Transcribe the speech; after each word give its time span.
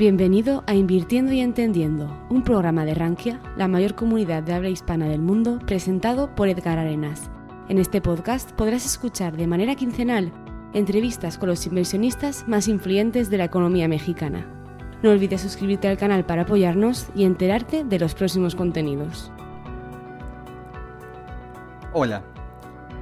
Bienvenido 0.00 0.64
a 0.66 0.72
Invirtiendo 0.72 1.30
y 1.30 1.40
Entendiendo, 1.40 2.26
un 2.30 2.42
programa 2.42 2.86
de 2.86 2.94
Rankia, 2.94 3.38
la 3.58 3.68
mayor 3.68 3.94
comunidad 3.94 4.42
de 4.42 4.54
habla 4.54 4.70
hispana 4.70 5.06
del 5.06 5.20
mundo, 5.20 5.58
presentado 5.66 6.34
por 6.34 6.48
Edgar 6.48 6.78
Arenas. 6.78 7.30
En 7.68 7.76
este 7.76 8.00
podcast 8.00 8.50
podrás 8.52 8.86
escuchar 8.86 9.36
de 9.36 9.46
manera 9.46 9.74
quincenal 9.74 10.32
entrevistas 10.72 11.36
con 11.36 11.50
los 11.50 11.66
inversionistas 11.66 12.48
más 12.48 12.66
influyentes 12.66 13.28
de 13.28 13.36
la 13.36 13.44
economía 13.44 13.88
mexicana. 13.88 14.46
No 15.02 15.10
olvides 15.10 15.42
suscribirte 15.42 15.86
al 15.86 15.98
canal 15.98 16.24
para 16.24 16.42
apoyarnos 16.44 17.10
y 17.14 17.24
enterarte 17.24 17.84
de 17.84 17.98
los 17.98 18.14
próximos 18.14 18.54
contenidos. 18.54 19.30
Hola, 21.92 22.22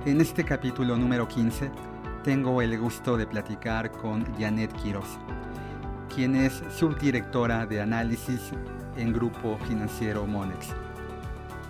en 0.05 0.21
este 0.21 0.43
capítulo 0.43 0.97
número 0.97 1.29
15 1.29 1.71
tengo 2.25 2.61
el 2.61 2.77
gusto 2.77 3.17
de 3.17 3.29
platicar 3.29 3.93
con 3.93 4.25
Janet 4.37 4.73
Quiroz, 4.73 5.17
quien 6.15 6.35
es 6.35 6.63
subdirectora 6.77 7.67
de 7.67 7.81
análisis 7.81 8.53
en 8.97 9.13
Grupo 9.13 9.59
Financiero 9.67 10.27
Monex. 10.27 10.69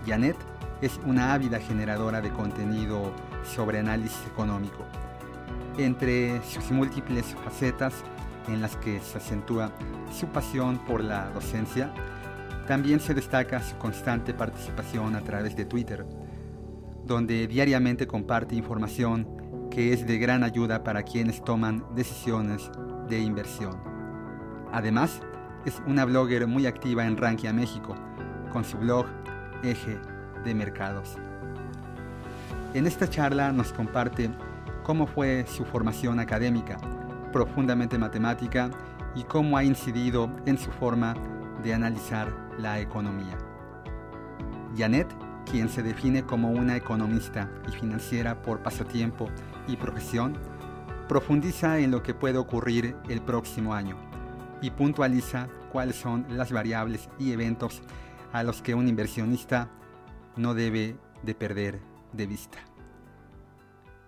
Janet 0.07 0.37
es 0.81 0.99
una 1.05 1.35
ávida 1.35 1.59
generadora 1.59 2.21
de 2.21 2.31
contenido 2.31 3.13
sobre 3.45 3.79
análisis 3.79 4.27
económico. 4.27 4.85
Entre 5.77 6.43
sus 6.45 6.71
múltiples 6.71 7.37
facetas 7.45 7.95
en 8.49 8.61
las 8.61 8.77
que 8.77 9.01
se 9.01 9.19
acentúa 9.19 9.73
su 10.13 10.27
pasión 10.27 10.79
por 10.87 11.03
la 11.03 11.31
docencia, 11.31 11.93
también 12.67 13.01
se 13.01 13.15
destaca 13.15 13.63
su 13.63 13.77
constante 13.77 14.35
participación 14.35 15.15
a 15.17 15.21
través 15.21 15.57
de 15.57 15.65
Twitter, 15.65 16.07
donde 17.05 17.47
diariamente 17.47 18.07
comparte 18.07 18.55
información 18.55 19.69
que 19.71 19.93
es 19.93 20.07
de 20.07 20.19
gran 20.19 20.45
ayuda 20.45 20.83
para 20.83 21.03
quienes 21.03 21.43
toman 21.45 21.85
decisiones 21.95 22.71
de 23.09 23.21
inversión. 23.21 23.88
Además, 24.73 25.21
es 25.65 25.83
una 25.87 26.05
blogger 26.05 26.47
muy 26.47 26.67
activa 26.67 27.07
en 27.07 27.17
Rankia 27.17 27.53
México, 27.53 27.95
con 28.53 28.65
su 28.65 28.77
blog 28.79 29.07
Eje 29.63 29.99
de 30.45 30.55
Mercados. 30.55 31.17
En 32.75 32.87
esta 32.87 33.09
charla 33.09 33.51
nos 33.53 33.73
comparte 33.73 34.31
cómo 34.83 35.07
fue 35.07 35.47
su 35.47 35.65
formación 35.65 36.21
académica, 36.21 36.77
profundamente 37.33 37.99
matemática, 37.99 38.71
y 39.15 39.25
cómo 39.25 39.57
ha 39.57 39.65
incidido 39.65 40.31
en 40.47 40.59
su 40.59 40.71
forma 40.71 41.15
de 41.63 41.75
analizar 41.75 42.33
la 42.59 42.79
economía. 42.79 43.37
Janet, 44.77 45.09
quien 45.51 45.71
se 45.71 45.83
define 45.83 46.23
como 46.25 46.51
una 46.51 46.77
economista 46.77 47.51
y 47.67 47.73
financiera 47.73 48.41
por 48.43 48.63
pasatiempo 48.63 49.29
y 49.67 49.77
profesión, 49.77 50.37
profundiza 51.09 51.79
en 51.79 51.91
lo 51.91 52.03
que 52.03 52.15
puede 52.15 52.37
ocurrir 52.37 52.97
el 53.09 53.23
próximo 53.23 53.75
año 53.75 54.08
y 54.61 54.71
puntualiza 54.71 55.49
cuáles 55.73 55.97
son 55.97 56.27
las 56.31 56.53
variables 56.53 57.09
y 57.19 57.33
eventos 57.33 57.83
a 58.33 58.43
los 58.43 58.63
que 58.63 58.75
un 58.75 58.89
inversionista 58.89 59.71
no 60.37 60.55
debe 60.55 60.97
de 61.23 61.35
perder 61.35 61.79
de 62.13 62.27
vista. 62.27 62.59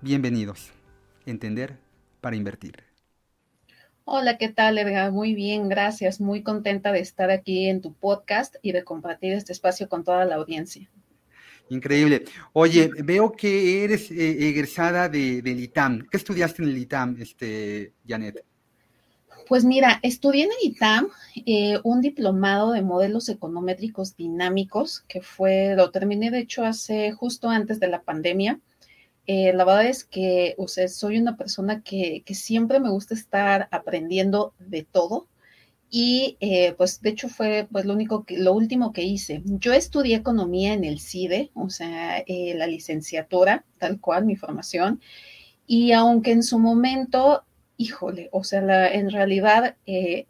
Bienvenidos. 0.01 0.71
Entender 1.27 1.79
para 2.21 2.37
invertir. 2.37 2.85
Hola, 4.05 4.39
¿qué 4.39 4.49
tal, 4.49 4.79
Edgar? 4.79 5.13
Muy 5.13 5.35
bien, 5.35 5.69
gracias. 5.69 6.21
Muy 6.21 6.43
contenta 6.43 6.91
de 6.91 7.01
estar 7.01 7.31
aquí 7.31 7.69
en 7.69 7.81
tu 7.81 7.95
podcast 7.95 8.57
y 8.63 8.73
de 8.73 8.83
compartir 8.83 9.35
este 9.35 9.53
espacio 9.53 9.89
con 9.89 10.03
toda 10.03 10.25
la 10.25 10.37
audiencia. 10.37 10.91
Increíble. 11.69 12.25
Oye, 12.53 12.91
veo 13.05 13.31
que 13.31 13.85
eres 13.85 14.11
eh, 14.11 14.49
egresada 14.49 15.09
de, 15.09 15.41
del 15.43 15.61
ITAM. 15.61 16.09
¿Qué 16.11 16.17
estudiaste 16.17 16.63
en 16.63 16.71
el 16.71 16.79
ITAM, 16.79 17.17
este, 17.21 17.93
Janet? 18.05 18.45
Pues 19.51 19.65
mira, 19.65 19.99
estudié 20.05 20.45
en 20.45 20.51
el 20.51 20.71
ITAM 20.71 21.09
eh, 21.45 21.81
un 21.83 22.01
diplomado 22.01 22.71
de 22.71 22.83
modelos 22.83 23.29
econométricos 23.29 24.17
dinámicos, 24.17 25.01
que 25.09 25.23
fue, 25.23 25.75
lo 25.75 25.91
terminé 25.91 26.31
de 26.31 26.39
hecho 26.39 26.65
hace 26.65 27.11
justo 27.11 27.49
antes 27.49 27.81
de 27.81 27.89
la 27.89 28.03
pandemia. 28.03 28.61
Eh, 29.27 29.53
la 29.53 29.65
verdad 29.65 29.87
es 29.87 30.05
que 30.05 30.55
o 30.57 30.69
sea, 30.69 30.87
soy 30.87 31.19
una 31.19 31.37
persona 31.37 31.83
que, 31.83 32.23
siempre 32.29 32.79
me 32.79 32.91
gusta 32.91 33.15
estar 33.15 33.67
aprendiendo 33.73 34.55
de 34.61 34.85
todo 34.85 35.27
y 35.91 36.37
eh, 36.39 36.75
pues 36.75 37.03
de 37.03 37.11
hecho 37.11 37.29
fue 37.29 37.67
pues 37.73 37.87
lo 37.87 37.95
único 37.95 38.23
que, 38.23 38.39
lo 38.39 38.53
último 38.53 38.93
que 38.93 39.03
hice. 39.03 39.43
Yo 39.45 39.73
estudié 39.73 40.15
economía 40.15 40.75
en 40.75 40.85
el 40.85 41.01
CIDE, 41.01 41.51
o 41.55 41.71
sea, 41.71 42.23
la 42.29 42.69
licenciatura, 42.69 43.65
tal 43.79 43.99
cual, 43.99 44.27
mi 44.27 44.37
formación, 44.37 45.01
y 45.67 45.91
aunque 45.91 46.31
en 46.31 46.45
su 46.45 46.61
momento, 46.61 47.45
híjole, 47.81 48.29
o 48.31 48.45
sea, 48.45 48.61
la, 48.61 48.93
en 48.93 49.11
realidad 49.11 49.75
eh, 49.87 50.27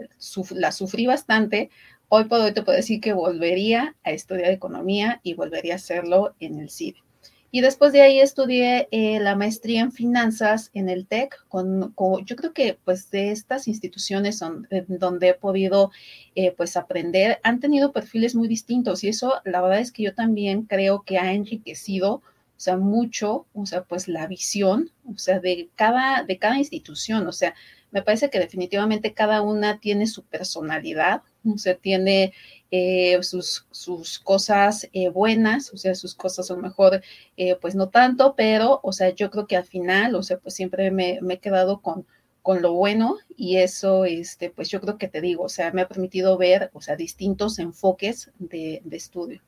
la 0.50 0.70
sufrí 0.70 1.06
bastante, 1.06 1.68
hoy 2.08 2.24
por 2.26 2.40
hoy 2.40 2.52
te 2.52 2.62
puedo 2.62 2.76
decir 2.76 3.00
que 3.00 3.12
volvería 3.12 3.96
a 4.04 4.12
estudiar 4.12 4.52
economía 4.52 5.20
y 5.24 5.34
volvería 5.34 5.72
a 5.72 5.76
hacerlo 5.76 6.36
en 6.38 6.60
el 6.60 6.70
CIDE. 6.70 7.02
Y 7.50 7.60
después 7.62 7.92
de 7.92 8.02
ahí 8.02 8.20
estudié 8.20 8.86
eh, 8.92 9.18
la 9.18 9.34
maestría 9.34 9.80
en 9.80 9.90
finanzas 9.90 10.70
en 10.74 10.88
el 10.88 11.08
TEC, 11.08 11.44
con, 11.48 11.92
yo 12.24 12.36
creo 12.36 12.52
que 12.52 12.78
pues 12.84 13.10
de 13.10 13.32
estas 13.32 13.66
instituciones 13.66 14.38
son, 14.38 14.68
donde 14.86 15.30
he 15.30 15.34
podido 15.34 15.90
eh, 16.36 16.52
pues 16.56 16.76
aprender, 16.76 17.40
han 17.42 17.58
tenido 17.58 17.90
perfiles 17.90 18.36
muy 18.36 18.46
distintos 18.46 19.02
y 19.02 19.08
eso 19.08 19.40
la 19.44 19.60
verdad 19.60 19.80
es 19.80 19.90
que 19.90 20.04
yo 20.04 20.14
también 20.14 20.62
creo 20.62 21.02
que 21.02 21.18
ha 21.18 21.32
enriquecido, 21.32 22.22
o 22.60 22.62
sea, 22.62 22.76
mucho, 22.76 23.46
o 23.54 23.64
sea, 23.64 23.84
pues 23.84 24.06
la 24.06 24.26
visión, 24.26 24.90
o 25.06 25.16
sea, 25.16 25.40
de 25.40 25.70
cada, 25.76 26.24
de 26.24 26.36
cada 26.36 26.58
institución, 26.58 27.26
o 27.26 27.32
sea, 27.32 27.54
me 27.90 28.02
parece 28.02 28.28
que 28.28 28.38
definitivamente 28.38 29.14
cada 29.14 29.40
una 29.40 29.80
tiene 29.80 30.06
su 30.06 30.24
personalidad, 30.24 31.22
o 31.42 31.56
sea, 31.56 31.74
tiene 31.76 32.34
eh, 32.70 33.18
sus, 33.22 33.66
sus, 33.70 34.18
cosas 34.18 34.90
eh, 34.92 35.08
buenas, 35.08 35.72
o 35.72 35.78
sea, 35.78 35.94
sus 35.94 36.14
cosas 36.14 36.50
a 36.50 36.54
lo 36.54 36.60
mejor, 36.60 37.02
eh, 37.38 37.56
pues 37.58 37.74
no 37.74 37.88
tanto, 37.88 38.34
pero, 38.36 38.80
o 38.82 38.92
sea, 38.92 39.08
yo 39.08 39.30
creo 39.30 39.46
que 39.46 39.56
al 39.56 39.64
final, 39.64 40.14
o 40.14 40.22
sea, 40.22 40.36
pues 40.36 40.54
siempre 40.54 40.90
me, 40.90 41.18
me, 41.22 41.34
he 41.34 41.38
quedado 41.38 41.80
con, 41.80 42.06
con 42.42 42.60
lo 42.60 42.74
bueno 42.74 43.16
y 43.38 43.56
eso, 43.56 44.04
este, 44.04 44.50
pues 44.50 44.68
yo 44.68 44.82
creo 44.82 44.98
que 44.98 45.08
te 45.08 45.22
digo, 45.22 45.44
o 45.44 45.48
sea, 45.48 45.72
me 45.72 45.80
ha 45.80 45.88
permitido 45.88 46.36
ver, 46.36 46.70
o 46.74 46.82
sea, 46.82 46.94
distintos 46.94 47.58
enfoques 47.58 48.30
de, 48.38 48.82
de 48.84 48.96
estudio. 48.98 49.40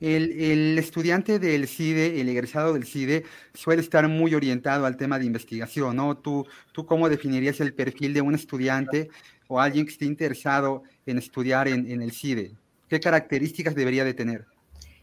El, 0.00 0.32
el, 0.32 0.78
estudiante 0.78 1.38
del 1.38 1.66
CIDE, 1.66 2.20
el 2.20 2.28
egresado 2.28 2.74
del 2.74 2.84
CIDE, 2.84 3.24
suele 3.54 3.80
estar 3.80 4.06
muy 4.08 4.34
orientado 4.34 4.84
al 4.84 4.96
tema 4.96 5.18
de 5.18 5.24
investigación, 5.24 5.96
¿no? 5.96 6.18
¿Tú, 6.18 6.46
tú 6.72 6.84
cómo 6.84 7.08
definirías 7.08 7.60
el 7.60 7.72
perfil 7.72 8.12
de 8.12 8.20
un 8.20 8.34
estudiante 8.34 9.08
o 9.48 9.60
alguien 9.60 9.86
que 9.86 9.92
esté 9.92 10.04
interesado 10.04 10.82
en 11.06 11.18
estudiar 11.18 11.68
en, 11.68 11.90
en 11.90 12.02
el 12.02 12.12
CIDE? 12.12 12.52
¿Qué 12.88 13.00
características 13.00 13.74
debería 13.74 14.04
de 14.04 14.14
tener? 14.14 14.46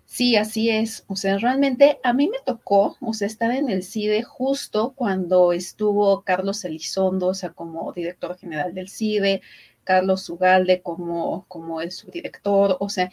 Sí, 0.05 0.35
así 0.35 0.69
es. 0.69 1.05
O 1.07 1.15
sea, 1.15 1.37
realmente 1.37 1.99
a 2.03 2.13
mí 2.13 2.29
me 2.29 2.37
tocó, 2.45 2.97
o 3.01 3.13
sea, 3.13 3.25
estar 3.25 3.51
en 3.51 3.69
el 3.69 3.83
CIDE 3.83 4.21
justo 4.21 4.93
cuando 4.95 5.53
estuvo 5.53 6.21
Carlos 6.21 6.63
Elizondo, 6.65 7.27
o 7.27 7.33
sea, 7.33 7.49
como 7.49 7.91
director 7.93 8.37
general 8.37 8.73
del 8.73 8.89
CIDE, 8.89 9.41
Carlos 9.83 10.29
Ugalde 10.29 10.81
como, 10.81 11.45
como 11.47 11.81
el 11.81 11.91
subdirector, 11.91 12.77
o 12.79 12.89
sea, 12.89 13.11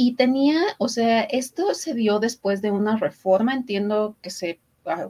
y 0.00 0.14
tenía, 0.14 0.60
o 0.78 0.88
sea, 0.88 1.22
esto 1.22 1.74
se 1.74 1.92
dio 1.92 2.20
después 2.20 2.62
de 2.62 2.70
una 2.70 2.96
reforma, 2.96 3.52
entiendo 3.52 4.16
que 4.22 4.30
se 4.30 4.60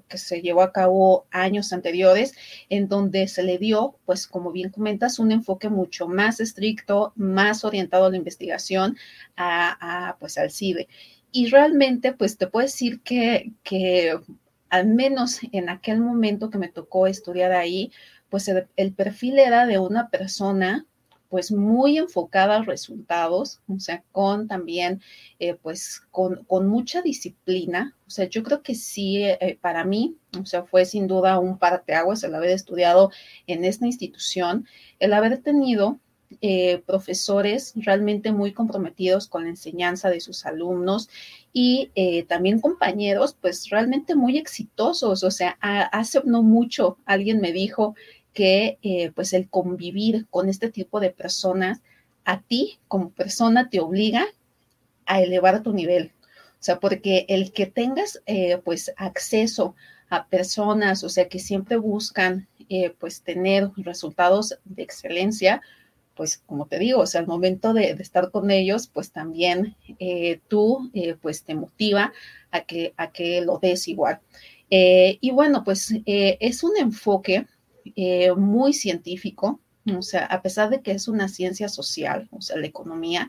que 0.09 0.19
se 0.19 0.41
llevó 0.41 0.63
a 0.63 0.73
cabo 0.73 1.27
años 1.31 1.73
anteriores, 1.73 2.35
en 2.69 2.89
donde 2.89 3.29
se 3.29 3.45
le 3.45 3.59
dio, 3.59 3.97
pues 4.07 4.27
como 4.27 4.51
bien 4.51 4.71
comentas, 4.71 5.21
un 5.21 5.31
enfoque 5.31 5.69
mucho 5.69 6.09
más 6.09 6.41
estricto, 6.41 7.13
más 7.15 7.65
orientado 7.65 8.07
a 8.07 8.11
la 8.11 8.17
investigación, 8.17 8.97
a, 9.37 10.17
pues 10.19 10.37
al 10.37 10.51
CIBE. 10.51 10.89
Y 11.31 11.49
realmente, 11.49 12.13
pues 12.13 12.39
te 12.39 12.49
puedo 12.49 12.67
decir 12.67 13.03
que, 13.03 13.53
que 13.63 14.19
al 14.69 14.89
menos 14.89 15.39
en 15.53 15.69
aquel 15.69 16.01
momento 16.01 16.51
que 16.51 16.59
me 16.59 16.69
tocó 16.69 17.07
estudiar 17.07 17.53
ahí, 17.53 17.93
pues 18.31 18.49
el 18.49 18.95
perfil 18.95 19.39
era 19.39 19.65
de 19.67 19.79
una 19.79 20.09
persona 20.09 20.87
pues 21.29 21.53
muy 21.53 21.99
enfocada 21.99 22.57
a 22.57 22.63
resultados, 22.63 23.61
o 23.69 23.79
sea, 23.79 24.03
con 24.13 24.49
también, 24.49 25.03
eh, 25.39 25.55
pues 25.55 26.01
con, 26.11 26.45
con, 26.45 26.69
mucha 26.69 27.03
disciplina. 27.03 27.97
O 28.07 28.11
sea, 28.11 28.27
yo 28.27 28.43
creo 28.43 28.63
que 28.63 28.75
sí, 28.75 29.23
eh, 29.25 29.59
para 29.61 29.85
mí, 29.85 30.17
o 30.41 30.47
sea, 30.47 30.65
fue 30.65 30.85
sin 30.85 31.07
duda 31.07 31.39
un 31.39 31.59
parteaguas 31.59 32.23
el 32.25 32.35
haber 32.35 32.51
estudiado 32.51 33.11
en 33.47 33.65
esta 33.65 33.87
institución, 33.87 34.67
el 34.99 35.13
haber 35.13 35.39
tenido 35.39 36.01
eh, 36.43 36.83
profesores 36.87 37.73
realmente 37.75 38.33
muy 38.33 38.53
comprometidos 38.53 39.29
con 39.29 39.45
la 39.45 39.49
enseñanza 39.49 40.11
de 40.11 40.21
sus 40.21 40.45
alumnos 40.45 41.09
y 41.55 41.91
eh, 41.95 42.25
también 42.25 42.61
compañeros 42.61 43.35
pues 43.41 43.71
realmente 43.71 44.15
muy 44.15 44.37
exitosos. 44.37 45.25
O 45.25 45.31
sea, 45.31 45.57
hace 45.61 46.21
no 46.27 46.43
mucho 46.43 46.99
alguien 47.07 47.41
me 47.41 47.53
dijo 47.53 47.95
que 48.39 48.79
eh, 48.83 49.11
pues 49.17 49.33
el 49.33 49.51
convivir 49.51 50.29
con 50.31 50.49
este 50.49 50.71
tipo 50.71 51.01
de 51.01 51.11
personas 51.11 51.83
a 52.25 52.41
ti 52.41 52.79
como 52.87 53.11
persona 53.11 53.69
te 53.69 53.81
obliga 53.81 54.27
a 55.07 55.21
elevar 55.21 55.65
tu 55.65 55.73
nivel. 55.73 56.13
O 56.53 56.61
sea, 56.61 56.79
porque 56.79 57.27
el 57.29 57.53
que 57.53 57.67
tengas 57.67 58.23
eh, 58.27 58.59
pues 58.65 58.93
acceso 58.97 59.75
a 60.09 60.29
personas, 60.29 61.03
o 61.03 61.09
sea, 61.09 61.29
que 61.29 61.41
siempre 61.41 61.79
buscan 61.79 62.47
eh, 62.69 62.95
pues 63.01 63.23
tener 63.23 63.73
resultados 63.79 64.57
de 64.65 64.85
excelencia, 64.85 65.61
pues 66.15 66.39
como 66.39 66.67
te 66.67 66.79
digo, 66.79 67.01
o 67.01 67.07
sea, 67.07 67.23
al 67.23 67.27
momento 67.27 67.75
de, 67.75 67.91
estar 67.99 68.31
con 68.31 68.53
ellos, 68.53 68.87
pues 68.87 69.11
también 69.11 69.75
tú, 70.47 70.93
pues 71.21 71.43
te 71.43 71.57
motiva 71.57 72.13
a 72.53 72.61
que, 72.61 72.95
a 72.97 73.11
que 73.11 73.41
lo 73.41 73.59
des 73.59 73.89
igual. 73.89 74.21
y 74.71 75.31
bueno, 75.33 75.65
pues 75.65 75.93
es 76.07 76.63
un 76.63 76.77
enfoque 76.77 77.47
muy 78.37 78.73
científico, 78.73 79.61
o 79.97 80.03
sea, 80.03 80.27
a 80.27 80.43
pesar 80.43 80.71
de 80.71 80.83
que 80.83 80.93
es 80.93 81.09
una 81.09 81.29
ciencia 81.29 81.69
social, 81.69 82.29
o 82.31 82.41
sea, 82.41 82.57
la 82.57 82.67
economía, 82.67 83.29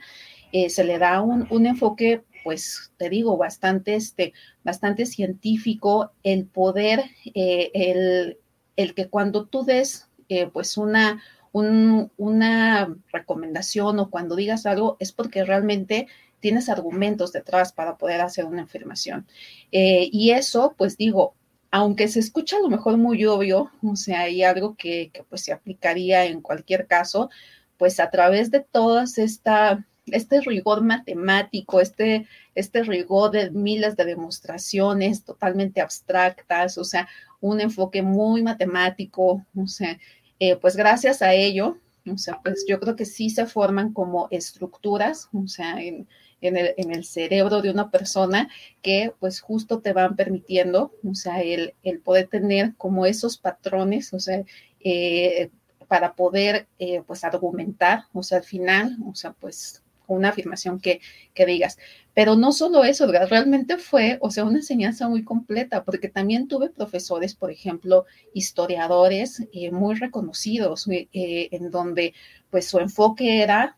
se 0.68 0.84
le 0.84 0.98
da 0.98 1.22
un, 1.22 1.48
un 1.52 1.66
enfoque 1.68 2.24
pues 2.44 2.92
te 2.98 3.10
digo, 3.10 3.38
bastante, 3.38 3.96
este, 3.96 4.34
bastante 4.64 5.06
científico, 5.06 6.12
el 6.24 6.46
poder, 6.46 7.04
eh, 7.34 7.72
el, 7.74 8.38
el, 8.76 8.94
que 8.94 9.08
cuando 9.08 9.46
tú 9.46 9.64
des 9.64 10.10
eh, 10.30 10.48
pues 10.48 10.78
una, 10.78 11.22
una 11.52 12.96
recomendación 13.12 14.00
o 14.00 14.10
cuando 14.10 14.36
digas 14.36 14.66
algo 14.66 14.98
es 15.00 15.12
porque 15.12 15.44
realmente 15.44 16.08
tienes 16.40 16.70
argumentos 16.70 17.34
detrás 17.34 17.74
para 17.74 17.98
poder 17.98 18.22
hacer 18.22 18.46
una 18.46 18.64
afirmación. 18.64 19.28
Eh, 19.72 20.10
y 20.12 20.32
eso, 20.32 20.74
pues 20.78 20.98
digo, 20.98 21.36
aunque 21.71 22.07
se 22.07 22.19
escucha 22.19 22.57
a 22.57 22.62
lo 22.62 22.69
mejor 22.69 22.98
muy 22.98 23.25
obvio, 23.25 23.71
o 23.83 23.95
sea, 23.95 24.21
hay 24.21 24.44
algo 24.44 24.75
que, 24.75 25.12
que 25.13 25.24
pues 25.24 25.42
se 25.44 25.54
aplicaría 25.54 26.25
en 26.25 26.42
cualquier 26.42 26.88
caso, 26.88 27.30
pues 27.77 28.00
a 28.00 28.10
través 28.10 28.51
de 28.51 28.62
todas 28.62 29.18
esta 29.18 29.86
este 30.12 30.42
rigor 30.42 30.81
matemático, 30.81 31.81
este, 31.81 32.27
este 32.56 32.83
rigor 32.83 33.31
de 33.31 33.51
miles 33.51 33.95
de 33.95 34.06
demostraciones 34.06 35.24
totalmente 35.24 35.81
abstractas, 35.81 36.77
o 36.77 36.83
sea, 36.83 37.07
un 37.42 37.62
enfoque 37.62 38.01
muy 38.01 38.42
matemático, 38.42 39.45
o 39.56 39.68
sea, 39.68 40.00
eh, 40.39 40.56
pues 40.56 40.75
gracias 40.75 41.22
a 41.22 41.33
ello, 41.33 41.77
o 42.12 42.18
sea, 42.18 42.39
pues 42.44 42.65
yo 42.68 42.80
creo 42.80 42.95
que 42.95 43.06
sí 43.06 43.30
se 43.30 43.45
forman 43.45 43.94
como 43.94 44.27
estructuras, 44.31 45.30
o 45.33 45.48
sea, 45.48 45.81
en, 45.81 46.07
el, 46.41 47.06
cerebro 47.06 47.62
de 47.62 47.71
una 47.71 47.91
persona 47.91 48.50
que 48.81 49.13
pues 49.19 49.41
justo 49.41 49.80
te 49.80 49.94
van 49.94 50.15
permitiendo, 50.15 50.94
o 51.03 51.15
sea, 51.15 51.41
el, 51.41 51.75
el 51.83 52.00
poder 52.00 52.27
tener 52.27 52.75
como 52.75 53.06
esos 53.06 53.38
patrones, 53.38 54.13
o 54.13 54.19
sea, 54.19 54.44
eh, 54.80 55.50
para 55.88 56.13
poder 56.13 56.68
eh, 56.77 57.01
pues 57.06 57.24
argumentar, 57.24 58.03
o 58.13 58.24
sea, 58.24 58.39
al 58.39 58.44
final, 58.44 58.97
o 59.06 59.15
sea, 59.15 59.33
pues 59.33 59.83
una 60.09 60.30
afirmación 60.30 60.80
que, 60.80 61.01
que 61.33 61.45
digas. 61.45 61.77
Pero 62.13 62.36
no 62.36 62.51
solo 62.51 62.83
eso, 62.83 63.07
realmente 63.07 63.77
fue, 63.77 64.18
o 64.21 64.30
sea, 64.30 64.44
una 64.44 64.57
enseñanza 64.57 65.07
muy 65.07 65.24
completa, 65.24 65.83
porque 65.83 66.09
también 66.09 66.47
tuve 66.47 66.69
profesores, 66.69 67.36
por 67.36 67.51
ejemplo, 67.51 68.06
historiadores 68.33 69.47
eh, 69.53 69.71
muy 69.71 69.95
reconocidos, 69.95 70.88
eh, 70.89 71.07
en 71.51 71.71
donde 71.71 72.13
pues 72.50 72.68
su 72.68 72.80
enfoque 72.80 73.41
era 73.41 73.77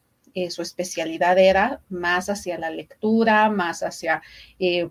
su 0.49 0.61
especialidad 0.61 1.37
era 1.37 1.81
más 1.89 2.29
hacia 2.29 2.57
la 2.57 2.69
lectura, 2.69 3.49
más 3.49 3.83
hacia, 3.83 4.21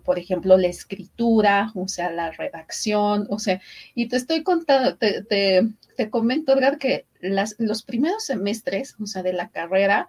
por 0.03 0.19
ejemplo, 0.19 0.57
la 0.57 0.67
escritura, 0.67 1.71
o 1.75 1.87
sea, 1.87 2.11
la 2.11 2.31
redacción, 2.31 3.27
o 3.29 3.39
sea, 3.39 3.61
y 3.95 4.07
te 4.07 4.17
estoy 4.17 4.43
contando, 4.43 4.97
te, 4.97 5.23
te, 5.23 5.67
te 5.97 6.09
comento, 6.09 6.53
Edgar, 6.53 6.77
que 6.77 7.05
las, 7.19 7.55
los 7.59 7.83
primeros 7.83 8.25
semestres, 8.25 8.95
o 8.99 9.05
sea, 9.05 9.23
de 9.23 9.33
la 9.33 9.49
carrera, 9.49 10.07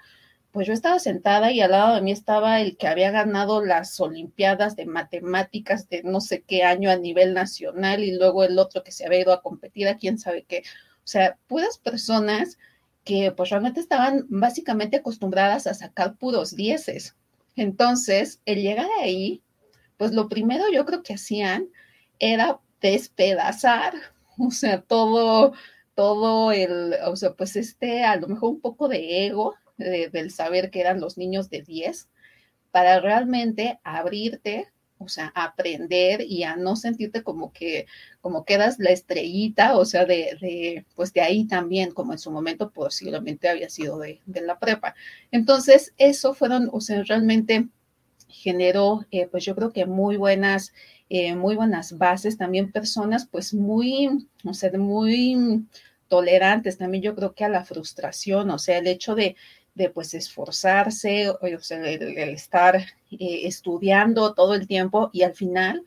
pues 0.52 0.67
yo 0.67 0.75
estaba 0.75 0.99
sentada 0.99 1.50
y 1.50 1.61
al 1.62 1.70
lado 1.70 1.94
de 1.94 2.02
mí 2.02 2.12
estaba 2.12 2.61
el 2.61 2.76
que 2.76 2.87
había 2.87 3.11
ganado 3.11 3.64
las 3.64 3.99
Olimpiadas 3.99 4.76
de 4.76 4.84
Matemáticas 4.84 5.88
de 5.88 6.02
no 6.02 6.20
sé 6.20 6.43
qué 6.43 6.62
año 6.62 6.90
a 6.90 6.96
nivel 6.96 7.32
nacional 7.32 8.05
y 8.05 8.12
luego 8.12 8.44
el 8.44 8.58
otro 8.58 8.84
que 8.84 8.93
se 8.93 9.06
había 9.06 9.20
ido 9.20 9.32
a 9.32 9.40
competir 9.40 9.88
a 9.88 9.96
quién 9.96 10.19
sabe 10.19 10.44
qué. 10.44 10.62
O 10.99 11.06
sea, 11.06 11.38
puras 11.46 11.79
personas 11.79 12.58
que 13.04 13.32
pues 13.32 13.50
realmente 13.50 13.81
estaban 13.81 14.26
básicamente 14.28 14.99
acostumbradas 14.99 15.66
a 15.66 15.75
sacar 15.75 16.16
puros 16.16 16.54
dieces. 16.54 17.16
Entonces, 17.56 18.40
el 18.46 18.62
llegar 18.62 18.88
ahí, 19.00 19.43
pues 19.96 20.12
lo 20.12 20.28
primero 20.28 20.64
yo 20.72 20.84
creo 20.87 21.02
que 21.02 21.14
hacían 21.14 21.69
era 22.19 22.60
despedazar, 22.81 23.94
o 24.38 24.50
sea, 24.50 24.81
todo, 24.82 25.52
todo 25.94 26.52
el, 26.52 26.94
o 27.04 27.16
sea, 27.16 27.34
pues 27.34 27.56
este, 27.56 28.04
a 28.04 28.16
lo 28.16 28.28
mejor 28.28 28.50
un 28.50 28.60
poco 28.60 28.88
de 28.88 29.26
ego 29.26 29.55
del 29.78 30.31
saber 30.31 30.70
que 30.70 30.81
eran 30.81 31.00
los 31.00 31.19
niños 31.19 31.50
de 31.50 31.62
10, 31.62 32.08
para 32.70 33.00
realmente 33.00 33.81
abrirte, 33.84 34.71
o 35.02 35.08
sea, 35.08 35.32
aprender 35.34 36.22
y 36.22 36.44
a 36.44 36.56
no 36.56 36.76
sentirte 36.76 37.22
como 37.22 37.52
que, 37.52 37.87
como 38.20 38.44
quedas 38.44 38.78
la 38.78 38.90
estrellita, 38.90 39.76
o 39.76 39.84
sea, 39.84 40.04
de, 40.04 40.37
de, 40.40 40.84
pues 40.94 41.12
de 41.12 41.20
ahí 41.20 41.46
también, 41.46 41.93
como 41.93 42.12
en 42.12 42.19
su 42.19 42.31
momento 42.31 42.70
posiblemente 42.70 43.49
había 43.49 43.69
sido 43.69 43.99
de, 43.99 44.20
de 44.26 44.40
la 44.43 44.58
prepa. 44.58 44.94
Entonces, 45.31 45.93
eso 45.99 46.34
fueron, 46.34 46.69
o 46.72 46.81
sea, 46.81 47.02
realmente 47.02 47.69
generó, 48.32 49.06
eh, 49.10 49.28
pues 49.31 49.44
yo 49.44 49.54
creo 49.54 49.72
que 49.72 49.87
muy 49.87 50.16
buenas, 50.16 50.72
eh, 51.08 51.34
muy 51.34 51.55
buenas 51.55 51.98
bases, 51.98 52.38
también 52.38 52.72
personas, 52.72 53.28
pues 53.31 53.55
muy, 53.55 54.26
o 54.44 54.55
sea, 54.55 54.70
muy 54.78 55.66
tolerantes, 56.08 56.78
también 56.78 57.02
yo 57.02 57.14
creo 57.14 57.34
que 57.34 57.44
a 57.44 57.48
la 57.48 57.64
frustración, 57.64 58.50
o 58.50 58.58
sea, 58.58 58.78
el 58.78 58.87
hecho 58.87 59.14
de, 59.14 59.37
de 59.74 59.90
pues 59.90 60.14
esforzarse, 60.14 61.30
o 61.30 61.38
sea, 61.60 61.78
el, 61.90 62.19
estar 62.19 62.76
eh, 62.76 62.86
estudiando 63.44 64.34
todo 64.34 64.54
el 64.54 64.66
tiempo 64.66 65.10
y 65.12 65.22
al 65.22 65.34
final, 65.34 65.82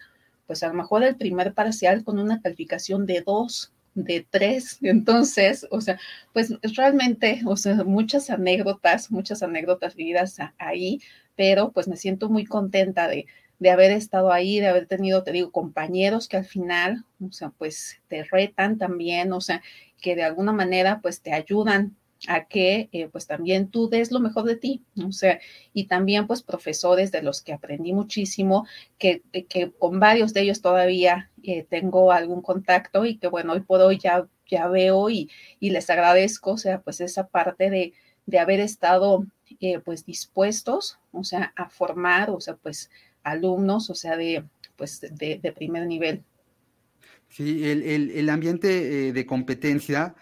pues 0.48 0.64
a 0.64 0.68
lo 0.68 0.74
mejor 0.74 1.04
el 1.04 1.16
primer 1.16 1.54
parcial 1.54 2.04
con 2.04 2.20
una 2.20 2.42
calificación 2.42 3.06
de 3.06 3.22
dos, 3.22 3.72
de 3.94 4.26
tres, 4.30 4.80
entonces, 4.82 5.68
o 5.72 5.82
sea, 5.82 6.00
pues 6.34 6.54
realmente, 6.76 7.42
o 7.46 7.56
sea, 7.58 7.76
muchas 7.84 8.30
anécdotas, 8.30 9.12
muchas 9.12 9.44
anécdotas 9.44 9.96
vividas 9.96 10.38
ahí, 10.58 11.00
pero 11.36 11.72
pues 11.72 11.88
me 11.88 11.98
siento 11.98 12.30
muy 12.30 12.46
contenta 12.46 13.08
de, 13.08 13.28
de 13.60 13.70
haber 13.70 13.92
estado 13.92 14.32
ahí, 14.32 14.60
de 14.60 14.68
haber 14.68 14.88
tenido, 14.88 15.24
te 15.24 15.32
digo, 15.32 15.52
compañeros 15.52 16.28
que 16.28 16.38
al 16.38 16.46
final, 16.46 17.06
o 17.26 17.32
sea, 17.32 17.52
pues 17.52 18.02
te 18.08 18.24
retan 18.24 18.78
también, 18.78 19.32
o 19.32 19.42
sea, 19.42 19.62
que 20.02 20.16
de 20.16 20.24
alguna 20.24 20.52
manera 20.52 21.00
pues 21.02 21.22
te 21.22 21.34
ayudan 21.34 21.96
a 22.28 22.46
que 22.46 22.90
eh, 22.92 23.08
pues 23.12 23.28
también 23.28 23.70
tú 23.70 23.90
des 23.90 24.12
lo 24.12 24.20
mejor 24.20 24.44
de 24.46 24.56
ti, 24.56 24.84
o 25.06 25.12
sea, 25.12 25.40
y 25.74 25.86
también 25.86 26.28
pues 26.28 26.42
profesores 26.42 27.12
de 27.12 27.22
los 27.22 27.42
que 27.42 27.54
aprendí 27.54 27.94
muchísimo, 27.94 28.66
que, 28.98 29.22
que 29.50 29.72
con 29.72 30.00
varios 30.00 30.34
de 30.34 30.42
ellos 30.42 30.62
todavía 30.62 31.32
eh, 31.44 31.66
tengo 31.70 32.12
algún 32.12 32.42
contacto 32.42 33.06
y 33.06 33.18
que 33.18 33.28
bueno, 33.28 33.54
hoy 33.54 33.62
por 33.62 33.82
hoy 33.82 33.98
ya, 33.98 34.28
ya 34.48 34.68
veo 34.68 35.10
y, 35.10 35.30
y 35.60 35.70
les 35.70 35.90
agradezco, 35.90 36.52
o 36.52 36.58
sea, 36.58 36.82
pues 36.82 37.02
esa 37.02 37.28
parte 37.28 37.70
de, 37.70 37.94
de 38.26 38.40
haber 38.40 38.60
estado 38.60 39.26
eh, 39.60 39.80
pues 39.80 40.06
dispuestos, 40.06 41.00
o 41.12 41.24
sea, 41.24 41.54
a 41.56 41.70
formar, 41.70 42.30
o 42.30 42.40
sea, 42.42 42.56
pues 42.56 42.90
alumnos, 43.24 43.90
o 43.90 43.96
sea, 43.96 44.18
de 44.18 44.44
pues 44.76 45.02
de, 45.02 45.40
de 45.42 45.52
primer 45.54 45.88
nivel. 45.88 46.24
Sí, 47.30 47.66
el, 47.66 47.82
el, 47.84 48.12
el 48.12 48.30
ambiente 48.30 49.12
de 49.12 49.26
competencia 49.26 50.16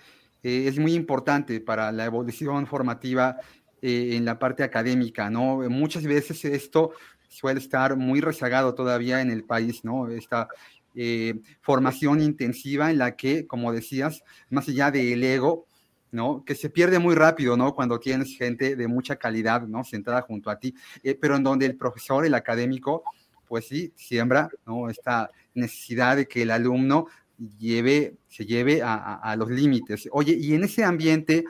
eh, 0.43 0.67
es 0.67 0.77
muy 0.77 0.93
importante 0.93 1.59
para 1.62 1.91
la 1.91 2.05
evolución 2.05 2.67
formativa 2.67 3.38
eh, 3.81 4.15
en 4.15 4.25
la 4.25 4.38
parte 4.38 4.63
académica, 4.63 5.29
¿no? 5.29 5.57
Muchas 5.69 6.03
veces 6.03 6.43
esto 6.43 6.91
suele 7.29 7.59
estar 7.59 7.95
muy 7.95 8.19
rezagado 8.19 8.75
todavía 8.75 9.21
en 9.21 9.31
el 9.31 9.45
país, 9.45 9.85
¿no? 9.85 10.09
Esta 10.09 10.50
eh, 10.95 11.35
formación 11.62 12.21
intensiva 12.21 12.91
en 12.91 12.97
la 12.97 13.15
que, 13.15 13.47
como 13.47 13.71
decías, 13.71 14.21
más 14.50 14.67
allá 14.67 14.91
del 14.91 15.23
ego, 15.23 15.65
¿no? 16.12 16.43
Que 16.45 16.55
se 16.55 16.69
pierde 16.69 17.00
muy 17.00 17.15
rápido, 17.15 17.55
¿no? 17.55 17.73
Cuando 17.73 18.00
tienes 18.00 18.38
gente 18.38 18.75
de 18.75 18.88
mucha 18.88 19.15
calidad, 19.15 19.62
¿no? 19.62 19.83
Sentada 19.85 20.21
junto 20.21 20.50
a 20.50 20.59
ti, 20.59 20.75
pero 21.21 21.38
en 21.38 21.43
donde 21.43 21.65
el 21.65 21.77
profesor, 21.77 22.25
el 22.25 22.35
académico, 22.35 23.03
pues 23.47 23.67
sí, 23.67 23.93
siembra, 23.95 24.50
¿no? 24.65 24.89
Esta 24.89 25.31
necesidad 25.55 26.17
de 26.17 26.27
que 26.27 26.41
el 26.41 26.51
alumno 26.51 27.07
lleve, 27.38 28.18
se 28.28 28.46
lleve 28.46 28.82
a, 28.84 29.36
los 29.38 29.50
límites. 29.50 30.08
Oye, 30.12 30.38
y 30.40 30.54
en 30.54 30.63
ese 30.63 30.84
ambiente 30.84 31.46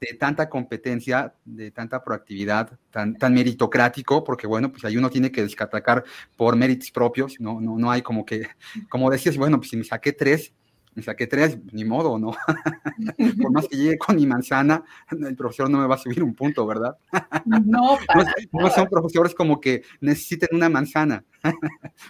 de 0.00 0.16
tanta 0.18 0.48
competencia, 0.48 1.34
de 1.44 1.70
tanta 1.70 2.04
proactividad, 2.04 2.78
tan, 2.90 3.16
tan 3.16 3.32
meritocrático, 3.32 4.22
porque 4.24 4.46
bueno, 4.46 4.70
pues 4.70 4.84
ahí 4.84 4.96
uno 4.96 5.10
tiene 5.10 5.32
que 5.32 5.42
descatacar 5.42 6.04
por 6.36 6.56
méritos 6.56 6.90
propios, 6.90 7.40
no, 7.40 7.60
no, 7.60 7.78
no 7.78 7.90
hay 7.90 8.02
como 8.02 8.26
que, 8.26 8.46
como 8.88 9.10
decías, 9.10 9.36
bueno, 9.36 9.58
pues 9.58 9.70
si 9.70 9.76
me 9.76 9.84
saqué 9.84 10.12
tres, 10.12 10.52
me 10.96 11.02
saqué 11.02 11.26
tres, 11.26 11.58
ni 11.72 11.84
modo, 11.84 12.18
¿no? 12.18 12.34
Por 13.42 13.52
más 13.52 13.68
que 13.70 13.76
llegue 13.76 13.98
con 13.98 14.16
mi 14.16 14.26
manzana, 14.26 14.82
el 15.10 15.36
profesor 15.36 15.68
no 15.68 15.78
me 15.78 15.86
va 15.86 15.96
a 15.96 15.98
subir 15.98 16.22
un 16.22 16.34
punto, 16.34 16.66
¿verdad? 16.66 16.96
No, 17.44 17.98
no, 18.52 18.70
son 18.70 18.88
profesores 18.88 19.34
como 19.34 19.60
que 19.60 19.82
necesiten 20.00 20.48
una 20.52 20.70
manzana 20.70 21.22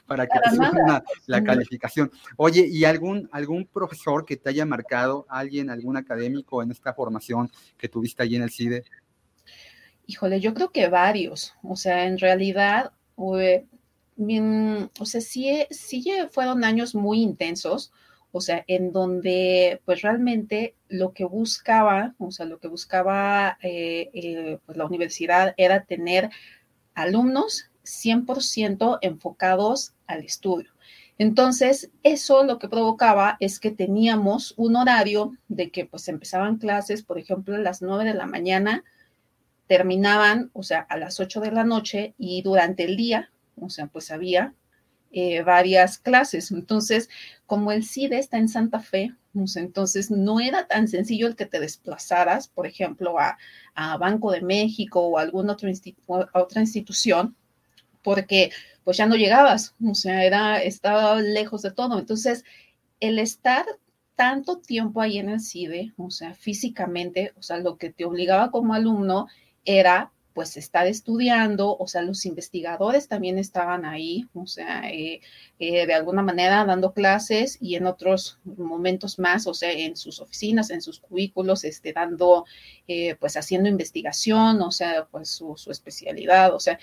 para 0.07 0.27
que 0.29 0.39
te 0.39 0.51
suban 0.51 1.03
la, 1.27 1.43
calificación. 1.43 2.13
Oye, 2.37 2.65
¿y 2.71 2.85
algún, 2.85 3.29
algún 3.33 3.67
profesor 3.67 4.25
que 4.25 4.37
te 4.37 4.51
haya 4.51 4.65
marcado, 4.65 5.27
alguien, 5.29 5.69
algún 5.69 5.97
académico 5.97 6.63
en 6.63 6.71
esta 6.71 6.95
formación 6.95 7.51
que 7.77 7.89
tuviste 7.89 8.23
allí 8.23 8.37
en 8.37 8.43
el 8.43 8.51
CIDE? 8.51 8.85
Híjole, 10.07 10.39
yo 10.39 10.55
creo 10.55 10.71
que 10.71 10.89
varios. 10.89 11.55
O 11.65 11.75
sea, 11.75 12.07
en 12.07 12.19
realidad, 12.19 12.93
o 13.17 13.37
sea, 13.37 15.21
sí, 15.21 15.67
sí 15.71 16.07
fueron 16.31 16.63
años 16.63 16.95
muy 16.95 17.21
intensos 17.21 17.93
o 18.37 18.41
sea, 18.43 18.65
en 18.67 18.93
donde 18.93 19.81
pues 19.87 20.03
realmente 20.03 20.75
lo 20.89 21.15
que 21.15 21.25
buscaba, 21.25 22.15
o 22.19 22.31
sea, 22.31 22.45
lo 22.45 22.59
que 22.59 22.69
buscaba 22.69 23.57
eh, 23.63 24.11
eh, 24.13 24.59
pues, 24.67 24.77
la 24.77 24.85
universidad 24.85 25.55
era 25.57 25.85
tener 25.85 26.29
alumnos 26.95 27.71
100% 27.85 28.99
enfocados 29.01 29.95
al 30.07 30.23
estudio. 30.23 30.71
Entonces, 31.17 31.91
eso 32.03 32.45
lo 32.45 32.59
que 32.59 32.69
provocaba 32.69 33.39
es 33.41 33.59
que 33.59 33.71
teníamos 33.71 34.53
un 34.59 34.77
horario 34.77 35.33
de 35.49 35.71
que 35.71 35.87
pues 35.87 36.07
empezaban 36.09 36.59
clases, 36.59 37.03
por 37.03 37.19
ejemplo, 37.19 37.55
a 37.55 37.59
las 37.59 37.81
9 37.81 38.05
de 38.05 38.13
la 38.13 38.27
mañana, 38.27 38.85
terminaban, 39.67 40.51
o 40.53 40.63
sea, 40.63 40.81
a 40.81 40.99
las 40.99 41.21
8 41.21 41.41
de 41.41 41.53
la 41.53 41.65
noche 41.65 42.15
y 42.19 42.43
durante 42.43 42.85
el 42.85 42.99
día, 42.99 43.31
o 43.59 43.71
sea, 43.71 43.87
pues 43.87 44.11
había 44.11 44.53
eh, 45.19 45.43
varias 45.43 45.97
clases. 45.97 46.51
Entonces, 46.51 47.09
como 47.47 47.73
el 47.73 47.85
CIDE 47.85 48.19
está 48.19 48.37
en 48.37 48.51
Santa 48.51 48.81
Fe, 48.81 49.15
entonces 49.57 50.11
no 50.11 50.41
era 50.41 50.67
tan 50.67 50.89
sencillo 50.89 51.27
el 51.27 51.37
que 51.37 51.47
te 51.47 51.59
desplazaras, 51.59 52.49
por 52.49 52.67
ejemplo, 52.67 53.17
a, 53.19 53.39
Banco 53.99 54.31
de 54.31 54.43
México 54.43 55.01
o 55.01 55.17
alguna 55.17 55.55
otra, 55.55 55.71
otra 56.35 56.61
institución, 56.61 57.35
porque 58.03 58.51
pues 58.85 58.99
ya 58.99 59.07
no 59.07 59.17
llegabas, 59.17 59.75
o 59.83 59.95
sea, 59.95 60.23
era, 60.23 60.63
estaba 60.63 61.19
lejos 61.19 61.63
de 61.63 61.71
todo. 61.71 61.99
Entonces, 61.99 62.45
el 63.01 63.19
estar 63.19 63.65
tanto 64.17 64.59
tiempo 64.59 65.01
ahí 65.01 65.17
en 65.17 65.31
el 65.31 65.41
CIDE, 65.41 65.95
o 65.97 66.11
sea, 66.11 66.35
físicamente, 66.35 67.33
o 67.39 67.43
sea, 67.43 67.57
lo 67.57 67.79
que 67.79 67.89
te 67.89 68.05
obligaba 68.05 68.51
como 68.51 68.75
alumno 68.75 69.29
era 69.65 70.13
pues 70.37 70.59
estar 70.59 70.87
estudiando, 70.87 71.75
o 71.79 71.87
sea, 71.89 72.03
los 72.03 72.27
investigadores 72.27 73.09
también 73.09 73.39
estaban 73.39 73.87
ahí, 73.87 74.29
o 74.35 74.47
sea, 74.47 74.83
eh, 74.91 75.23
eh, 75.59 75.87
de 75.87 75.95
alguna 75.95 76.21
manera 76.21 76.63
dando 76.67 76.93
clases 76.93 77.57
y 77.59 77.77
en 77.77 77.87
otros 77.87 78.39
momentos 78.45 79.19
más, 79.19 79.47
o 79.47 79.55
sea, 79.55 79.73
en 79.73 79.97
sus 79.97 80.21
oficinas, 80.21 80.69
en 80.69 80.83
sus 80.83 81.01
cubículos, 81.01 81.65
este, 81.65 81.95
dando, 81.95 82.45
eh, 82.87 83.15
pues 83.19 83.39
haciendo 83.39 83.71
investigación, 83.71 84.61
o 84.61 84.71
sea, 84.71 85.07
pues 85.11 85.31
su, 85.31 85.57
su 85.57 85.71
especialidad, 85.71 86.55
o 86.55 86.61
sea, 86.61 86.79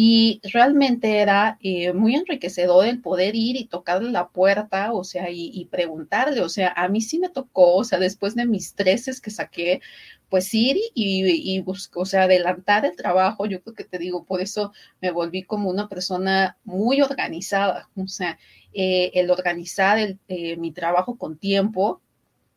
y 0.00 0.40
realmente 0.44 1.18
era 1.18 1.58
muy 1.92 2.14
enriquecedor 2.14 2.86
el 2.86 3.00
poder 3.00 3.34
ir 3.34 3.56
y 3.56 3.64
tocarle 3.64 4.12
la 4.12 4.28
puerta, 4.28 4.92
o 4.92 5.02
sea, 5.02 5.28
y, 5.28 5.50
y, 5.52 5.64
preguntarle, 5.64 6.40
o 6.40 6.48
sea, 6.48 6.72
a 6.76 6.86
mí 6.86 7.00
sí 7.00 7.18
me 7.18 7.30
tocó, 7.30 7.74
o 7.74 7.82
sea, 7.82 7.98
después 7.98 8.36
de 8.36 8.46
mis 8.46 8.74
treces 8.74 9.20
que 9.20 9.32
saqué, 9.32 9.80
pues 10.28 10.54
ir 10.54 10.76
y, 10.94 11.56
y 11.56 11.64
o 11.66 12.06
sea, 12.06 12.22
adelantar 12.22 12.84
el 12.84 12.94
trabajo, 12.94 13.46
yo 13.46 13.60
creo 13.60 13.74
que 13.74 13.82
te 13.82 13.98
digo, 13.98 14.24
por 14.24 14.40
eso 14.40 14.72
me 15.00 15.10
volví 15.10 15.42
como 15.42 15.68
una 15.68 15.88
persona 15.88 16.56
muy 16.62 17.02
organizada, 17.02 17.88
o 17.96 18.06
sea, 18.06 18.38
eh, 18.72 19.10
el 19.14 19.32
organizar 19.32 19.98
eh, 19.98 20.56
mi 20.58 20.70
trabajo 20.70 21.18
con 21.18 21.38
tiempo 21.38 22.00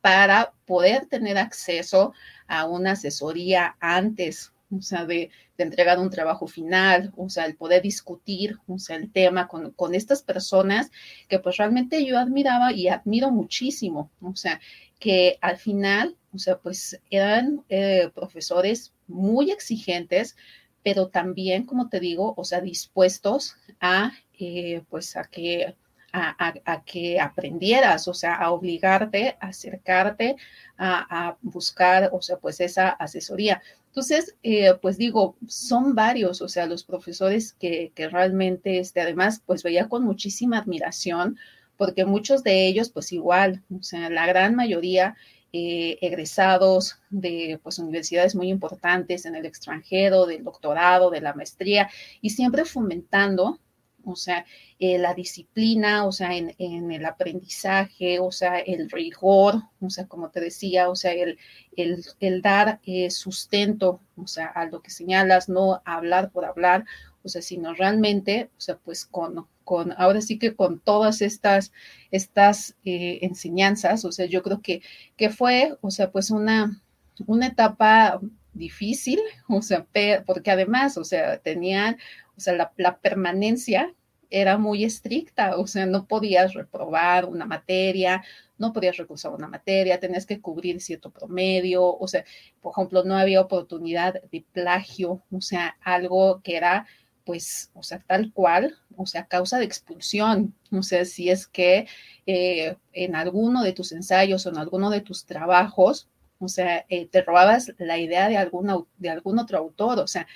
para 0.01 0.53
poder 0.67 1.07
tener 1.07 1.39
acceso 1.39 2.13
a 2.47 2.65
una 2.67 2.91
asesoría 2.91 3.77
antes, 3.79 4.53
o 4.75 4.81
sea, 4.81 5.05
de, 5.05 5.29
de, 5.57 5.63
entregar 5.63 5.99
un 5.99 6.09
trabajo 6.09 6.47
final, 6.47 7.11
o 7.17 7.29
sea, 7.29 7.45
el 7.45 7.55
poder 7.55 7.81
discutir, 7.81 8.57
o 8.67 8.79
sea, 8.79 8.95
el 8.95 9.11
tema 9.11 9.47
con, 9.47 9.71
con, 9.71 9.95
estas 9.95 10.23
personas 10.23 10.91
que 11.27 11.39
pues 11.39 11.57
realmente 11.57 12.05
yo 12.05 12.17
admiraba 12.17 12.73
y 12.73 12.87
admiro 12.87 13.31
muchísimo, 13.31 14.09
o 14.21 14.35
sea, 14.35 14.59
que 15.01 15.39
al 15.41 15.57
final, 15.57 16.15
o 16.31 16.37
sea, 16.37 16.59
pues 16.59 17.01
eran 17.09 17.65
eh, 17.69 18.09
profesores 18.13 18.93
muy 19.07 19.49
exigentes, 19.49 20.37
pero 20.83 21.07
también, 21.09 21.65
como 21.65 21.89
te 21.89 21.99
digo, 21.99 22.35
o 22.37 22.45
sea, 22.45 22.61
dispuestos 22.61 23.55
a, 23.79 24.11
eh, 24.39 24.83
pues, 24.89 25.17
a 25.17 25.23
que, 25.23 25.75
a, 26.13 26.83
que 26.85 27.19
aprendieras, 27.19 28.07
o 28.07 28.13
sea, 28.13 28.35
a 28.35 28.51
obligarte, 28.51 29.37
a 29.39 29.47
acercarte, 29.47 30.35
a, 30.77 31.35
buscar, 31.41 32.11
o 32.13 32.21
sea, 32.21 32.37
pues 32.37 32.59
esa 32.59 32.89
asesoría. 32.89 33.61
Entonces, 33.91 34.35
eh, 34.41 34.73
pues 34.81 34.97
digo, 34.97 35.35
son 35.47 35.95
varios, 35.95 36.41
o 36.41 36.47
sea, 36.47 36.65
los 36.65 36.85
profesores 36.85 37.51
que, 37.51 37.91
que 37.93 38.07
realmente, 38.07 38.79
este, 38.79 39.01
además, 39.01 39.43
pues 39.45 39.63
veía 39.63 39.89
con 39.89 40.05
muchísima 40.05 40.59
admiración, 40.59 41.37
porque 41.75 42.05
muchos 42.05 42.41
de 42.41 42.67
ellos, 42.67 42.89
pues 42.89 43.11
igual, 43.11 43.63
o 43.77 43.83
sea, 43.83 44.09
la 44.09 44.25
gran 44.27 44.55
mayoría 44.55 45.17
eh, 45.53 45.97
egresados 45.99 46.99
de 47.09 47.59
pues, 47.61 47.77
universidades 47.77 48.35
muy 48.35 48.49
importantes 48.49 49.25
en 49.25 49.35
el 49.35 49.45
extranjero, 49.45 50.25
del 50.25 50.45
doctorado, 50.45 51.09
de 51.09 51.19
la 51.19 51.33
maestría, 51.33 51.89
y 52.21 52.29
siempre 52.29 52.63
fomentando, 52.63 53.59
o 54.05 54.15
sea, 54.15 54.45
eh, 54.79 54.97
la 54.97 55.13
disciplina, 55.13 56.05
o 56.05 56.11
sea, 56.11 56.35
en, 56.35 56.53
el 56.91 57.05
aprendizaje, 57.05 58.19
o 58.19 58.31
sea, 58.31 58.59
el 58.59 58.89
rigor, 58.89 59.63
o 59.79 59.89
sea, 59.89 60.07
como 60.07 60.29
te 60.29 60.39
decía, 60.39 60.89
o 60.89 60.95
sea, 60.95 61.13
el, 61.13 61.37
el, 61.75 62.41
dar 62.41 62.79
eh, 62.85 63.09
sustento, 63.11 64.01
o 64.15 64.27
sea, 64.27 64.47
a 64.47 64.65
lo 64.65 64.81
que 64.81 64.91
señalas, 64.91 65.49
no 65.49 65.81
hablar 65.85 66.31
por 66.31 66.45
hablar, 66.45 66.85
o 67.23 67.29
sea, 67.29 67.41
sino 67.41 67.73
realmente, 67.73 68.49
o 68.57 68.61
sea, 68.61 68.77
pues 68.77 69.05
con, 69.05 69.47
con, 69.63 69.93
ahora 69.97 70.21
sí 70.21 70.39
que 70.39 70.55
con 70.55 70.79
todas 70.79 71.21
estas, 71.21 71.71
estas 72.11 72.75
eh, 72.85 73.19
enseñanzas, 73.21 74.05
o 74.05 74.11
sea, 74.11 74.25
yo 74.25 74.41
creo 74.43 74.61
que, 74.61 74.81
que 75.17 75.29
fue, 75.29 75.77
o 75.81 75.91
sea, 75.91 76.11
pues 76.11 76.31
una, 76.31 76.81
una 77.27 77.47
etapa 77.47 78.19
difícil, 78.53 79.19
o 79.47 79.61
sea, 79.61 79.85
porque 80.25 80.51
además, 80.51 80.97
o 80.97 81.03
sea, 81.03 81.37
tenían, 81.37 81.97
o 82.41 82.43
sea, 82.43 82.71
la, 82.77 82.97
permanencia 82.97 83.93
era 84.29 84.57
muy 84.57 84.83
estricta, 84.83 85.57
o 85.57 85.67
sea, 85.67 85.85
no 85.85 86.07
podías 86.07 86.53
reprobar 86.53 87.25
una 87.25 87.45
materia, 87.45 88.23
no 88.57 88.73
podías 88.73 88.97
recusar 88.97 89.33
una 89.33 89.47
materia, 89.47 89.99
tenías 89.99 90.25
que 90.25 90.41
cubrir 90.41 90.81
cierto 90.81 91.11
promedio, 91.11 91.85
o 91.85 92.07
sea, 92.07 92.23
por 92.61 92.71
ejemplo, 92.73 93.03
no 93.03 93.15
había 93.17 93.41
oportunidad 93.41 94.21
de 94.31 94.45
plagio, 94.53 95.21
o 95.31 95.41
sea, 95.41 95.77
algo 95.83 96.41
que 96.41 96.55
era 96.57 96.87
pues, 97.25 97.69
o 97.75 97.83
sea, 97.83 97.99
tal 98.07 98.33
cual, 98.33 98.77
o 98.97 99.05
sea, 99.05 99.27
causa 99.27 99.59
de 99.59 99.65
expulsión. 99.65 100.55
O 100.71 100.81
sea, 100.83 101.05
si 101.05 101.29
es 101.29 101.47
que 101.47 101.87
eh, 102.25 102.75
en 102.93 103.15
alguno 103.15 103.63
de 103.63 103.73
tus 103.73 103.91
ensayos 103.91 104.45
o 104.45 104.49
en 104.49 104.57
alguno 104.57 104.89
de 104.89 105.01
tus 105.01 105.25
trabajos, 105.25 106.09
o 106.39 106.47
sea, 106.47 106.85
eh, 106.89 107.07
te 107.07 107.21
robabas 107.21 107.73
la 107.77 107.99
idea 107.99 108.27
de, 108.27 108.37
alguna, 108.37 108.77
de 108.97 109.09
algún 109.09 109.37
otro 109.39 109.59
autor, 109.59 109.99
o 109.99 110.07
sea, 110.07 110.27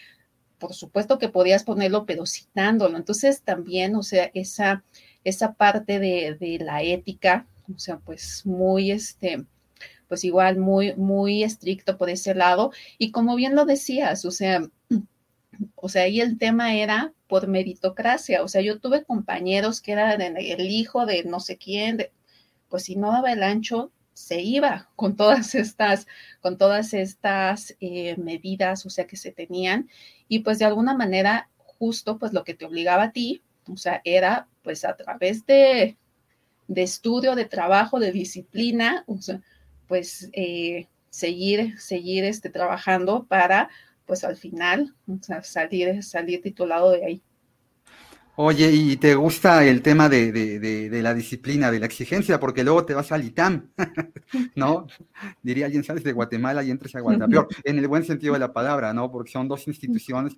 por 0.59 0.73
supuesto 0.73 1.19
que 1.19 1.29
podías 1.29 1.63
ponerlo, 1.63 2.05
pero 2.05 2.25
citándolo. 2.25 2.97
Entonces, 2.97 3.41
también, 3.43 3.95
o 3.95 4.03
sea, 4.03 4.31
esa, 4.33 4.83
esa 5.23 5.53
parte 5.53 5.99
de, 5.99 6.37
de 6.39 6.59
la 6.59 6.81
ética, 6.83 7.47
o 7.73 7.79
sea, 7.79 7.99
pues 7.99 8.45
muy, 8.45 8.91
este, 8.91 9.45
pues 10.07 10.23
igual 10.23 10.57
muy, 10.57 10.95
muy 10.95 11.43
estricto 11.43 11.97
por 11.97 12.09
ese 12.09 12.35
lado. 12.35 12.71
Y 12.97 13.11
como 13.11 13.35
bien 13.35 13.55
lo 13.55 13.65
decías, 13.65 14.25
o 14.25 14.31
sea, 14.31 14.69
o 15.75 15.89
sea, 15.89 16.03
ahí 16.03 16.21
el 16.21 16.37
tema 16.37 16.75
era 16.75 17.13
por 17.27 17.47
meritocracia. 17.47 18.43
O 18.43 18.47
sea, 18.47 18.61
yo 18.61 18.79
tuve 18.79 19.03
compañeros 19.03 19.81
que 19.81 19.93
eran 19.93 20.21
el 20.21 20.69
hijo 20.69 21.05
de 21.05 21.23
no 21.23 21.39
sé 21.39 21.57
quién, 21.57 22.07
pues 22.69 22.83
si 22.83 22.95
no 22.95 23.11
daba 23.11 23.31
el 23.31 23.43
ancho, 23.43 23.91
se 24.15 24.41
iba 24.41 24.89
con 24.95 25.15
todas 25.17 25.53
estas, 25.55 26.07
con 26.41 26.57
todas 26.57 26.93
estas 26.93 27.75
eh, 27.81 28.15
medidas, 28.17 28.85
o 28.85 28.89
sea, 28.89 29.05
que 29.05 29.17
se 29.17 29.31
tenían. 29.31 29.89
Y 30.27 30.39
pues 30.39 30.57
de 30.57 30.65
alguna 30.65 30.95
manera, 30.95 31.49
justo 31.57 32.17
pues 32.17 32.33
lo 32.33 32.43
que 32.43 32.55
te 32.55 32.65
obligaba 32.65 33.03
a 33.03 33.11
ti, 33.11 33.43
o 33.67 33.77
sea, 33.77 34.01
era 34.05 34.47
pues 34.63 34.85
a 34.85 34.95
través 34.95 35.45
de, 35.45 35.97
de 36.67 36.81
estudio, 36.81 37.35
de 37.35 37.45
trabajo, 37.45 37.99
de 37.99 38.11
disciplina, 38.13 39.03
o 39.07 39.21
sea, 39.21 39.41
pues 39.87 40.29
eh, 40.33 40.87
seguir, 41.09 41.79
seguir 41.79 42.23
este, 42.23 42.49
trabajando 42.49 43.25
para 43.25 43.69
pues 44.05 44.23
al 44.23 44.37
final 44.37 44.95
o 45.07 45.21
sea, 45.21 45.43
salir, 45.43 46.03
salir 46.03 46.41
titulado 46.41 46.91
de 46.91 47.05
ahí. 47.05 47.23
Oye, 48.37 48.69
¿y 48.69 48.97
te 48.97 49.15
gusta 49.15 49.65
el 49.65 49.81
tema 49.81 50.09
de, 50.09 50.33
de, 50.33 50.59
de, 50.59 51.01
la 51.01 51.13
disciplina, 51.13 51.71
de 51.71 51.79
la 51.79 51.85
exigencia? 51.85 52.37
Porque 52.37 52.65
luego 52.65 52.85
te 52.85 52.93
vas 52.93 53.13
al 53.13 53.23
ITAM, 53.23 53.69
¿no? 54.55 54.87
Diría 55.41 55.67
alguien, 55.67 55.85
sales 55.85 56.03
de 56.03 56.11
Guatemala 56.11 56.61
y 56.61 56.69
entras 56.69 56.95
a 56.95 56.99
Guatapeor, 56.99 57.47
en 57.63 57.79
el 57.79 57.87
buen 57.87 58.03
sentido 58.03 58.33
de 58.33 58.39
la 58.39 58.51
palabra, 58.51 58.93
¿no? 58.93 59.09
Porque 59.09 59.31
son 59.31 59.47
dos 59.47 59.65
instituciones 59.67 60.35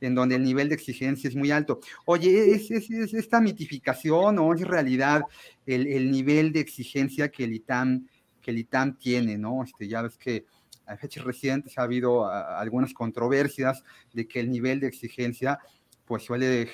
en 0.00 0.14
donde 0.14 0.34
el 0.34 0.44
nivel 0.44 0.68
de 0.68 0.74
exigencia 0.74 1.26
es 1.26 1.34
muy 1.34 1.50
alto. 1.50 1.80
Oye, 2.04 2.54
¿es, 2.54 2.70
es, 2.70 2.90
es 2.90 3.14
esta 3.14 3.40
mitificación 3.40 4.38
o 4.38 4.52
es 4.52 4.60
realidad 4.60 5.22
el, 5.64 5.86
el, 5.86 6.10
nivel 6.10 6.52
de 6.52 6.60
exigencia 6.60 7.30
que 7.30 7.44
el 7.44 7.54
ITAM, 7.54 8.06
que 8.42 8.50
el 8.50 8.58
ITAM 8.58 8.98
tiene, 8.98 9.38
¿no? 9.38 9.64
Este, 9.64 9.88
ya 9.88 10.02
ves 10.02 10.18
que 10.18 10.44
a 10.86 10.96
fechas 10.96 11.24
recientes 11.24 11.78
ha 11.78 11.82
habido 11.82 12.30
algunas 12.30 12.92
controversias 12.94 13.84
de 14.12 14.26
que 14.26 14.40
el 14.40 14.50
nivel 14.50 14.80
de 14.80 14.88
exigencia 14.88 15.58
pues 16.08 16.24
suele 16.24 16.66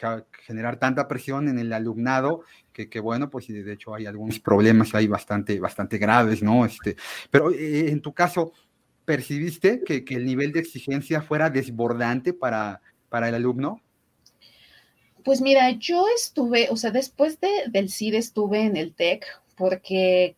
generar 0.47 0.79
tanta 0.79 1.09
presión 1.09 1.49
en 1.49 1.59
el 1.59 1.73
alumnado 1.73 2.43
que, 2.73 2.89
que, 2.89 3.01
bueno, 3.01 3.29
pues 3.29 3.49
de 3.49 3.73
hecho 3.73 3.95
hay 3.95 4.07
algunos 4.07 4.39
problemas 4.39 4.95
ahí 4.95 5.09
bastante, 5.09 5.59
bastante 5.59 5.99
graves, 5.99 6.43
¿no? 6.43 6.65
Este, 6.65 6.97
pero 7.31 7.51
eh, 7.51 7.91
en 7.91 8.01
tu 8.01 8.15
caso, 8.15 8.53
¿percibiste 9.05 9.83
que, 9.85 10.05
que, 10.05 10.15
el 10.15 10.25
nivel 10.25 10.53
de 10.53 10.61
exigencia 10.61 11.21
fuera 11.21 11.51
desbordante 11.51 12.33
para, 12.33 12.81
para 13.09 13.29
el 13.29 13.35
alumno? 13.35 13.83
Pues 15.25 15.41
mira, 15.41 15.71
yo 15.73 16.07
estuve, 16.15 16.69
o 16.71 16.77
sea, 16.77 16.93
después 16.93 17.41
de, 17.41 17.51
del 17.69 17.91
CID 17.91 18.15
estuve 18.15 18.63
en 18.63 18.77
el 18.77 18.95
TEC 18.95 19.27
porque 19.57 20.37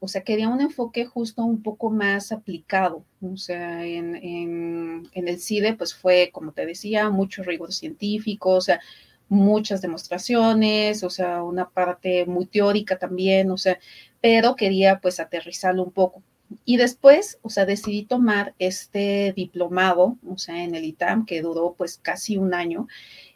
o 0.00 0.08
sea, 0.08 0.22
quería 0.22 0.48
un 0.48 0.60
enfoque 0.60 1.04
justo 1.06 1.42
un 1.44 1.62
poco 1.62 1.90
más 1.90 2.32
aplicado. 2.32 3.04
O 3.22 3.36
sea, 3.36 3.84
en, 3.84 4.16
en, 4.16 5.08
en, 5.12 5.28
el 5.28 5.40
CIDE, 5.40 5.74
pues 5.74 5.94
fue, 5.94 6.30
como 6.32 6.52
te 6.52 6.66
decía, 6.66 7.10
mucho 7.10 7.42
rigor 7.42 7.72
científico, 7.72 8.50
o 8.50 8.60
sea, 8.60 8.80
muchas 9.28 9.82
demostraciones, 9.82 11.02
o 11.04 11.10
sea, 11.10 11.42
una 11.42 11.68
parte 11.68 12.24
muy 12.26 12.46
teórica 12.46 12.98
también, 12.98 13.50
o 13.50 13.58
sea, 13.58 13.78
pero 14.20 14.56
quería 14.56 15.00
pues 15.00 15.20
aterrizarlo 15.20 15.84
un 15.84 15.92
poco. 15.92 16.22
Y 16.64 16.76
después, 16.76 17.38
o 17.42 17.50
sea, 17.50 17.66
decidí 17.66 18.04
tomar 18.04 18.54
este 18.58 19.32
diplomado, 19.34 20.16
o 20.26 20.38
sea, 20.38 20.62
en 20.64 20.74
el 20.74 20.84
ITAM, 20.84 21.26
que 21.26 21.42
duró 21.42 21.74
pues 21.76 21.98
casi 21.98 22.36
un 22.36 22.54
año, 22.54 22.88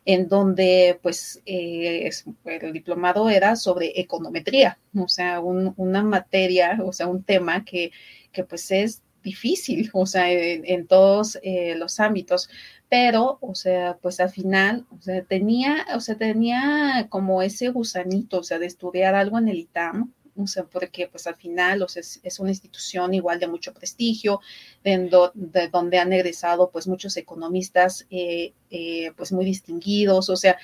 en 0.05 0.29
donde 0.29 0.99
pues 1.03 1.41
eh, 1.47 2.11
el 2.45 2.73
diplomado 2.73 3.29
era 3.29 3.57
sobre 3.57 4.01
econometría, 4.01 4.79
o 4.97 5.09
sea, 5.09 5.41
un, 5.41 5.75
una 5.77 6.03
materia, 6.03 6.79
o 6.85 6.93
sea, 6.93 7.07
un 7.07 7.23
tema 7.23 7.65
que, 7.65 7.93
que 8.33 8.45
pues 8.45 8.71
es 8.71 9.03
difícil, 9.23 9.91
o 9.95 10.07
sea, 10.07 10.31
en, 10.31 10.87
todos 10.87 11.39
eh, 11.43 11.75
los 11.77 12.01
ámbitos, 12.01 12.49
pero, 12.89 13.39
o 13.41 13.55
sea, 13.55 13.99
pues 14.03 14.21
al 14.21 14.31
final, 14.31 14.87
o 14.91 15.01
sea, 15.01 15.23
tenía, 15.25 15.87
o 15.95 16.01
sea, 16.01 16.17
tenía 16.17 17.07
como 17.09 17.43
ese 17.43 17.69
gusanito, 17.69 18.41
o 18.41 18.43
sea, 18.43 18.59
de 18.59 18.67
estudiar 18.67 19.15
algo 19.15 19.39
en 19.39 19.49
el 19.49 19.59
ITAM, 19.59 20.13
o 20.37 20.47
sea, 20.47 20.65
porque 20.65 21.09
pues 21.09 21.27
al 21.27 21.37
final 21.37 21.83
o 21.83 21.89
sea, 21.89 22.03
es, 22.23 22.41
una 22.41 22.51
institución 22.51 23.15
igual 23.15 23.39
de 23.39 23.49
mucho 23.49 23.73
prestigio, 23.75 24.41
de, 24.85 25.11
de, 25.35 25.69
donde 25.69 25.99
han 25.99 26.13
egresado 26.13 26.71
pues 26.71 26.87
muchos 26.87 27.17
economistas 27.17 28.07
eh, 28.11 28.53
eh, 28.71 29.13
pues 29.17 29.33
muy 29.33 29.45
distinguidos, 29.45 30.31
o 30.31 30.37
sea, 30.37 30.57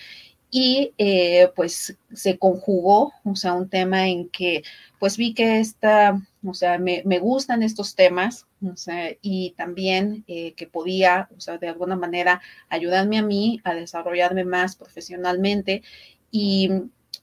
y 0.50 0.94
eh, 0.96 1.50
pues 1.54 1.98
se 2.14 2.38
conjugó, 2.38 3.12
o 3.24 3.36
sea, 3.36 3.52
un 3.52 3.68
tema 3.68 4.08
en 4.08 4.30
que 4.30 4.62
pues 4.98 5.18
vi 5.18 5.34
que 5.34 5.60
esta, 5.60 6.20
o 6.42 6.54
sea, 6.54 6.78
me, 6.78 7.02
me 7.04 7.18
gustan 7.18 7.62
estos 7.62 7.94
temas, 7.94 8.46
o 8.64 8.74
sea, 8.76 9.10
y 9.20 9.50
también 9.58 10.24
que 10.26 10.68
podía, 10.72 11.28
o 11.36 11.40
sea, 11.40 11.58
de 11.58 11.68
alguna 11.68 11.96
manera 11.96 12.40
ayudarme 12.70 13.18
a 13.18 13.22
mí 13.22 13.60
a 13.62 13.74
desarrollarme 13.74 14.44
más 14.44 14.74
profesionalmente 14.74 15.82
y 16.30 16.70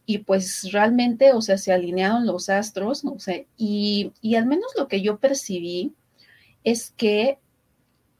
y 0.05 0.19
pues 0.19 0.71
realmente, 0.71 1.33
o 1.33 1.41
sea, 1.41 1.57
se 1.57 1.73
alinearon 1.73 2.25
los 2.25 2.49
astros, 2.49 3.03
o 3.05 3.19
sea, 3.19 3.43
y, 3.57 4.11
y 4.21 4.35
al 4.35 4.45
menos 4.45 4.71
lo 4.77 4.87
que 4.87 5.01
yo 5.01 5.17
percibí 5.17 5.93
es 6.63 6.91
que 6.91 7.39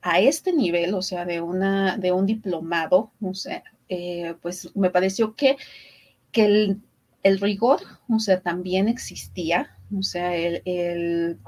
a 0.01 0.20
este 0.20 0.54
nivel, 0.54 0.94
o 0.94 1.01
sea, 1.01 1.25
de, 1.25 1.42
una, 1.42 1.98
de 1.98 2.12
un 2.12 2.25
diplomado, 2.25 3.12
o 3.22 3.34
sea, 3.34 3.63
eh, 3.89 4.36
pues 4.42 4.75
me 4.75 4.89
pareció 4.89 5.36
que, 5.36 5.58
que 6.32 6.46
el, 6.46 6.82
el, 7.24 7.39
rigor, 7.39 7.82
o 8.08 8.20
sea, 8.20 8.39
también 8.42 8.88
existía, 8.88 9.75
o 9.96 10.04
sea, 10.04 10.36
el, 10.36 10.62
el 10.65 11.39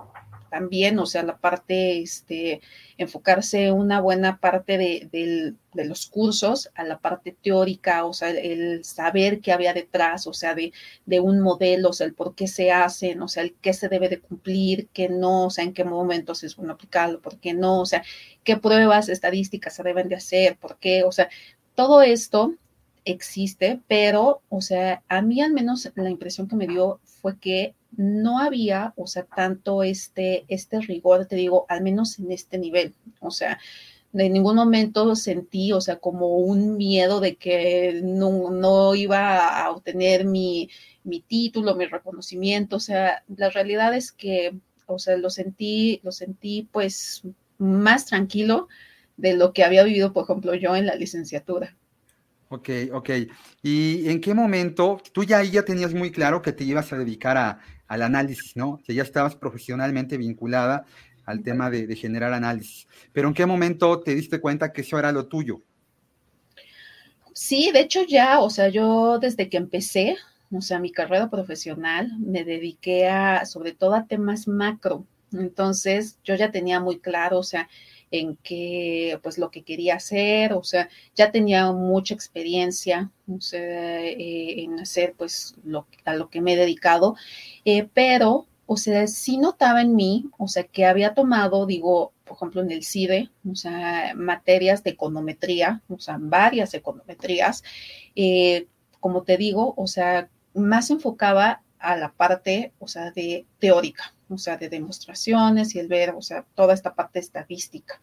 también, 0.50 1.00
o 1.00 1.06
sea, 1.06 1.24
la 1.24 1.38
parte, 1.38 2.02
este, 2.02 2.62
enfocarse 2.98 3.72
una 3.72 4.02
buena 4.02 4.40
parte 4.40 4.78
de, 4.78 5.56
los 5.74 6.08
cursos 6.08 6.72
a 6.74 6.84
la 6.84 7.00
parte 7.00 7.36
teórica, 7.42 8.06
o 8.06 8.14
sea, 8.14 8.32
el, 8.32 8.84
saber 8.84 9.42
qué 9.42 9.52
había 9.52 9.74
detrás, 9.74 10.26
o 10.28 10.34
sea, 10.34 10.56
de, 10.56 10.74
de, 11.06 11.20
un 11.20 11.40
modelo, 11.40 11.90
o 11.90 11.94
sea, 11.94 12.08
el 12.08 12.14
por 12.14 12.34
qué 12.36 12.48
se 12.48 12.72
hacen, 12.72 13.22
o 13.22 13.28
sea, 13.28 13.44
el 13.44 13.56
qué 13.62 13.74
se 13.74 13.88
debe 13.90 14.10
de 14.10 14.20
cumplir, 14.20 14.90
qué 14.94 15.10
no, 15.10 15.46
o 15.46 15.50
sea, 15.50 15.64
en 15.64 15.74
qué 15.74 15.84
momentos 15.84 16.44
es 16.44 16.56
bueno 16.56 16.74
aplicarlo, 16.74 17.22
por 17.22 17.40
qué 17.40 17.54
no, 17.54 17.82
o 17.82 17.86
sea, 17.86 18.04
qué 18.44 18.58
pruebas 18.58 19.10
estadísticas 19.10 19.76
se 19.76 19.84
deben 19.84 20.10
de 20.10 20.16
hacer, 20.16 20.58
por 20.58 20.78
qué, 20.80 21.04
o 21.04 21.12
sea, 21.12 21.30
todo 21.76 22.02
esto 22.02 22.56
existe, 23.12 23.82
pero, 23.88 24.42
o 24.50 24.62
sea, 24.62 25.04
a 25.08 25.22
mí 25.22 25.42
al 25.42 25.54
menos 25.54 25.90
la 25.96 26.10
impresión 26.10 26.48
que 26.48 26.56
me 26.56 26.68
dio 26.68 27.00
fue 27.04 27.38
que 27.40 27.76
no 27.96 28.40
había, 28.40 28.94
o 28.98 29.08
sea, 29.08 29.24
tanto 29.24 29.84
este, 29.84 30.46
este 30.50 30.80
rigor, 30.82 31.26
te 31.26 31.36
digo, 31.36 31.66
al 31.70 31.82
menos 31.82 32.20
en 32.20 32.32
este 32.32 32.58
nivel, 32.58 32.94
o 33.20 33.32
sea, 33.32 33.60
en 34.14 34.34
ningún 34.34 34.56
momento 34.56 35.16
sentí, 35.16 35.72
o 35.74 35.82
sea, 35.82 35.98
como 35.98 36.38
un 36.38 36.78
miedo 36.78 37.20
de 37.20 37.36
que 37.36 38.02
no, 38.04 38.50
no 38.52 38.96
iba 38.96 39.62
a 39.62 39.72
obtener 39.72 40.26
mi, 40.26 40.70
mi 41.04 41.22
título, 41.22 41.76
mi 41.76 41.86
reconocimiento, 41.86 42.78
o 42.78 42.80
sea, 42.80 43.24
la 43.36 43.50
realidad 43.50 43.94
es 43.96 44.12
que, 44.12 44.58
o 44.86 45.00
sea, 45.00 45.18
lo 45.18 45.30
sentí, 45.30 46.00
lo 46.04 46.12
sentí 46.12 46.68
pues 46.72 47.24
más 47.58 48.06
tranquilo 48.06 48.68
de 49.18 49.36
lo 49.36 49.54
que 49.54 49.64
había 49.64 49.84
vivido, 49.84 50.14
por 50.14 50.24
ejemplo, 50.26 50.54
yo 50.56 50.76
en 50.76 50.86
la 50.86 50.96
licenciatura. 50.96 51.76
Ok, 52.50 52.70
ok. 52.94 53.10
¿Y 53.62 54.10
en 54.10 54.22
qué 54.22 54.34
momento 54.34 55.02
tú 55.12 55.24
ya 55.24 55.44
ya 55.44 55.64
tenías 55.64 55.94
muy 55.94 56.12
claro 56.12 56.42
que 56.42 56.54
te 56.54 56.64
ibas 56.64 56.94
a 56.94 56.98
dedicar 56.98 57.38
a, 57.38 57.60
al 57.88 58.02
análisis, 58.02 58.56
¿no? 58.56 58.80
Que 58.86 58.94
ya 58.94 59.04
estabas 59.04 59.36
profesionalmente 59.36 60.18
vinculada 60.18 60.86
al 61.26 61.44
tema 61.44 61.70
de, 61.70 61.94
generar 61.96 62.34
análisis. 62.34 62.88
Pero 63.12 63.28
¿en 63.28 63.34
qué 63.34 63.46
momento 63.46 64.00
te 64.00 64.16
diste 64.16 64.40
cuenta 64.40 64.72
que 64.72 64.82
eso 64.82 64.98
era 64.98 65.12
lo 65.12 65.28
tuyo? 65.28 65.62
Sí, 67.34 67.70
de 67.72 67.82
hecho 67.82 68.02
ya, 68.08 68.40
o 68.40 68.50
sea, 68.50 68.70
yo 68.70 69.20
desde 69.20 69.50
que 69.50 69.58
empecé, 69.58 70.16
o 70.52 70.62
sea, 70.62 70.80
mi 70.80 70.92
carrera 70.92 71.30
profesional, 71.30 72.12
me 72.18 72.46
dediqué 72.46 73.10
a, 73.10 73.46
sobre 73.46 73.74
todo 73.74 73.94
a 73.94 74.08
temas 74.08 74.48
macro. 74.48 75.06
Entonces, 75.34 76.18
yo 76.24 76.36
ya 76.36 76.52
tenía 76.52 76.80
muy 76.80 77.00
claro, 77.00 77.40
o 77.40 77.44
sea, 77.44 77.68
en 78.12 78.38
qué, 78.38 79.20
pues 79.24 79.38
lo 79.38 79.52
que 79.52 79.64
quería 79.64 79.96
hacer, 79.96 80.54
o 80.54 80.64
sea, 80.64 80.90
ya 81.16 81.32
tenía 81.32 81.72
mucha 81.72 82.14
experiencia, 82.14 83.12
o 83.28 83.42
sea, 83.42 84.04
eh, 84.06 84.64
en 84.64 84.80
hacer, 84.80 85.14
pues, 85.18 85.56
lo, 85.64 85.88
a 86.06 86.14
lo 86.14 86.30
que 86.30 86.42
me 86.42 86.54
he 86.54 86.58
dedicado, 86.58 87.16
eh, 87.66 87.88
pero, 87.94 88.48
o 88.66 88.78
sea, 88.78 89.08
sí 89.08 89.38
notaba 89.38 89.82
en 89.82 89.96
mí, 89.96 90.26
o 90.38 90.48
sea, 90.48 90.64
que 90.64 90.86
había 90.86 91.14
tomado, 91.14 91.66
digo, 91.66 92.14
por 92.26 92.38
ejemplo, 92.38 92.62
en 92.62 92.72
el 92.72 92.84
CIDE, 92.84 93.30
o 93.50 93.56
sea, 93.56 94.14
materias 94.16 94.84
de 94.84 94.92
econometría, 94.92 95.82
o 95.90 96.00
sea, 96.00 96.18
varias 96.20 96.74
econometrías, 96.74 97.64
eh, 98.16 98.68
como 99.00 99.24
te 99.24 99.38
digo, 99.38 99.74
o 99.78 99.88
sea, 99.88 100.30
más 100.54 100.90
enfocaba 100.90 101.62
a 101.80 101.96
la 101.96 102.12
parte, 102.14 102.74
o 102.80 102.88
sea, 102.88 103.12
de 103.12 103.46
teórica, 103.60 104.14
o 104.30 104.38
sea, 104.38 104.58
de 104.58 104.70
demostraciones 104.70 105.76
y 105.76 105.80
el 105.80 105.88
ver, 105.88 106.12
o 106.12 106.22
sea, 106.22 106.46
toda 106.56 106.74
esta 106.74 106.94
parte 106.96 107.20
estadística. 107.20 108.00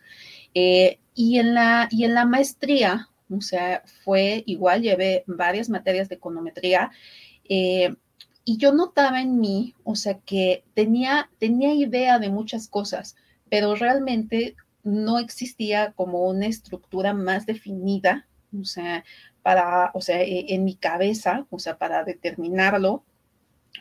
Eh, 0.55 0.99
y, 1.15 1.39
en 1.39 1.55
la, 1.55 1.89
y 1.91 2.05
en 2.05 2.15
la 2.15 2.25
maestría, 2.25 3.09
o 3.31 3.41
sea, 3.41 3.83
fue 4.05 4.43
igual, 4.47 4.83
llevé 4.83 5.25
varias 5.27 5.69
materias 5.69 6.09
de 6.09 6.17
econometría 6.17 6.91
eh, 7.49 7.95
y 8.45 8.59
yo 8.59 8.73
notaba 8.73 9.23
en 9.23 9.41
mí, 9.41 9.75
o 9.85 9.97
sea, 9.97 10.19
que 10.19 10.65
tenía, 10.75 11.31
tenía 11.39 11.73
idea 11.75 12.19
de 12.19 12.29
muchas 12.29 12.69
cosas, 12.69 13.17
pero 13.49 13.75
realmente 13.75 14.55
no 14.83 15.19
existía 15.19 15.93
como 15.93 16.29
una 16.29 16.47
estructura 16.47 17.15
más 17.15 17.47
definida, 17.47 18.27
o 18.59 18.65
sea, 18.65 19.05
para, 19.43 19.91
o 19.95 20.01
sea, 20.01 20.23
e, 20.23 20.55
en 20.55 20.65
mi 20.65 20.75
cabeza, 20.75 21.47
o 21.51 21.59
sea, 21.59 21.79
para 21.79 22.05
determinarlo, 22.05 23.05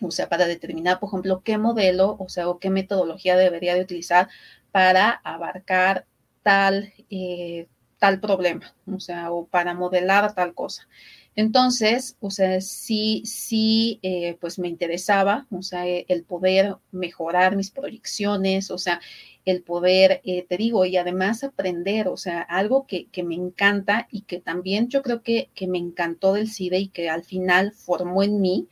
o 0.01 0.11
sea, 0.11 0.29
para 0.29 0.45
determinar, 0.45 0.99
por 0.99 1.09
ejemplo, 1.09 1.41
qué 1.43 1.57
modelo, 1.57 2.15
o 2.19 2.29
sea, 2.29 2.49
o 2.49 2.59
qué 2.59 2.69
metodología 2.69 3.37
debería 3.37 3.75
de 3.75 3.81
utilizar 3.81 4.29
para 4.71 5.09
abarcar 5.23 6.05
tal, 6.41 6.93
eh, 7.09 7.67
tal 7.99 8.19
problema, 8.19 8.75
o 8.85 8.99
sea, 8.99 9.31
o 9.31 9.45
para 9.45 9.73
modelar 9.73 10.33
tal 10.33 10.53
cosa. 10.53 10.87
Entonces, 11.35 12.15
o 12.19 12.29
sea, 12.29 12.61
sí, 12.61 13.23
sí, 13.25 13.99
eh, 14.03 14.37
pues 14.39 14.59
me 14.59 14.67
interesaba, 14.67 15.47
o 15.49 15.63
sea, 15.63 15.85
el 15.87 16.23
poder 16.23 16.75
mejorar 16.91 17.55
mis 17.55 17.71
proyecciones, 17.71 18.69
o 18.69 18.77
sea, 18.77 19.01
el 19.45 19.63
poder, 19.63 20.21
eh, 20.23 20.45
te 20.47 20.57
digo, 20.57 20.85
y 20.85 20.95
además 20.97 21.43
aprender, 21.43 22.07
o 22.07 22.17
sea, 22.17 22.41
algo 22.41 22.85
que, 22.85 23.07
que, 23.07 23.23
me 23.23 23.35
encanta 23.35 24.07
y 24.11 24.21
que 24.21 24.39
también 24.39 24.89
yo 24.89 25.01
creo 25.01 25.23
que, 25.23 25.49
que 25.55 25.67
me 25.67 25.79
encantó 25.79 26.33
del 26.33 26.49
CIDE 26.49 26.79
y 26.79 26.87
que 26.89 27.09
al 27.09 27.23
final 27.23 27.73
formó 27.73 28.23
en 28.23 28.39
mí, 28.39 28.67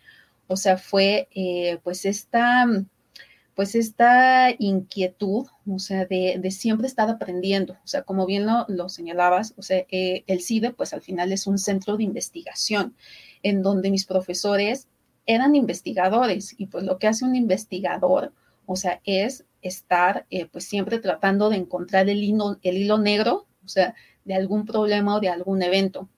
o 0.52 0.58
sea, 0.58 0.78
fue 0.78 1.30
eh, 1.34 1.80
pues 1.82 2.04
esta, 2.04 2.66
pues 3.56 3.74
esta 3.74 4.54
inquietud, 4.60 5.48
o 5.66 5.80
sea, 5.80 6.06
de, 6.06 6.52
siempre 6.52 6.88
estar 6.88 7.10
aprendiendo. 7.10 7.74
O 7.86 7.88
sea, 7.88 8.04
como 8.04 8.26
bien 8.26 8.46
lo, 8.46 8.90
señalabas, 8.90 9.54
o 9.58 9.62
sea, 9.62 9.86
eh, 9.90 10.26
el 10.28 10.42
CIDE 10.42 10.72
pues 10.74 10.94
al 10.94 11.02
final 11.02 11.32
es 11.32 11.48
un 11.48 11.58
centro 11.58 11.96
de 11.96 12.04
investigación 12.04 12.96
en 13.44 13.64
donde 13.64 13.92
mis 13.92 14.06
profesores 14.06 14.90
eran 15.26 15.56
investigadores 15.56 16.54
y 16.58 16.66
pues 16.66 16.84
lo 16.84 17.00
que 17.00 17.08
hace 17.08 17.24
un 17.24 17.38
investigador, 17.38 18.34
o 18.66 18.76
sea, 18.76 19.00
es 19.06 19.46
estar 19.62 20.26
eh, 20.32 20.48
pues 20.48 20.66
siempre 20.66 21.00
tratando 21.00 21.50
de 21.50 21.58
encontrar 21.58 22.10
el 22.10 22.22
hilo, 22.22 22.60
el 22.62 22.76
hilo 22.76 22.98
negro, 22.98 23.48
o 23.64 23.70
sea, 23.70 23.96
de 24.26 24.34
algún 24.34 24.66
problema 24.66 25.16
o 25.16 25.20
de 25.22 25.30
algún 25.30 25.64
evento. 25.64 26.10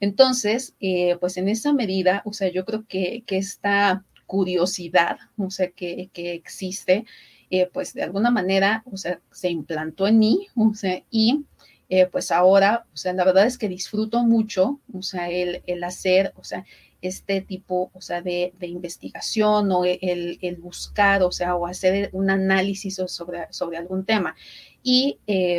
Entonces, 0.00 0.74
eh, 0.80 1.16
pues 1.20 1.36
en 1.36 1.48
esa 1.48 1.72
medida, 1.72 2.22
o 2.24 2.32
sea, 2.32 2.48
yo 2.48 2.64
creo 2.64 2.86
que, 2.86 3.24
esta 3.28 4.04
curiosidad, 4.26 5.18
o 5.36 5.50
sea, 5.50 5.70
que, 5.70 6.10
existe, 6.14 7.04
eh, 7.50 7.68
pues 7.72 7.94
de 7.94 8.02
alguna 8.02 8.30
manera, 8.30 8.82
o 8.92 8.96
sea, 8.96 9.20
se 9.32 9.50
implantó 9.50 10.06
en 10.06 10.18
mí, 10.18 10.46
o 10.56 10.74
sea, 10.74 11.02
y 11.10 11.44
eh, 11.88 12.06
pues 12.06 12.30
ahora, 12.30 12.86
o 12.92 12.96
sea, 12.96 13.12
la 13.14 13.24
verdad 13.24 13.46
es 13.46 13.58
que 13.58 13.68
disfruto 13.68 14.22
mucho, 14.24 14.80
o 14.92 15.02
sea, 15.02 15.30
el, 15.30 15.62
el 15.66 15.82
hacer, 15.82 16.32
o 16.36 16.44
sea, 16.44 16.64
este 17.00 17.40
tipo, 17.40 17.90
o 17.94 18.00
sea, 18.00 18.22
de, 18.22 18.52
investigación 18.60 19.70
o 19.72 19.84
el, 19.84 20.38
el, 20.42 20.56
buscar, 20.56 21.22
o 21.22 21.32
sea, 21.32 21.54
o 21.54 21.66
hacer 21.66 22.10
un 22.12 22.28
análisis 22.28 23.00
sobre, 23.06 23.46
sobre 23.50 23.78
algún 23.78 24.04
tema. 24.04 24.34
Y 24.82 25.18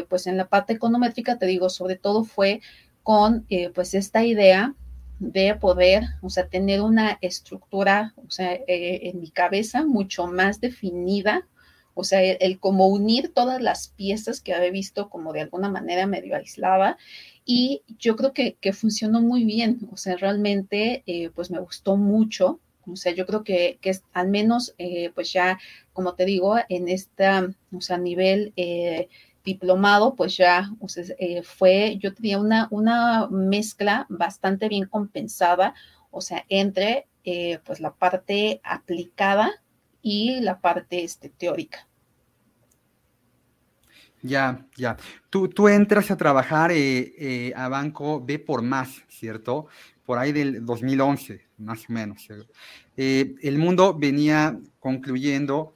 pues 0.10 0.28
en 0.28 0.38
la 0.38 0.48
parte 0.50 0.74
econométrica, 0.74 1.38
te 1.38 1.46
digo, 1.46 1.70
sobre 1.70 1.96
todo 1.96 2.24
fue 2.26 2.62
con 3.04 3.46
eh, 3.50 3.70
pues 3.70 3.94
esta 3.94 4.24
idea 4.24 4.76
de 5.20 5.54
poder, 5.56 6.04
o 6.22 6.30
sea, 6.30 6.48
tener 6.48 6.82
una 6.82 7.18
estructura, 7.22 8.14
o 8.16 8.32
sea, 8.32 8.54
eh, 8.54 9.10
en 9.10 9.20
mi 9.20 9.30
cabeza 9.30 9.86
mucho 9.86 10.28
más 10.28 10.62
definida, 10.62 11.46
o 11.94 12.06
sea, 12.06 12.24
el, 12.24 12.60
como 12.60 12.88
unir 12.88 13.34
todas 13.34 13.62
las 13.62 13.90
piezas 13.90 14.42
que 14.42 14.54
había 14.54 14.72
visto 14.72 15.10
como 15.10 15.34
de 15.34 15.42
alguna 15.42 15.70
manera 15.70 16.08
medio 16.08 16.36
aislada 16.36 16.98
y 17.44 17.84
yo 17.98 18.16
creo 18.16 18.34
que, 18.34 18.56
que 18.62 18.72
funcionó 18.72 19.22
muy 19.22 19.44
bien, 19.44 19.80
o 19.92 19.98
sea, 19.98 20.16
realmente 20.16 21.04
eh, 21.06 21.30
pues 21.36 21.52
me 21.52 21.60
gustó 21.60 21.98
mucho, 21.98 22.62
o 22.88 22.96
sea, 22.96 23.12
yo 23.12 23.26
creo 23.26 23.44
que, 23.44 23.78
que 23.82 23.90
es, 23.90 24.04
al 24.14 24.30
menos 24.30 24.74
eh, 24.78 25.12
pues 25.14 25.34
ya, 25.34 25.60
como 25.92 26.16
te 26.16 26.24
digo, 26.26 26.56
en 26.70 26.88
esta, 26.88 27.50
o 27.76 27.82
sea, 27.82 27.98
nivel 27.98 28.54
diplomado, 29.44 30.16
pues 30.16 30.38
ya 30.38 30.70
sea, 30.88 31.04
fue, 31.44 31.98
yo 32.00 32.14
tenía 32.14 32.40
una, 32.40 32.68
una 32.72 33.28
mezcla 33.30 34.06
bastante 34.10 34.70
bien 34.70 34.86
compensada, 34.86 35.74
o 36.12 36.22
sea, 36.22 36.46
entre 36.50 37.08
pues 37.64 37.80
la 37.80 37.94
parte 37.94 38.60
aplicada 38.64 39.52
y 40.02 40.40
la 40.42 40.60
parte 40.60 41.04
este, 41.04 41.30
teórica. 41.30 41.90
Ya, 44.22 44.66
ya. 44.76 44.98
Tú, 45.30 45.48
tú 45.48 45.68
entras 45.68 46.12
a 46.12 46.18
trabajar 46.18 46.72
eh, 46.72 47.14
eh, 47.18 47.54
a 47.56 47.70
Banco 47.70 48.24
B 48.24 48.40
por 48.40 48.62
más, 48.62 49.04
¿cierto? 49.08 49.68
Por 50.06 50.18
ahí 50.18 50.32
del 50.32 50.66
2011, 50.66 51.42
más 51.58 51.90
o 51.90 51.94
menos. 51.94 52.28
Eh, 52.98 53.36
el 53.42 53.58
mundo 53.58 53.98
venía 53.98 54.60
concluyendo 54.80 55.74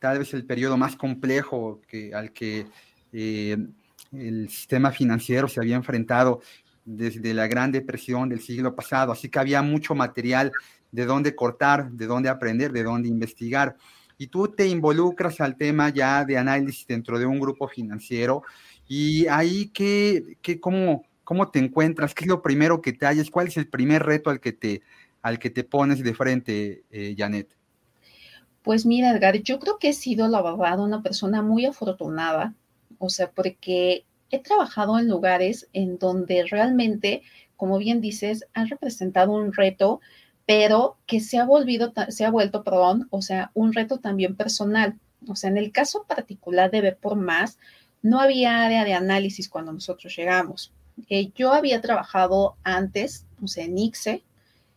tal 0.00 0.18
vez 0.18 0.34
el 0.34 0.44
periodo 0.44 0.76
más 0.76 0.96
complejo 0.96 1.80
que, 1.86 2.14
al 2.14 2.32
que 2.32 2.66
el 3.14 4.48
sistema 4.48 4.90
financiero 4.90 5.48
se 5.48 5.60
había 5.60 5.76
enfrentado 5.76 6.40
desde 6.84 7.32
la 7.32 7.46
Gran 7.46 7.72
Depresión 7.72 8.28
del 8.28 8.40
siglo 8.40 8.74
pasado, 8.74 9.12
así 9.12 9.28
que 9.28 9.38
había 9.38 9.62
mucho 9.62 9.94
material 9.94 10.52
de 10.92 11.06
dónde 11.06 11.34
cortar, 11.34 11.90
de 11.90 12.06
dónde 12.06 12.28
aprender, 12.28 12.72
de 12.72 12.82
dónde 12.82 13.08
investigar. 13.08 13.76
Y 14.16 14.28
tú 14.28 14.48
te 14.48 14.68
involucras 14.68 15.40
al 15.40 15.56
tema 15.56 15.88
ya 15.88 16.24
de 16.24 16.38
análisis 16.38 16.86
dentro 16.86 17.18
de 17.18 17.26
un 17.26 17.40
grupo 17.40 17.66
financiero 17.66 18.42
y 18.86 19.26
ahí 19.26 19.70
qué, 19.70 20.36
qué 20.40 20.60
cómo, 20.60 21.04
cómo 21.24 21.48
te 21.48 21.58
encuentras, 21.58 22.14
qué 22.14 22.24
es 22.24 22.28
lo 22.28 22.42
primero 22.42 22.80
que 22.80 22.92
te 22.92 23.06
hallas, 23.06 23.30
cuál 23.30 23.48
es 23.48 23.56
el 23.56 23.68
primer 23.68 24.04
reto 24.04 24.30
al 24.30 24.40
que 24.40 24.52
te, 24.52 24.82
al 25.22 25.38
que 25.38 25.50
te 25.50 25.64
pones 25.64 26.02
de 26.04 26.14
frente, 26.14 26.84
eh, 26.90 27.14
Janet. 27.16 27.56
Pues 28.62 28.86
mira, 28.86 29.10
Edgar, 29.10 29.42
yo 29.42 29.58
creo 29.58 29.78
que 29.78 29.88
he 29.88 29.92
sido, 29.92 30.28
la 30.28 30.42
verdad, 30.42 30.78
una 30.80 31.02
persona 31.02 31.42
muy 31.42 31.66
afortunada, 31.66 32.54
o 33.04 33.10
sea, 33.10 33.30
porque 33.30 34.04
he 34.30 34.38
trabajado 34.40 34.98
en 34.98 35.08
lugares 35.08 35.68
en 35.72 35.98
donde 35.98 36.44
realmente, 36.44 37.22
como 37.56 37.78
bien 37.78 38.00
dices, 38.00 38.46
han 38.52 38.68
representado 38.68 39.32
un 39.32 39.52
reto 39.52 40.00
pero 40.46 40.98
que 41.06 41.20
se 41.20 41.38
ha, 41.38 41.44
volvido, 41.44 41.92
se 42.08 42.24
ha 42.24 42.30
vuelto, 42.30 42.64
perdón, 42.64 43.08
o 43.10 43.22
sea, 43.22 43.50
un 43.54 43.72
reto 43.72 43.98
también 43.98 44.36
personal. 44.36 44.98
O 45.26 45.36
sea, 45.36 45.48
en 45.48 45.56
el 45.56 45.72
caso 45.72 46.04
particular 46.06 46.70
de 46.70 46.82
Ver 46.82 46.98
por 46.98 47.16
Más, 47.16 47.58
no 48.02 48.20
había 48.20 48.62
área 48.62 48.84
de 48.84 48.92
análisis 48.92 49.48
cuando 49.48 49.72
nosotros 49.72 50.14
llegamos. 50.14 50.72
Eh, 51.08 51.30
yo 51.34 51.52
había 51.52 51.80
trabajado 51.80 52.56
antes, 52.62 53.26
o 53.42 53.48
sea, 53.48 53.64
en 53.64 53.78
ICSE, 53.78 54.22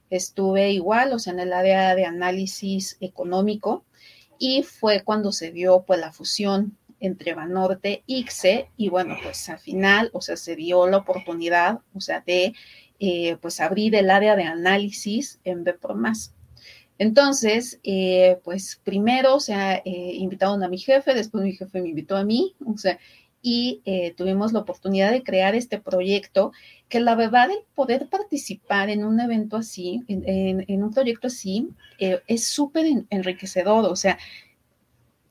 estuve 0.10 0.72
igual, 0.72 1.12
o 1.12 1.20
sea, 1.20 1.34
en 1.34 1.42
el 1.42 1.52
área 1.52 1.94
de 1.96 2.06
análisis 2.06 2.96
económico, 3.02 3.84
y 4.40 4.64
fue 4.64 5.04
cuando 5.04 5.34
se 5.34 5.52
dio 5.52 5.82
pues 5.82 6.00
la 6.00 6.14
fusión 6.14 6.78
entre 7.00 7.34
Banorte 7.34 8.04
ICSE, 8.08 8.70
y 8.78 8.90
bueno, 8.90 9.16
pues 9.24 9.50
al 9.50 9.60
final, 9.60 10.10
o 10.14 10.22
sea, 10.22 10.38
se 10.38 10.56
dio 10.56 10.88
la 10.88 10.98
oportunidad, 10.98 11.80
o 11.94 12.02
sea, 12.02 12.24
de 12.26 12.54
eh, 13.00 13.38
pues 13.42 13.60
abrir 13.60 13.94
el 13.94 14.10
área 14.10 14.36
de 14.36 14.44
análisis 14.44 15.40
en 15.44 15.64
B 15.64 15.74
por 15.74 15.94
más. 15.94 16.34
Entonces, 16.98 17.80
eh, 17.84 18.40
pues 18.44 18.82
primero 18.84 19.40
se 19.40 19.54
ha 19.54 19.76
eh, 19.76 20.14
invitado 20.16 20.56
a 20.56 20.68
mi 20.68 20.80
jefe, 20.80 21.14
después 21.14 21.44
mi 21.44 21.54
jefe 21.54 21.80
me 21.82 21.90
invitó 21.90 22.18
a 22.18 22.24
mí, 22.24 22.56
o 22.66 22.76
sea, 22.78 22.98
y 23.50 23.82
tuvimos 24.18 24.52
la 24.52 24.60
oportunidad 24.60 25.12
de 25.12 25.24
crear 25.24 25.56
este 25.56 25.80
proyecto, 25.80 26.52
que 26.90 27.00
la 27.00 27.16
verdad 27.16 27.50
el 27.50 27.60
poder 27.76 28.10
participar 28.10 28.90
en 28.90 29.06
un 29.06 29.22
evento 29.22 29.56
así, 29.56 30.04
en, 30.10 30.84
un 30.84 30.92
proyecto 30.92 31.28
así, 31.28 31.70
es 31.98 32.46
súper 32.46 33.06
enriquecedor, 33.10 33.86
o 33.86 33.96
sea, 33.96 34.18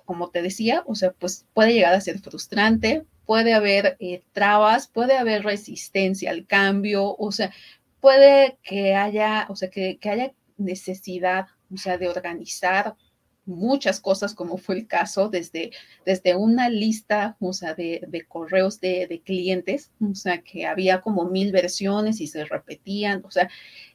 como 0.07 0.31
te 0.31 0.41
decía, 0.41 0.83
o 0.87 0.95
sea, 0.95 1.13
pues 1.13 1.45
puede 1.53 1.75
llegar 1.75 1.93
a 1.93 2.01
ser 2.01 2.19
frustrante, 2.21 3.05
puede 3.27 3.53
haber 3.53 3.97
eh, 4.01 4.23
trabas, 4.33 4.87
puede 4.87 5.17
haber 5.19 5.45
resistencia 5.45 6.31
al 6.31 6.47
cambio, 6.47 7.15
o 7.19 7.33
sea, 7.33 7.53
puede 8.01 8.57
que 8.63 8.95
haya, 8.95 9.47
o 9.51 9.57
sea, 9.57 9.69
que, 9.69 9.99
haya 10.05 10.33
necesidad, 10.57 11.49
o 11.73 11.77
sea, 11.77 11.99
de 11.99 12.09
organizar 12.09 12.95
muchas 13.45 14.01
cosas, 14.01 14.35
como 14.35 14.59
fue 14.59 14.77
el 14.77 14.87
caso, 14.87 15.29
desde, 15.29 15.73
desde 16.05 16.35
una 16.35 16.69
lista, 16.69 17.37
o 17.41 17.53
sea, 17.53 17.75
de, 17.75 18.01
correos 18.29 18.81
de, 18.81 19.23
clientes, 19.25 19.93
o 20.01 20.15
sea, 20.15 20.43
que 20.43 20.67
había 20.67 21.01
como 21.01 21.25
mil 21.27 21.53
versiones 21.53 22.21
y 22.21 22.27
se 22.27 22.45
repetían, 22.45 23.25
o 23.25 23.31
sea, 23.31 23.49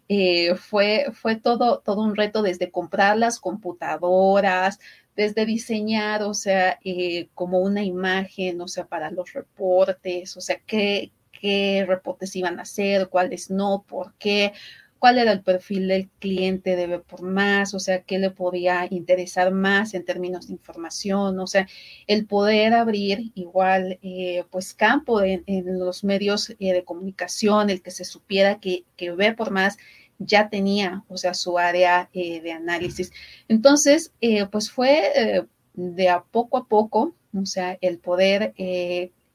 eh, 0.10 0.56
fue, 0.56 1.06
fue 1.14 1.38
todo, 1.38 1.80
todo 1.80 2.02
un 2.02 2.16
reto 2.18 2.42
desde 2.42 2.70
comprar 2.70 3.18
las 3.18 3.40
computadoras, 3.40 4.80
desde 5.16 5.46
diseñar, 5.46 6.24
o 6.24 6.34
sea, 6.34 6.80
eh, 6.84 7.30
como 7.34 7.60
una 7.60 7.84
imagen, 7.84 8.62
o 8.62 8.68
sea, 8.68 8.86
para 8.88 9.12
los 9.12 9.34
reportes, 9.34 10.38
o 10.38 10.42
sea, 10.42 10.60
qué, 10.66 11.12
qué 11.32 11.86
reportes 11.88 12.36
iban 12.36 12.60
a 12.60 12.64
hacer, 12.64 13.10
cuáles 13.10 13.50
no, 13.52 13.86
por 13.88 14.14
qué, 14.16 14.54
cuál 15.02 15.18
era 15.18 15.32
el 15.32 15.42
perfil 15.42 15.88
del 15.88 16.10
cliente 16.20 16.76
debe 16.76 17.00
por 17.00 17.24
más, 17.24 17.74
o 17.74 17.80
sea, 17.80 18.04
qué 18.04 18.20
le 18.20 18.30
podía 18.30 18.86
interesar 18.92 19.52
más 19.52 19.96
en 19.96 20.06
términos 20.06 20.48
de 20.48 20.54
información, 20.54 21.40
o 21.40 21.48
sea, 21.48 21.68
el 22.06 22.28
poder 22.28 22.76
abrir 22.76 23.32
igual, 23.34 23.98
eh, 24.04 24.44
pues, 24.52 24.76
campo 24.76 25.22
en, 25.24 25.44
los 25.80 26.04
medios 26.04 26.52
eh, 26.52 26.74
de 26.74 26.84
comunicación, 26.84 27.72
el 27.72 27.82
que 27.82 27.90
se 27.90 28.06
supiera 28.06 28.60
que, 28.60 28.86
que 28.96 29.12
ve 29.12 29.34
por 29.34 29.50
más 29.50 29.78
ya 30.26 30.50
tenía, 30.50 31.04
o 31.10 31.18
sea, 31.18 31.34
su 31.34 31.58
área 31.58 32.10
eh, 32.14 32.42
de 32.42 32.52
análisis. 32.52 33.12
Entonces, 33.48 34.14
eh, 34.22 34.46
pues 34.46 34.72
fue 34.72 35.12
eh, 35.16 35.46
de 35.74 36.10
a 36.10 36.24
poco 36.24 36.58
a 36.58 36.68
poco, 36.68 37.14
o 37.34 37.46
sea, 37.46 37.78
el 37.82 37.98
poder 37.98 38.54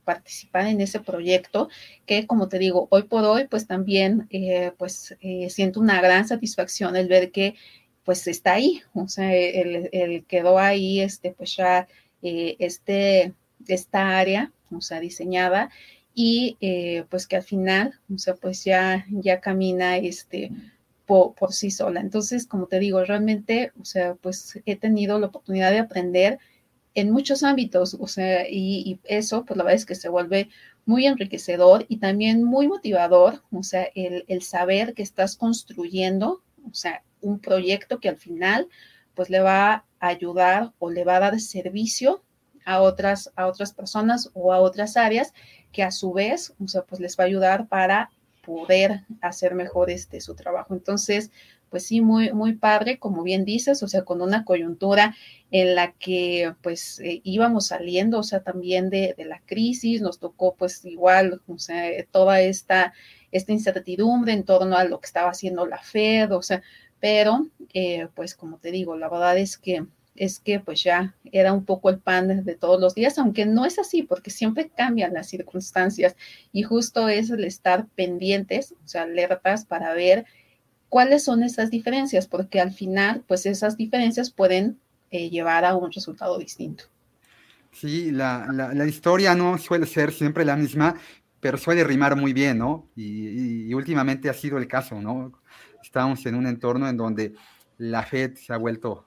participar 0.04 0.66
en 0.68 0.80
ese 0.80 1.00
proyecto, 1.00 1.68
que 2.04 2.26
como 2.26 2.48
te 2.48 2.58
digo, 2.58 2.86
hoy 2.90 3.04
por 3.04 3.24
hoy, 3.24 3.48
pues 3.48 3.66
también, 3.66 4.28
pues 4.78 5.16
siento 5.48 5.80
una 5.80 6.00
gran 6.00 6.28
satisfacción 6.28 6.94
el 6.94 7.08
ver 7.08 7.32
que, 7.32 7.56
pues 8.04 8.28
está 8.28 8.52
ahí, 8.52 8.82
o 8.94 9.08
sea, 9.08 9.34
el, 9.34 10.24
quedó 10.28 10.60
ahí, 10.60 11.00
este, 11.00 11.32
pues 11.32 11.56
ya, 11.56 11.88
este, 12.22 13.32
esta 13.66 14.18
área, 14.18 14.52
o 14.70 14.80
sea, 14.80 15.00
diseñada 15.00 15.70
y 16.14 16.56
pues 17.08 17.26
que 17.26 17.36
al 17.36 17.42
final, 17.42 17.98
o 18.14 18.18
sea, 18.18 18.34
pues 18.34 18.62
ya, 18.62 19.06
ya 19.10 19.40
camina 19.40 19.96
este, 19.96 20.52
por, 21.06 21.52
sí 21.52 21.70
sola. 21.70 22.00
Entonces, 22.00 22.46
como 22.46 22.66
te 22.66 22.78
digo, 22.78 23.02
realmente, 23.04 23.72
o 23.80 23.84
sea, 23.84 24.14
pues 24.16 24.60
he 24.66 24.76
tenido 24.76 25.18
la 25.18 25.28
oportunidad 25.28 25.70
de 25.70 25.78
aprender 25.78 26.38
en 26.94 27.10
muchos 27.10 27.42
ámbitos, 27.42 27.94
o 27.94 28.06
sea, 28.06 28.48
y, 28.48 28.98
eso, 29.04 29.44
pues 29.44 29.56
la 29.56 29.64
verdad 29.64 29.76
es 29.76 29.86
que 29.86 29.94
se 29.94 30.08
vuelve 30.08 30.48
muy 30.86 31.06
enriquecedor 31.06 31.84
y 31.88 31.98
también 31.98 32.42
muy 32.42 32.68
motivador, 32.68 33.42
o 33.52 33.62
sea, 33.62 33.88
el, 33.94 34.24
el 34.28 34.42
saber 34.42 34.94
que 34.94 35.02
estás 35.02 35.36
construyendo, 35.36 36.42
o 36.68 36.74
sea, 36.74 37.02
un 37.20 37.38
proyecto 37.38 38.00
que 38.00 38.08
al 38.08 38.16
final, 38.16 38.68
pues 39.14 39.30
le 39.30 39.40
va 39.40 39.84
a 40.00 40.08
ayudar 40.08 40.72
o 40.78 40.90
le 40.90 41.04
va 41.04 41.16
a 41.16 41.20
dar 41.20 41.40
servicio 41.40 42.22
a 42.64 42.80
otras, 42.80 43.32
a 43.36 43.46
otras 43.46 43.72
personas 43.72 44.30
o 44.34 44.52
a 44.52 44.58
otras 44.58 44.96
áreas 44.96 45.32
que 45.72 45.82
a 45.82 45.90
su 45.90 46.12
vez, 46.12 46.54
o 46.62 46.68
sea, 46.68 46.82
pues 46.82 47.00
les 47.00 47.16
va 47.18 47.24
a 47.24 47.26
ayudar 47.26 47.68
para 47.68 48.10
poder 48.46 49.02
hacer 49.20 49.54
mejor 49.54 49.90
este, 49.90 50.20
su 50.20 50.36
trabajo. 50.36 50.72
Entonces, 50.72 51.32
pues 51.68 51.84
sí, 51.84 52.00
muy, 52.00 52.32
muy 52.32 52.54
padre, 52.54 52.98
como 52.98 53.24
bien 53.24 53.44
dices, 53.44 53.82
o 53.82 53.88
sea, 53.88 54.04
con 54.04 54.22
una 54.22 54.44
coyuntura 54.44 55.16
en 55.50 55.74
la 55.74 55.92
que 55.92 56.54
pues 56.62 57.00
eh, 57.00 57.20
íbamos 57.24 57.66
saliendo, 57.66 58.20
o 58.20 58.22
sea, 58.22 58.42
también 58.42 58.88
de, 58.88 59.14
la 59.18 59.40
crisis, 59.44 60.00
nos 60.00 60.20
tocó 60.20 60.54
pues 60.54 60.84
igual, 60.84 61.42
o 61.48 61.58
sea, 61.58 61.90
toda 62.12 62.40
esta, 62.40 62.94
esta 63.32 63.52
incertidumbre 63.52 64.32
en 64.32 64.44
torno 64.44 64.76
a 64.76 64.84
lo 64.84 65.00
que 65.00 65.06
estaba 65.06 65.30
haciendo 65.30 65.66
la 65.66 65.78
Fed, 65.78 66.32
o 66.32 66.42
sea, 66.42 66.62
pero 67.00 67.48
eh, 67.74 68.08
pues 68.14 68.34
como 68.34 68.58
te 68.58 68.70
digo, 68.70 68.96
la 68.96 69.08
verdad 69.08 69.36
es 69.36 69.58
que 69.58 69.86
es 70.16 70.40
que 70.40 70.60
pues 70.60 70.82
ya 70.82 71.14
era 71.32 71.52
un 71.52 71.64
poco 71.64 71.90
el 71.90 71.98
pan 71.98 72.44
de 72.44 72.54
todos 72.54 72.80
los 72.80 72.94
días, 72.94 73.18
aunque 73.18 73.46
no 73.46 73.64
es 73.64 73.78
así, 73.78 74.02
porque 74.02 74.30
siempre 74.30 74.68
cambian 74.68 75.14
las 75.14 75.28
circunstancias 75.28 76.16
y 76.52 76.62
justo 76.62 77.08
es 77.08 77.30
el 77.30 77.44
estar 77.44 77.86
pendientes, 77.94 78.74
o 78.84 78.88
sea, 78.88 79.02
alertas 79.02 79.64
para 79.64 79.94
ver 79.94 80.26
¿Cuáles 80.88 81.24
son 81.24 81.42
esas 81.42 81.70
diferencias? 81.70 82.26
Porque 82.26 82.60
al 82.60 82.72
final, 82.72 83.24
pues 83.26 83.44
esas 83.46 83.76
diferencias 83.76 84.30
pueden 84.30 84.78
eh, 85.10 85.30
llevar 85.30 85.64
a 85.64 85.74
un 85.74 85.90
resultado 85.90 86.38
distinto. 86.38 86.84
Sí, 87.72 88.10
la, 88.10 88.46
la, 88.52 88.86
historia 88.86 89.34
no 89.34 89.58
suele 89.58 89.84
ser 89.84 90.10
siempre 90.12 90.44
la 90.44 90.56
misma, 90.56 90.94
pero 91.40 91.58
suele 91.58 91.84
rimar 91.84 92.16
muy 92.16 92.32
bien, 92.32 92.56
¿no? 92.56 92.88
Y, 92.96 93.66
y, 93.68 93.74
últimamente 93.74 94.30
ha 94.30 94.32
sido 94.32 94.56
el 94.56 94.66
caso, 94.66 94.98
¿no? 95.02 95.32
Estamos 95.82 96.24
en 96.24 96.36
un 96.36 96.46
entorno 96.46 96.88
en 96.88 96.96
donde 96.96 97.34
la 97.76 98.02
FED 98.02 98.36
se 98.36 98.54
ha 98.54 98.56
vuelto 98.56 99.06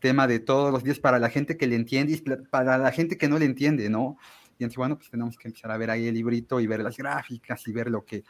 tema 0.00 0.26
de 0.26 0.40
todos 0.40 0.72
los 0.72 0.84
días 0.84 0.98
para 0.98 1.18
la 1.18 1.30
gente 1.30 1.56
que 1.56 1.66
le 1.66 1.76
entiende 1.76 2.12
y 2.12 2.44
para 2.50 2.78
la 2.78 2.92
gente 2.92 3.16
que 3.16 3.28
no 3.28 3.38
le 3.38 3.44
entiende, 3.44 3.88
¿no? 3.88 4.18
Y 4.58 4.64
entonces, 4.64 4.76
bueno, 4.76 4.96
pues 4.96 5.10
tenemos 5.10 5.36
que 5.36 5.48
empezar 5.48 5.70
a 5.70 5.76
ver 5.76 5.90
ahí 5.90 6.08
el 6.08 6.14
librito 6.14 6.60
y 6.60 6.66
ver 6.66 6.80
las 6.80 6.96
gráficas 6.96 7.66
y 7.68 7.72
ver 7.72 7.90
lo 7.90 8.04
que, 8.04 8.24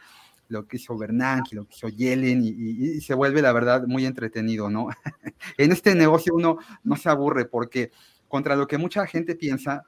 lo 0.47 0.67
que 0.67 0.77
hizo 0.77 0.97
Bernanke, 0.97 1.55
lo 1.55 1.65
que 1.67 1.75
hizo 1.75 1.89
Yellen, 1.89 2.43
y, 2.43 3.01
se 3.01 3.13
vuelve, 3.13 3.41
la 3.41 3.51
verdad, 3.51 3.85
muy 3.87 4.05
entretenido, 4.05 4.69
¿no? 4.69 4.89
en 5.57 5.71
este 5.71 5.95
negocio 5.95 6.33
uno 6.35 6.57
no 6.83 6.95
se 6.95 7.09
aburre 7.09 7.45
porque 7.45 7.91
contra 8.27 8.55
lo 8.55 8.67
que 8.67 8.77
mucha 8.77 9.07
gente 9.07 9.35
piensa, 9.35 9.85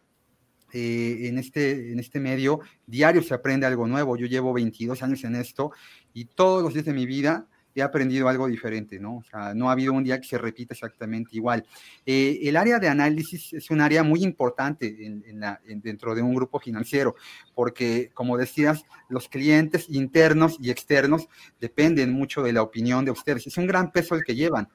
eh, 0.73 1.27
en, 1.27 1.37
este, 1.37 1.91
en 1.91 1.99
este 1.99 2.19
medio, 2.19 2.61
diario 2.87 3.21
se 3.21 3.33
aprende 3.33 3.65
algo 3.65 3.87
nuevo. 3.87 4.15
Yo 4.15 4.25
llevo 4.25 4.53
22 4.53 5.03
años 5.03 5.23
en 5.25 5.35
esto 5.35 5.71
y 6.13 6.25
todos 6.25 6.63
los 6.63 6.73
días 6.73 6.85
de 6.85 6.93
mi 6.93 7.05
vida 7.05 7.47
he 7.75 7.81
aprendido 7.81 8.27
algo 8.27 8.47
diferente, 8.47 8.99
¿no? 8.99 9.17
O 9.17 9.23
sea, 9.23 9.53
no 9.53 9.69
ha 9.69 9.73
habido 9.73 9.93
un 9.93 10.03
día 10.03 10.19
que 10.19 10.27
se 10.27 10.37
repita 10.37 10.73
exactamente 10.73 11.35
igual. 11.35 11.65
Eh, 12.05 12.39
el 12.43 12.57
área 12.57 12.79
de 12.79 12.87
análisis 12.87 13.53
es 13.53 13.69
un 13.69 13.81
área 13.81 14.03
muy 14.03 14.23
importante 14.23 15.05
en, 15.05 15.39
la, 15.39 15.59
dentro 15.65 16.13
de 16.15 16.21
un 16.21 16.35
grupo 16.35 16.59
financiero, 16.59 17.15
porque, 17.55 18.11
como 18.13 18.37
decías, 18.37 18.83
los 19.09 19.27
clientes 19.29 19.87
internos 19.89 20.57
y 20.59 20.69
externos 20.69 21.27
dependen 21.59 22.11
mucho 22.11 22.43
de 22.43 22.53
la 22.53 22.61
opinión 22.61 23.05
de 23.05 23.11
ustedes. 23.11 23.47
Es 23.47 23.57
un 23.57 23.67
gran 23.67 23.91
peso 23.91 24.15
el 24.15 24.23
que 24.23 24.35
llevan, 24.35 24.67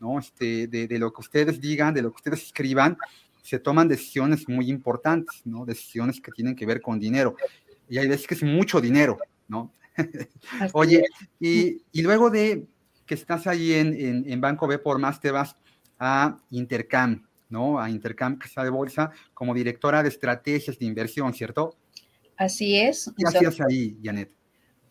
¿no? 0.00 0.18
Este, 0.18 0.66
de, 0.66 0.86
de 0.86 0.98
lo 0.98 1.12
que 1.12 1.20
ustedes 1.20 1.60
digan, 1.60 1.94
de 1.94 2.02
lo 2.02 2.10
que 2.10 2.16
ustedes 2.16 2.42
escriban, 2.42 2.96
se 3.42 3.58
toman 3.58 3.88
decisiones 3.88 4.48
muy 4.48 4.68
importantes, 4.68 5.42
¿no? 5.44 5.64
Decisiones 5.64 6.20
que 6.20 6.32
tienen 6.32 6.54
que 6.54 6.66
ver 6.66 6.80
con 6.80 6.98
dinero. 6.98 7.36
Y 7.88 7.98
hay 7.98 8.06
veces 8.06 8.26
que 8.26 8.34
es 8.34 8.42
mucho 8.42 8.80
dinero, 8.80 9.18
¿no? 9.48 9.72
Oye, 10.72 11.04
y, 11.40 12.02
luego 12.02 12.30
de 12.30 12.66
que 13.06 13.14
estás 13.14 13.46
ahí 13.46 13.72
en, 13.72 14.40
Banco 14.40 14.66
B 14.66 14.78
por 14.78 14.98
más, 14.98 15.20
te 15.20 15.30
vas 15.30 15.56
a 15.98 16.40
Intercam, 16.50 17.26
¿no? 17.48 17.80
A 17.80 17.90
Intercam 17.90 18.36
Casa 18.36 18.62
de 18.62 18.70
Bolsa 18.70 19.10
como 19.34 19.54
directora 19.54 20.02
de 20.02 20.10
estrategias 20.10 20.78
de 20.78 20.86
inversión, 20.86 21.32
¿cierto? 21.34 21.76
Así 22.36 22.76
es. 22.76 23.12
¿Qué 23.16 23.24
hacías 23.26 23.60
ahí, 23.60 23.98
Janet? 24.02 24.30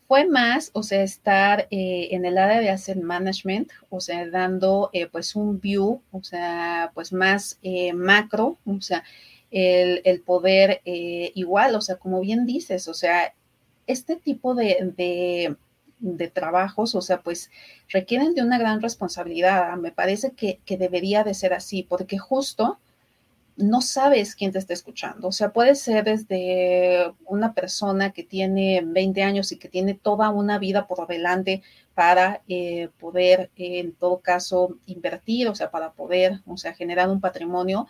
Fue 0.08 0.26
más, 0.26 0.72
o 0.74 0.84
sea, 0.84 1.04
estar 1.04 1.68
eh, 1.70 2.08
en 2.12 2.26
el 2.26 2.38
área 2.38 2.62
de 2.62 2.70
asset 2.70 3.02
management, 3.02 3.72
o 3.90 4.00
sea, 4.00 4.26
dando 4.30 4.90
eh, 4.94 5.08
pues 5.08 5.36
un 5.36 5.60
view, 5.60 6.02
o 6.12 6.24
sea, 6.24 6.92
pues 6.94 7.12
más 7.12 7.60
eh, 7.62 7.92
macro, 7.92 8.58
o 8.66 8.80
sea, 8.80 9.04
el, 9.52 10.02
el 10.06 10.22
poder 10.22 10.82
igual, 10.86 11.76
o 11.76 11.82
sea, 11.82 11.98
como 11.98 12.22
bien 12.22 12.46
dices, 12.46 12.88
o 12.88 12.94
sea, 12.94 13.34
este 13.88 14.18
tipo 14.18 14.54
de, 14.54 15.58
trabajos, 16.34 16.94
o 16.94 17.02
sea, 17.02 17.22
pues 17.22 17.50
requieren 17.90 18.36
de 18.36 18.44
una 18.44 18.60
gran 18.60 18.82
responsabilidad. 18.82 19.76
Me 19.78 19.92
parece 19.92 20.32
que, 20.32 20.60
debería 20.78 21.24
de 21.24 21.34
ser 21.34 21.54
así, 21.54 21.84
porque 21.84 22.18
justo 22.18 22.80
no 23.56 23.82
sabes 23.82 24.36
quién 24.36 24.52
te 24.52 24.60
está 24.60 24.74
escuchando. 24.74 25.30
O 25.30 25.32
sea, 25.32 25.52
puede 25.52 25.74
ser 25.74 26.04
desde 26.04 27.12
una 27.26 27.54
persona 27.56 28.12
que 28.12 28.24
tiene 28.24 28.84
20 28.86 29.24
años 29.24 29.52
y 29.52 29.58
que 29.58 29.68
tiene 29.68 29.96
toda 29.96 30.30
una 30.30 30.60
vida 30.60 30.86
por 30.86 31.08
delante 31.08 31.64
para 31.96 32.44
eh, 32.48 32.90
poder, 33.00 33.50
en 33.56 33.94
todo 33.94 34.20
caso, 34.20 34.78
invertir, 34.86 35.48
o 35.48 35.56
sea, 35.56 35.72
para 35.72 35.94
poder, 35.94 36.42
o 36.46 36.58
sea, 36.58 36.76
generar 36.76 37.10
un 37.10 37.20
patrimonio 37.20 37.88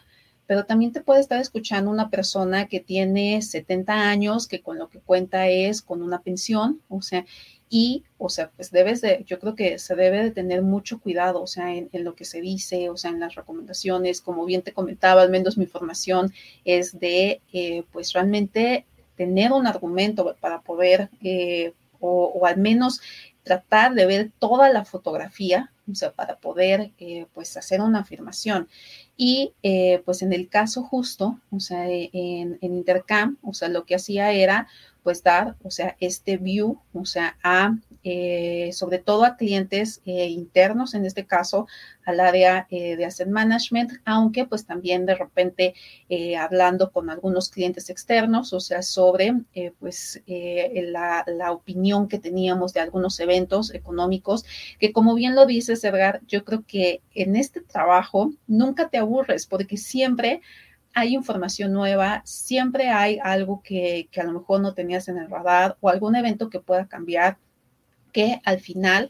pero 0.48 0.66
también 0.66 0.94
te 0.94 1.02
puede 1.02 1.20
estar 1.20 1.40
escuchando 1.40 1.92
una 1.92 2.10
persona 2.10 2.68
que 2.68 2.80
tiene 2.80 3.42
70 3.42 3.94
años, 3.94 4.48
que 4.48 4.62
con 4.62 4.80
lo 4.80 4.90
que 4.90 5.00
cuenta 5.00 5.48
es 5.50 5.82
con 5.82 6.02
una 6.02 6.22
pensión, 6.22 6.82
o 6.88 7.02
sea, 7.02 7.26
y, 7.70 8.06
o 8.18 8.30
sea, 8.30 8.50
pues 8.56 8.72
debes 8.72 9.02
de, 9.02 9.24
yo 9.28 9.40
creo 9.40 9.56
que 9.56 9.78
se 9.78 9.96
debe 9.96 10.24
de 10.24 10.32
tener 10.32 10.62
mucho 10.62 11.02
cuidado, 11.02 11.42
o 11.42 11.48
sea, 11.48 11.76
en, 11.76 11.90
lo 11.92 12.16
que 12.16 12.24
se 12.24 12.40
dice, 12.40 12.90
o 12.90 12.96
sea, 12.96 13.12
en 13.12 13.20
las 13.20 13.36
recomendaciones, 13.36 14.22
como 14.22 14.46
bien 14.46 14.62
te 14.62 14.72
comentaba, 14.72 15.22
al 15.22 15.30
menos 15.30 15.58
mi 15.58 15.66
formación 15.66 16.34
es 16.64 16.98
de, 16.98 17.42
eh, 17.52 17.84
pues 17.92 18.14
realmente 18.14 18.86
tener 19.18 19.52
un 19.52 19.68
argumento 19.68 20.36
para 20.40 20.62
poder, 20.62 21.10
eh, 21.22 21.74
o, 22.00 22.46
al 22.46 22.58
menos 22.58 23.02
tratar 23.44 23.94
de 23.96 24.06
ver 24.06 24.32
toda 24.40 24.70
la 24.70 24.86
fotografía, 24.86 25.72
o 25.92 25.96
sea, 25.96 26.12
para 26.14 26.38
poder, 26.38 26.92
eh, 27.00 27.26
pues, 27.34 27.58
hacer 27.58 27.82
una 27.82 28.00
afirmación. 28.00 28.70
Y 29.18 29.54
eh, 29.64 30.04
pues 30.06 30.22
en 30.22 30.32
el 30.32 30.48
caso 30.48 30.84
justo, 30.84 31.40
o 31.50 31.60
sea, 31.60 31.90
en, 31.90 32.60
en, 32.62 32.74
Intercam, 32.76 33.38
o 33.42 33.54
sea, 33.54 33.68
lo 33.68 33.84
que 33.84 33.96
hacía 33.96 34.32
era 34.32 34.68
pues 35.02 35.24
dar, 35.24 35.56
o 35.64 35.72
sea, 35.72 35.96
este 36.00 36.38
view, 36.38 36.80
o 36.94 37.06
sea, 37.06 37.38
a, 37.42 37.76
eh, 38.10 38.72
sobre 38.72 39.00
todo 39.00 39.26
a 39.26 39.36
clientes 39.36 40.02
eh, 40.06 40.28
internos, 40.28 40.94
en 40.94 41.06
este 41.06 41.26
caso, 41.26 41.68
al 42.06 42.22
área 42.22 42.68
de 42.70 43.04
asset 43.04 43.28
management, 43.28 43.92
aunque 44.06 44.46
pues 44.46 44.66
también 44.66 45.06
de 45.06 45.16
repente 45.16 45.74
hablando 46.40 46.90
con 46.94 47.10
algunos 47.10 47.50
clientes 47.50 47.90
externos, 47.90 48.54
o 48.54 48.62
sea, 48.62 48.82
sobre 48.82 49.34
pues 49.78 50.24
la, 50.26 51.26
la, 51.28 51.52
opinión 51.52 52.08
que 52.08 52.18
teníamos 52.18 52.72
de 52.72 52.80
algunos 52.80 53.20
eventos 53.20 53.74
económicos, 53.74 54.46
que 54.80 54.94
como 54.94 55.16
bien 55.16 55.36
lo 55.36 55.46
dices, 55.46 55.84
Edgar, 55.84 56.22
yo 56.28 56.46
creo 56.46 56.64
que 56.66 57.02
en 57.14 57.36
este 57.36 57.60
trabajo 57.60 58.32
nunca 58.48 58.88
te 58.88 59.00
aburres 59.00 59.46
porque 59.46 59.76
siempre 59.76 60.42
hay 60.98 61.14
información 61.14 61.74
nueva, 61.74 62.22
siempre 62.26 62.90
hay 62.90 63.20
algo 63.22 63.62
que, 63.62 64.10
que, 64.12 64.22
a 64.22 64.24
lo 64.24 64.34
mejor 64.34 64.62
no 64.62 64.74
tenías 64.74 65.08
en 65.08 65.18
el 65.18 65.30
radar 65.30 65.78
o 65.80 65.90
algún 65.90 66.16
evento 66.16 66.50
que 66.50 66.60
pueda 66.60 66.88
cambiar 66.88 67.38
que 68.12 68.40
al 68.46 68.60
final 68.60 69.10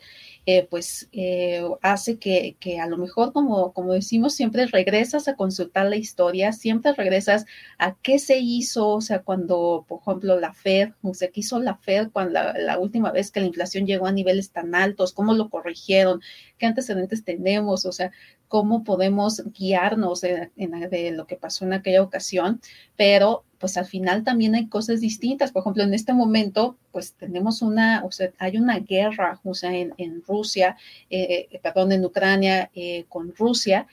eh, 0.49 0.65
pues 0.69 1.09
eh, 1.11 1.61
hace 1.81 2.19
que, 2.19 2.55
que, 2.61 2.79
a 2.79 2.87
lo 2.87 2.95
mejor, 2.95 3.33
como, 3.33 3.73
como 3.73 3.91
decimos, 3.91 4.33
siempre 4.33 4.65
regresas 4.65 5.27
a 5.27 5.35
consultar 5.35 5.87
la 5.87 5.97
historia, 5.97 6.53
siempre 6.53 6.93
regresas 6.93 7.45
a 7.77 7.97
qué 8.01 8.17
se 8.17 8.39
hizo, 8.39 8.87
o 8.87 9.01
sea, 9.01 9.23
cuando, 9.23 9.83
por 9.89 9.99
ejemplo, 9.99 10.39
la 10.39 10.53
Fed, 10.53 10.91
o 11.01 11.13
sea, 11.13 11.27
qué 11.31 11.41
hizo 11.41 11.59
la 11.59 11.75
Fed 11.75 12.11
cuando 12.13 12.39
la, 12.53 12.79
última 12.79 13.11
vez 13.11 13.29
que 13.29 13.41
la 13.41 13.47
inflación 13.47 13.85
llegó 13.85 14.07
a 14.07 14.13
niveles 14.13 14.51
tan 14.51 14.73
altos, 14.73 15.11
cómo 15.11 15.33
lo 15.33 15.49
corrigieron, 15.49 16.21
qué 16.57 16.65
antecedentes 16.65 17.25
tenemos, 17.25 17.85
o 17.85 17.91
sea, 17.91 18.13
cómo 18.47 18.85
podemos 18.85 19.43
guiarnos 19.51 20.21
de, 20.21 20.49
de, 20.55 21.11
lo 21.11 21.27
que 21.27 21.35
pasó 21.35 21.65
en 21.65 21.73
aquella 21.73 22.01
ocasión, 22.01 22.61
pero 22.95 23.43
pues 23.59 23.77
al 23.77 23.85
final 23.85 24.23
también 24.23 24.55
hay 24.55 24.67
cosas 24.67 25.01
distintas. 25.01 25.51
Por 25.51 25.61
ejemplo, 25.61 25.83
en 25.83 25.93
este 25.93 26.13
momento, 26.13 26.77
pues 26.91 27.13
tenemos 27.13 27.61
una, 27.61 28.03
o 28.05 28.11
sea, 28.11 28.31
hay 28.37 28.57
una 28.57 28.79
guerra, 28.79 29.39
o 29.43 29.53
sea, 29.53 29.73
en, 29.75 29.93
en 29.97 30.23
Rusia, 30.23 30.36
eh, 30.45 30.75
eh, 31.09 31.59
perdón, 31.61 31.91
en 31.91 32.05
Ucrania 32.05 32.69
eh, 32.73 33.05
con 33.09 33.33
Rusia, 33.35 33.87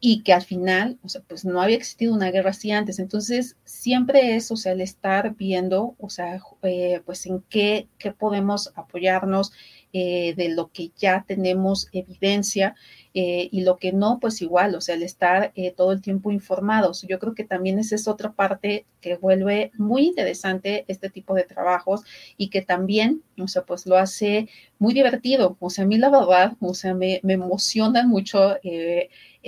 y 0.00 0.22
que 0.22 0.32
al 0.32 0.42
final, 0.42 0.98
o 1.02 1.08
sea, 1.08 1.22
pues 1.26 1.44
no 1.44 1.60
había 1.60 1.76
existido 1.76 2.14
una 2.14 2.30
guerra 2.30 2.50
así 2.50 2.70
antes. 2.70 2.98
Entonces, 2.98 3.56
siempre 3.64 4.36
es, 4.36 4.50
o 4.52 4.56
sea, 4.56 4.72
el 4.72 4.80
estar 4.80 5.34
viendo, 5.34 5.96
o 5.98 6.08
sea, 6.08 6.40
eh, 6.62 7.02
pues 7.04 7.26
en 7.26 7.42
qué 7.48 7.88
podemos 8.18 8.72
apoyarnos 8.76 9.52
eh, 9.92 10.34
de 10.36 10.48
lo 10.50 10.70
que 10.72 10.90
ya 10.96 11.24
tenemos 11.26 11.88
evidencia 11.92 12.74
eh, 13.14 13.48
y 13.50 13.62
lo 13.62 13.76
que 13.76 13.92
no, 13.92 14.18
pues 14.20 14.42
igual, 14.42 14.74
o 14.74 14.80
sea, 14.80 14.94
el 14.94 15.02
estar 15.02 15.52
todo 15.76 15.92
el 15.92 16.02
tiempo 16.02 16.30
informados. 16.30 17.02
Yo 17.08 17.18
creo 17.18 17.34
que 17.34 17.44
también 17.44 17.78
esa 17.78 17.94
es 17.94 18.06
otra 18.06 18.32
parte 18.32 18.86
que 19.00 19.16
vuelve 19.16 19.72
muy 19.78 20.06
interesante 20.06 20.84
este 20.88 21.10
tipo 21.10 21.34
de 21.34 21.44
trabajos 21.44 22.02
y 22.36 22.50
que 22.50 22.62
también, 22.62 23.22
o 23.40 23.48
sea, 23.48 23.62
pues 23.62 23.86
lo 23.86 23.96
hace 23.96 24.48
muy 24.78 24.94
divertido. 24.94 25.56
O 25.60 25.70
sea, 25.70 25.84
a 25.84 25.86
mí 25.86 25.98
la 25.98 26.10
verdad, 26.10 26.52
o 26.60 26.74
sea, 26.74 26.94
me, 26.94 27.20
me 27.22 27.34
emociona 27.34 28.06
mucho 28.06 28.56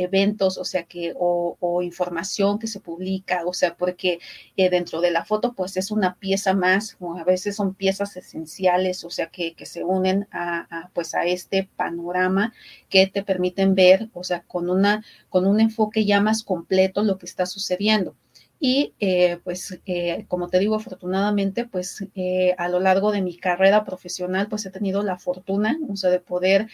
eventos, 0.02 0.58
o 0.58 0.64
sea, 0.64 0.84
que, 0.84 1.14
o, 1.16 1.56
información 1.82 2.58
que 2.58 2.66
se 2.66 2.80
publica, 2.80 3.42
o 3.46 3.52
sea, 3.54 3.76
porque 3.76 4.18
eh, 4.56 4.70
dentro 4.70 5.00
de 5.00 5.10
la 5.10 5.24
foto, 5.24 5.54
pues 5.54 5.76
es 5.76 5.90
una 5.90 6.16
pieza 6.16 6.54
más, 6.54 6.96
o 7.00 7.16
a 7.16 7.24
veces 7.24 7.56
son 7.56 7.74
piezas 7.74 8.16
esenciales, 8.16 9.04
o 9.04 9.10
sea, 9.10 9.28
que, 9.28 9.54
que 9.54 9.66
se 9.66 9.84
unen 9.84 10.28
a, 10.32 10.90
pues 10.94 11.14
a 11.14 11.24
este 11.24 11.68
panorama 11.76 12.52
que 12.88 13.06
te 13.06 13.22
permiten 13.22 13.74
ver, 13.74 14.10
o 14.14 14.24
sea, 14.24 14.42
con 14.42 14.70
una, 14.70 15.04
con 15.28 15.46
un 15.46 15.60
enfoque 15.60 16.04
ya 16.04 16.20
más 16.20 16.42
completo 16.42 17.02
lo 17.02 17.18
que 17.18 17.26
está 17.26 17.46
sucediendo. 17.46 18.14
Y 18.62 18.94
eh, 19.00 19.38
pues, 19.42 19.80
eh, 19.86 20.26
como 20.28 20.48
te 20.48 20.58
digo, 20.58 20.76
afortunadamente, 20.76 21.64
pues 21.64 22.06
eh, 22.14 22.54
a 22.58 22.68
lo 22.68 22.78
largo 22.78 23.10
de 23.10 23.22
mi 23.22 23.38
carrera 23.38 23.86
profesional, 23.86 24.48
pues 24.50 24.66
he 24.66 24.70
tenido 24.70 25.02
la 25.02 25.18
fortuna, 25.18 25.78
o 25.88 25.96
sea, 25.96 26.10
de 26.10 26.20
poder 26.20 26.68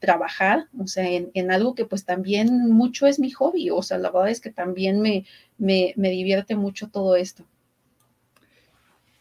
trabajar, 0.00 0.68
o 0.78 0.86
sea, 0.86 1.04
en, 1.06 1.50
algo 1.50 1.74
que 1.74 1.84
pues 1.84 2.06
también 2.06 2.70
mucho 2.70 3.06
es 3.06 3.18
mi 3.18 3.30
hobby, 3.30 3.68
o 3.68 3.82
sea, 3.82 3.98
la 3.98 4.10
verdad 4.10 4.30
es 4.30 4.40
que 4.40 4.50
también 4.50 5.02
me, 5.02 5.26
me, 5.58 5.92
divierte 5.96 6.56
mucho 6.56 6.88
todo 6.88 7.14
esto. 7.14 7.44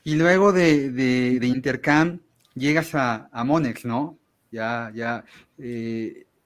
Y 0.05 0.15
luego 0.15 0.53
de, 0.53 0.91
de, 0.91 1.45
Intercam 1.45 2.21
llegas 2.53 2.95
a, 2.95 3.27
a, 3.33 3.43
Monex, 3.43 3.83
¿no? 3.83 4.17
ya, 4.49 4.93
ya. 4.95 5.25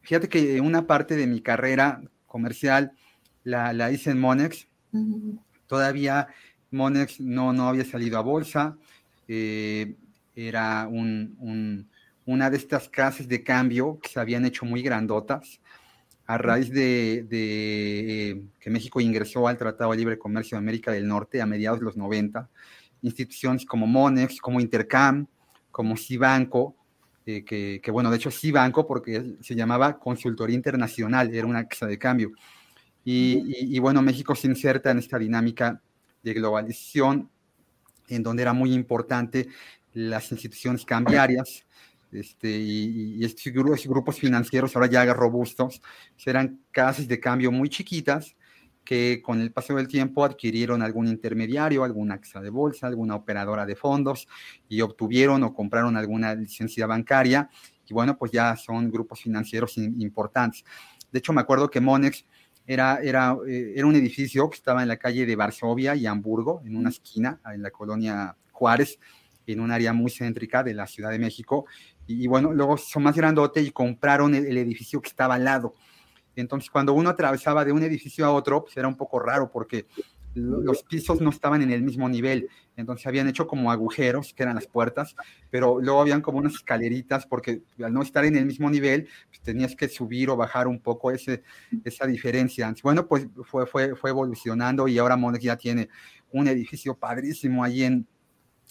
Fíjate 0.01 0.27
que 0.27 0.59
una 0.59 0.87
parte 0.87 1.15
de 1.15 1.27
mi 1.27 1.41
carrera 1.41 2.01
comercial 2.25 2.93
la, 3.43 3.73
la 3.73 3.91
hice 3.91 4.09
en 4.09 4.19
Monex. 4.19 4.67
Todavía 5.69 6.27
Monex 6.71 7.21
no, 7.21 7.53
no 7.53 7.69
había 7.69 7.85
salido 7.85 8.17
a 8.17 8.21
bolsa. 8.21 8.75
Eh, 9.27 9.95
era 10.35 10.89
una 10.89 12.49
de 12.49 12.57
estas 12.57 12.89
casas 12.89 13.27
de 13.27 13.43
cambio 13.43 13.99
que 14.01 14.09
se 14.09 14.19
habían 14.19 14.45
hecho 14.45 14.65
muy 14.65 14.81
grandotas 14.81 15.59
a 16.25 16.39
raíz 16.39 16.71
de, 16.71 17.25
de, 17.29 18.43
que 18.59 18.69
México 18.71 18.99
ingresó 18.99 19.47
al 19.47 19.57
Tratado 19.57 19.91
de 19.91 19.97
Libre 19.97 20.17
Comercio 20.17 20.55
de 20.55 20.59
América 20.59 20.91
del 20.91 21.07
Norte 21.07 21.39
a 21.41 21.45
mediados 21.45 21.79
de 21.79 21.85
los 21.85 21.97
90, 21.97 22.49
instituciones 23.03 23.65
como 23.65 23.85
Monex, 23.85 24.39
como 24.39 24.59
Intercam, 24.59 25.27
como 25.71 25.97
Cibanco, 25.97 26.75
eh, 27.25 27.43
que, 27.43 27.79
que, 27.83 27.91
bueno, 27.91 28.09
de 28.09 28.17
hecho 28.17 28.31
Cibanco 28.31 28.87
porque 28.87 29.37
se 29.41 29.55
llamaba 29.55 29.99
Consultoría 29.99 30.55
Internacional, 30.55 31.33
era 31.33 31.45
una 31.47 31.67
casa 31.67 31.85
de 31.87 31.97
cambio. 31.97 32.31
Y, 33.11 33.75
y, 33.75 33.79
bueno, 33.79 34.03
México 34.03 34.35
se 34.35 34.45
inserta 34.45 34.91
en 34.91 34.99
esta 34.99 35.17
dinámica 35.17 35.81
de 36.21 36.31
globalización, 36.35 37.27
en 38.07 38.21
donde 38.21 38.43
era 38.43 38.53
muy 38.53 38.71
importante 38.71 39.47
las 39.93 40.31
instituciones 40.31 40.85
cambiarias, 40.85 41.65
este, 42.11 42.49
y, 42.51 43.25
estos, 43.25 43.51
grupos, 43.87 44.19
financieros 44.19 44.75
ahora 44.75 44.87
ya 44.87 45.11
robustos, 45.11 45.81
eran 46.23 46.59
casas 46.69 47.07
de 47.07 47.19
cambio 47.19 47.51
muy 47.51 47.67
chiquitas 47.69 48.35
que 48.85 49.23
con 49.23 49.41
el 49.41 49.51
paso 49.51 49.73
del 49.73 49.87
tiempo 49.87 50.23
adquirieron 50.23 50.83
algún 50.83 51.07
intermediario, 51.07 51.83
alguna 51.83 52.21
casa 52.21 52.41
de 52.41 52.51
bolsa, 52.51 52.85
alguna 52.85 53.15
operadora 53.15 53.65
de 53.65 53.75
fondos 53.75 54.27
y 54.67 54.81
obtuvieron 54.81 55.41
o 55.41 55.53
compraron 55.55 55.97
alguna 55.97 56.35
licencia 56.35 56.85
bancaria 56.85 57.49
y 57.87 57.93
bueno, 57.93 58.15
pues 58.19 58.31
ya 58.31 58.55
son 58.55 58.91
grupos 58.91 59.19
financieros 59.21 59.79
importantes. 59.79 60.63
De 61.11 61.19
hecho, 61.19 61.33
me 61.33 61.41
acuerdo 61.41 61.69
que 61.69 61.81
Monex 61.81 62.23
era, 62.69 62.99
era, 63.01 63.35
eh, 63.47 63.73
era 63.75 63.87
un 63.87 63.95
edificio 63.95 64.47
que 64.47 64.57
estaba 64.57 64.83
en 64.83 64.89
la 64.89 64.97
calle 64.97 65.25
de 65.25 65.35
Varsovia 65.35 65.95
y 65.95 66.05
Hamburgo, 66.05 66.61
en 66.63 66.75
una 66.75 66.89
esquina, 66.89 67.41
en 67.51 67.63
la 67.63 67.71
colonia 67.71 68.37
Juárez, 68.51 68.99
en 69.47 69.59
un 69.59 69.71
área 69.71 69.91
muy 69.91 70.11
céntrica 70.11 70.61
de 70.61 70.75
la 70.75 70.85
Ciudad 70.85 71.09
de 71.09 71.17
México. 71.17 71.65
Y, 72.05 72.27
bueno, 72.27 72.53
luego 72.53 72.77
son 72.77 73.01
más 73.01 73.15
grandote 73.15 73.59
y 73.59 73.71
compraron 73.71 74.35
el, 74.35 74.55
edificio 74.55 75.01
que 75.01 75.09
estaba 75.09 75.33
al 75.33 75.45
lado. 75.45 75.73
Entonces, 76.35 76.69
cuando 76.69 76.93
uno 76.93 77.09
atravesaba 77.09 77.65
de 77.65 77.71
un 77.71 77.81
edificio 77.81 78.23
a 78.27 78.31
otro, 78.31 78.63
pues 78.63 78.77
era 78.77 78.87
un 78.87 78.95
poco 78.95 79.17
raro 79.17 79.49
porque 79.51 79.87
los 80.39 80.83
pisos 80.83 81.21
no 81.21 81.29
estaban 81.29 81.61
en 81.61 81.71
el 81.71 81.81
mismo 81.81 82.07
nivel, 82.09 82.49
entonces 82.75 83.05
habían 83.07 83.27
hecho 83.27 83.47
como 83.47 83.71
agujeros, 83.71 84.33
que 84.33 84.43
eran 84.43 84.55
las 84.55 84.67
puertas, 84.67 85.15
pero 85.49 85.79
luego 85.81 86.01
habían 86.01 86.21
como 86.21 86.39
unas 86.39 86.53
escaleritas, 86.53 87.25
porque 87.25 87.61
al 87.83 87.93
no 87.93 88.01
estar 88.01 88.25
en 88.25 88.35
el 88.35 88.45
mismo 88.45 88.69
nivel, 88.69 89.07
pues 89.27 89.41
tenías 89.41 89.75
que 89.75 89.87
subir 89.87 90.29
o 90.29 90.37
bajar 90.37 90.67
un 90.67 90.79
poco 90.79 91.11
ese, 91.11 91.43
esa 91.83 92.05
diferencia. 92.05 92.73
Bueno, 92.83 93.07
pues 93.07 93.27
fue, 93.45 93.65
fue, 93.65 93.95
fue 93.95 94.09
evolucionando 94.09 94.87
y 94.87 94.97
ahora 94.97 95.15
Monex 95.15 95.43
ya 95.43 95.57
tiene 95.57 95.89
un 96.31 96.47
edificio 96.47 96.95
padrísimo 96.95 97.63
ahí 97.63 97.83
en, 97.83 98.07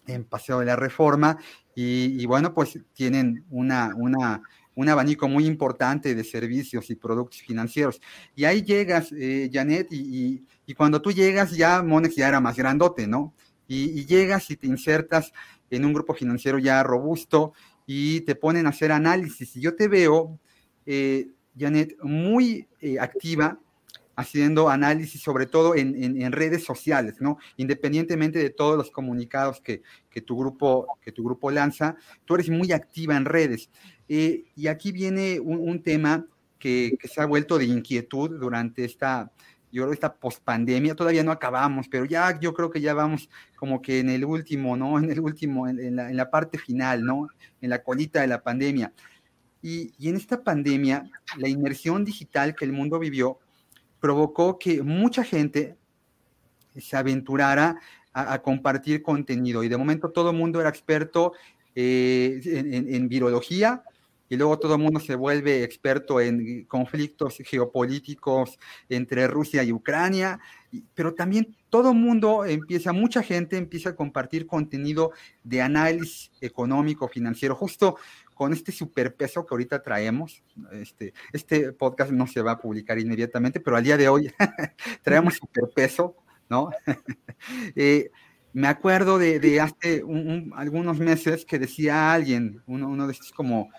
en 0.07 0.25
Paseo 0.25 0.61
de 0.61 0.67
la 0.67 0.77
Reforma 0.77 1.39
y, 1.81 2.27
bueno, 2.27 2.55
pues 2.55 2.77
tienen 2.93 3.45
una, 3.51 3.95
una, 3.95 4.43
un 4.79 4.89
abanico 4.89 5.27
muy 5.29 5.45
importante 5.45 6.15
de 6.15 6.23
servicios 6.23 6.89
y 6.89 6.95
productos 6.95 7.41
financieros. 7.41 8.01
Y 8.37 8.45
ahí 8.45 8.63
llegas, 8.63 9.11
eh, 9.11 9.51
Janet, 9.53 9.89
y, 9.91 10.45
y, 10.67 10.75
cuando 10.75 11.03
tú 11.03 11.11
llegas 11.11 11.51
ya 11.51 11.83
Monex 11.83 12.15
ya 12.15 12.29
era 12.29 12.41
más 12.41 12.57
grandote, 12.57 13.09
¿no? 13.09 13.35
Y, 13.67 14.07
llegas 14.07 14.49
y 14.53 14.57
te 14.57 14.69
insertas 14.69 15.33
en 15.69 15.85
un 15.85 15.93
grupo 15.93 16.15
financiero 16.15 16.61
ya 16.61 16.81
robusto 16.85 17.55
y 17.87 18.21
te 18.21 18.37
ponen 18.37 18.67
a 18.67 18.69
hacer 18.69 18.93
análisis. 18.93 19.57
Y 19.57 19.61
yo 19.61 19.75
te 19.75 19.89
veo, 19.89 20.39
eh, 20.87 21.27
Janet, 21.59 21.97
muy 22.05 22.69
eh, 22.81 23.01
activa 23.01 23.59
haciendo 24.15 24.69
análisis, 24.69 25.21
sobre 25.21 25.47
todo 25.47 25.77
en, 25.77 26.33
redes 26.33 26.65
sociales, 26.65 27.21
¿no? 27.21 27.39
Independientemente 27.57 28.41
de 28.41 28.51
todos 28.51 28.77
los 28.77 28.91
comunicados 28.91 29.61
que, 29.61 29.83
tu, 30.23 30.37
grupo, 30.37 30.99
que 31.01 31.13
tu 31.13 31.23
grupo 31.23 31.53
lanza, 31.53 31.97
tú 32.25 32.35
eres 32.35 32.51
muy 32.51 32.73
activa 32.73 33.17
en 33.17 33.25
redes. 33.25 33.71
Eh, 34.09 34.45
y 34.57 34.67
aquí 34.69 34.93
viene 34.93 35.39
un, 35.41 35.83
tema 35.83 36.27
que, 36.59 36.97
se 37.05 37.21
ha 37.21 37.27
vuelto 37.27 37.59
de 37.59 37.67
inquietud 37.67 38.39
durante 38.39 38.85
esta, 38.85 39.31
yo 39.71 39.83
creo, 39.83 39.93
esta 39.93 40.15
pospandemia. 40.15 40.95
Todavía 40.95 41.25
no 41.25 41.33
acabamos, 41.33 41.89
pero 41.89 42.05
ya 42.05 42.39
yo 42.41 42.55
creo 42.55 42.71
que 42.71 42.81
ya 42.81 42.95
vamos 42.95 43.29
como 43.57 43.83
que 43.83 44.01
en 44.01 44.11
el 44.11 44.25
último, 44.25 44.77
¿no? 44.77 44.99
En 44.99 45.11
el 45.11 45.21
último, 45.21 45.69
en, 45.69 45.97
la, 45.97 46.31
parte 46.31 46.59
final, 46.59 47.05
¿no? 47.05 47.29
En 47.61 47.71
la 47.71 47.83
colita 47.83 48.21
de 48.21 48.29
la 48.29 48.43
pandemia. 48.43 48.93
Y, 49.61 49.93
y 49.99 50.09
en 50.09 50.17
esta 50.17 50.43
pandemia, 50.43 51.11
la 51.37 51.49
inmersión 51.49 52.05
digital 52.05 52.55
que 52.55 52.65
el 52.65 52.73
mundo 52.73 52.99
vivió, 52.99 53.39
provocó 54.01 54.59
que 54.59 54.83
mucha 54.83 55.25
gente 55.25 55.77
se 56.77 56.97
aventurara 56.97 57.79
a, 58.13 58.41
compartir 58.41 59.03
contenido 59.03 59.63
y 59.63 59.69
de 59.69 59.77
momento 59.77 60.11
todo 60.11 60.31
el 60.31 60.37
mundo 60.37 60.61
era 60.61 60.69
experto 60.69 61.33
eh, 61.75 62.41
en, 62.45 63.09
virología 63.09 63.83
y 64.29 64.37
luego 64.37 64.59
todo 64.59 64.75
el 64.75 64.81
mundo 64.81 65.01
se 65.01 65.15
vuelve 65.15 65.63
experto 65.63 66.21
en 66.21 66.65
conflictos 66.65 67.39
geopolíticos 67.45 68.59
entre 68.89 69.27
Rusia 69.27 69.63
y 69.63 69.73
Ucrania, 69.73 70.39
pero 70.95 71.15
también 71.15 71.57
todo 71.71 71.91
el 71.91 71.97
mundo 71.97 72.45
empieza, 72.45 72.93
mucha 72.93 73.23
gente 73.23 73.57
empieza 73.57 73.91
a 73.91 73.97
compartir 73.97 74.47
contenido 74.47 75.13
de 75.43 75.63
análisis 75.63 76.31
económico, 76.41 77.09
financiero, 77.09 77.55
justo 77.55 77.97
con 78.35 78.53
este 78.53 78.71
superpeso 78.71 79.45
que 79.45 79.55
ahorita 79.55 79.83
traemos, 79.83 80.43
este, 80.73 81.13
este 81.33 81.73
podcast 81.73 82.13
no 82.13 82.27
se 82.27 82.41
va 82.41 82.53
a 82.53 82.59
publicar 82.59 82.99
inmediatamente, 82.99 83.61
pero 83.61 83.77
al 83.77 83.85
día 83.85 83.97
de 83.97 84.09
hoy 84.09 84.33
traemos 85.03 85.35
superpeso, 85.35 86.17
¿no? 86.49 86.71
Eh, 87.77 88.11
me 88.53 88.67
acuerdo 88.67 89.19
de, 89.19 89.61
hace 89.61 90.03
algunos 90.57 90.99
meses 90.99 91.45
que 91.45 91.59
decía 91.59 92.13
alguien, 92.13 92.63
uno, 92.67 93.07
de 93.07 93.13
estos 93.13 93.31
como, 93.31 93.71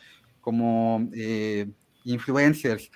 como 0.50 1.08
eh, 1.14 1.70
influencers, 2.06 2.90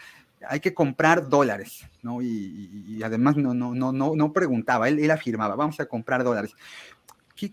hay 0.50 0.60
que 0.60 0.74
comprar 0.74 1.30
dólares, 1.30 1.86
¿no? 2.02 2.20
Y, 2.20 3.00
además 3.04 3.38
no, 3.38 3.54
no, 3.54 3.76
no, 3.76 3.92
no, 3.94 4.34
preguntaba, 4.34 4.90
él, 4.90 5.12
afirmaba, 5.12 5.56
vamos 5.56 5.80
a 5.80 5.86
comprar 5.86 6.24
dólares. 6.24 6.56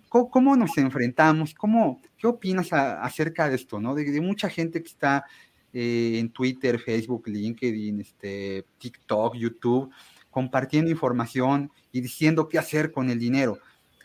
¿Cómo 0.09 0.57
nos 0.57 0.79
enfrentamos? 0.79 1.53
¿Cómo, 1.53 2.01
¿Qué 2.17 2.27
opinas 2.27 2.73
acerca 2.73 3.51
de 3.51 3.57
esto? 3.57 3.79
¿no? 3.79 3.95
De, 3.95 4.21
mucha 4.23 4.49
gente 4.49 4.83
que 4.83 4.89
está 4.89 5.27
eh, 5.75 6.17
en 6.19 6.31
Twitter, 6.31 6.79
Facebook, 6.79 7.29
LinkedIn, 7.29 8.01
este, 8.01 8.65
TikTok, 8.79 9.37
YouTube, 9.37 9.91
compartiendo 10.31 10.91
información 10.91 11.71
y 11.93 12.01
diciendo 12.01 12.49
qué 12.49 12.59
hacer 12.59 12.91
con 12.91 13.11
el 13.11 13.19
dinero. 13.19 13.59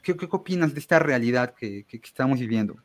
¿Qué, 0.04 0.18
qué 0.18 0.28
opinas 0.30 0.74
de 0.74 0.82
esta 0.82 1.00
realidad 1.00 1.56
que, 1.56 1.86
que, 1.86 2.02
estamos 2.04 2.38
viviendo? 2.38 2.76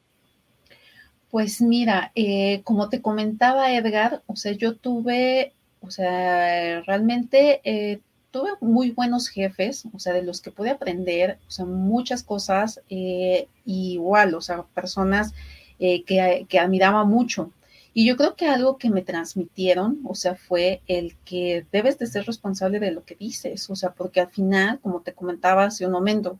Pues 1.30 1.60
mira, 1.62 2.10
eh, 2.16 2.62
como 2.64 2.88
te 2.88 3.00
comentaba 3.02 3.72
Edgar, 3.72 4.22
o 4.26 4.34
sea, 4.34 4.52
yo 4.52 4.76
tuve, 4.76 5.54
o 5.80 5.90
sea, 5.90 6.80
realmente 6.82 7.60
eh, 7.62 8.00
tuve 8.32 8.50
muy 8.60 8.90
buenos 8.90 9.28
jefes, 9.28 9.84
o 9.94 9.98
sea, 10.00 10.12
de 10.12 10.22
los 10.22 10.40
que 10.40 10.50
pude 10.50 10.70
aprender, 10.70 11.38
o 11.46 11.50
sea, 11.50 11.64
muchas 11.66 12.24
cosas, 12.24 12.80
eh, 12.90 13.46
igual, 13.64 14.34
o 14.34 14.40
sea, 14.40 14.64
personas 14.74 15.32
que, 15.78 16.46
que 16.48 16.58
admiraba 16.58 17.04
mucho. 17.04 17.52
Y 17.94 18.06
yo 18.06 18.16
creo 18.16 18.36
que 18.36 18.46
algo 18.46 18.76
que 18.76 18.90
me 18.90 19.02
transmitieron, 19.02 20.00
o 20.04 20.14
sea, 20.14 20.34
fue 20.36 20.82
el 20.86 21.16
que 21.24 21.66
debes 21.72 21.98
de 21.98 22.06
ser 22.06 22.26
responsable 22.26 22.80
de 22.80 22.92
lo 22.92 23.04
que 23.04 23.16
dices, 23.16 23.70
o 23.70 23.76
sea, 23.76 23.92
porque 23.92 24.20
al 24.20 24.30
final, 24.30 24.80
como 24.80 25.00
te 25.02 25.14
comentaba 25.14 25.64
hace 25.64 25.86
un 25.86 25.92
momento, 25.92 26.38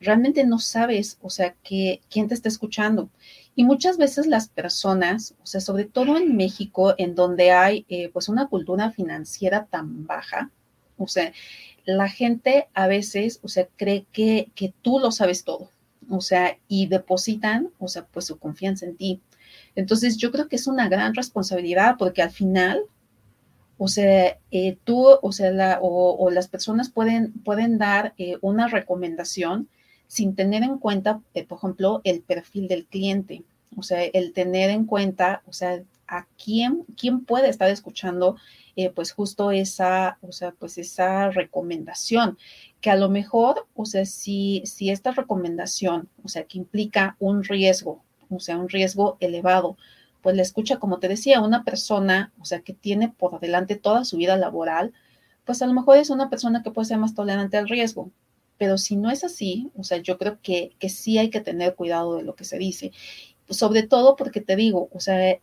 realmente 0.00 0.44
no 0.44 0.58
sabes, 0.58 1.18
o 1.22 1.30
sea, 1.30 1.54
que, 1.62 2.00
quién 2.10 2.28
te 2.28 2.34
está 2.34 2.48
escuchando. 2.48 3.10
Y 3.58 3.64
muchas 3.64 3.96
veces 3.96 4.28
las 4.28 4.48
personas, 4.48 5.34
o 5.42 5.46
sea, 5.46 5.60
sobre 5.60 5.84
todo 5.84 6.16
en 6.16 6.36
México, 6.36 6.94
en 6.96 7.16
donde 7.16 7.50
hay 7.50 7.84
eh, 7.88 8.08
pues 8.12 8.28
una 8.28 8.46
cultura 8.46 8.92
financiera 8.92 9.66
tan 9.66 10.06
baja, 10.06 10.52
o 10.96 11.08
sea, 11.08 11.32
la 11.84 12.08
gente 12.08 12.68
a 12.72 12.86
veces, 12.86 13.40
o 13.42 13.48
sea, 13.48 13.66
cree 13.74 14.06
que, 14.12 14.52
que 14.54 14.72
tú 14.80 15.00
lo 15.00 15.10
sabes 15.10 15.42
todo, 15.42 15.72
o 16.08 16.20
sea, 16.20 16.56
y 16.68 16.86
depositan, 16.86 17.70
o 17.80 17.88
sea, 17.88 18.06
pues 18.06 18.26
su 18.26 18.38
confianza 18.38 18.86
en 18.86 18.96
ti. 18.96 19.22
Entonces, 19.74 20.18
yo 20.18 20.30
creo 20.30 20.46
que 20.46 20.54
es 20.54 20.68
una 20.68 20.88
gran 20.88 21.16
responsabilidad 21.16 21.96
porque 21.98 22.22
al 22.22 22.30
final, 22.30 22.82
o 23.76 23.88
sea, 23.88 24.38
eh, 24.52 24.78
tú, 24.84 25.04
o 25.20 25.32
sea, 25.32 25.50
la, 25.50 25.80
o, 25.82 26.30
las 26.30 26.46
personas 26.46 26.90
pueden, 26.90 27.32
pueden 27.32 27.76
dar 27.76 28.14
eh, 28.18 28.36
una 28.40 28.68
recomendación 28.68 29.68
sin 30.08 30.34
tener 30.34 30.62
en 30.64 30.78
cuenta, 30.78 31.20
eh, 31.34 31.46
por 31.46 31.58
ejemplo, 31.58 32.00
el 32.02 32.22
perfil 32.22 32.66
del 32.66 32.86
cliente. 32.86 33.44
O 33.76 33.82
sea, 33.82 34.04
el 34.04 34.32
tener 34.32 34.70
en 34.70 34.84
cuenta, 34.84 35.42
o 35.46 35.52
sea, 35.52 35.82
a 36.06 36.26
quién, 36.42 36.84
quién 36.96 37.24
puede 37.24 37.48
estar 37.48 37.68
escuchando 37.70 38.36
eh, 38.76 38.90
pues 38.90 39.10
justo 39.10 39.50
esa, 39.50 40.18
o 40.22 40.30
sea, 40.30 40.52
pues 40.52 40.78
esa 40.78 41.30
recomendación, 41.30 42.38
que 42.80 42.90
a 42.90 42.96
lo 42.96 43.08
mejor, 43.08 43.66
o 43.74 43.84
sea, 43.84 44.04
si, 44.06 44.62
si 44.66 44.90
esta 44.90 45.10
recomendación, 45.10 46.08
o 46.22 46.28
sea, 46.28 46.44
que 46.44 46.58
implica 46.58 47.16
un 47.18 47.42
riesgo, 47.42 48.04
o 48.30 48.38
sea, 48.38 48.56
un 48.56 48.68
riesgo 48.68 49.16
elevado, 49.18 49.76
pues 50.22 50.36
la 50.36 50.42
escucha, 50.42 50.78
como 50.78 51.00
te 51.00 51.08
decía, 51.08 51.40
una 51.40 51.64
persona, 51.64 52.32
o 52.40 52.44
sea, 52.44 52.60
que 52.60 52.72
tiene 52.72 53.08
por 53.08 53.40
delante 53.40 53.74
toda 53.74 54.04
su 54.04 54.16
vida 54.16 54.36
laboral, 54.36 54.92
pues 55.44 55.60
a 55.60 55.66
lo 55.66 55.72
mejor 55.72 55.96
es 55.96 56.10
una 56.10 56.30
persona 56.30 56.62
que 56.62 56.70
puede 56.70 56.86
ser 56.86 56.98
más 56.98 57.14
tolerante 57.14 57.56
al 57.56 57.68
riesgo. 57.68 58.12
Pero 58.58 58.78
si 58.78 58.96
no 58.96 59.10
es 59.10 59.24
así, 59.24 59.70
o 59.76 59.82
sea, 59.82 59.98
yo 59.98 60.18
creo 60.18 60.38
que, 60.40 60.72
que 60.78 60.88
sí 60.88 61.18
hay 61.18 61.30
que 61.30 61.40
tener 61.40 61.74
cuidado 61.74 62.16
de 62.16 62.22
lo 62.22 62.36
que 62.36 62.44
se 62.44 62.58
dice. 62.58 62.92
Sobre 63.48 63.82
todo 63.82 64.16
porque 64.16 64.40
te 64.40 64.56
digo, 64.56 64.88
o 64.92 65.00
sea, 65.00 65.38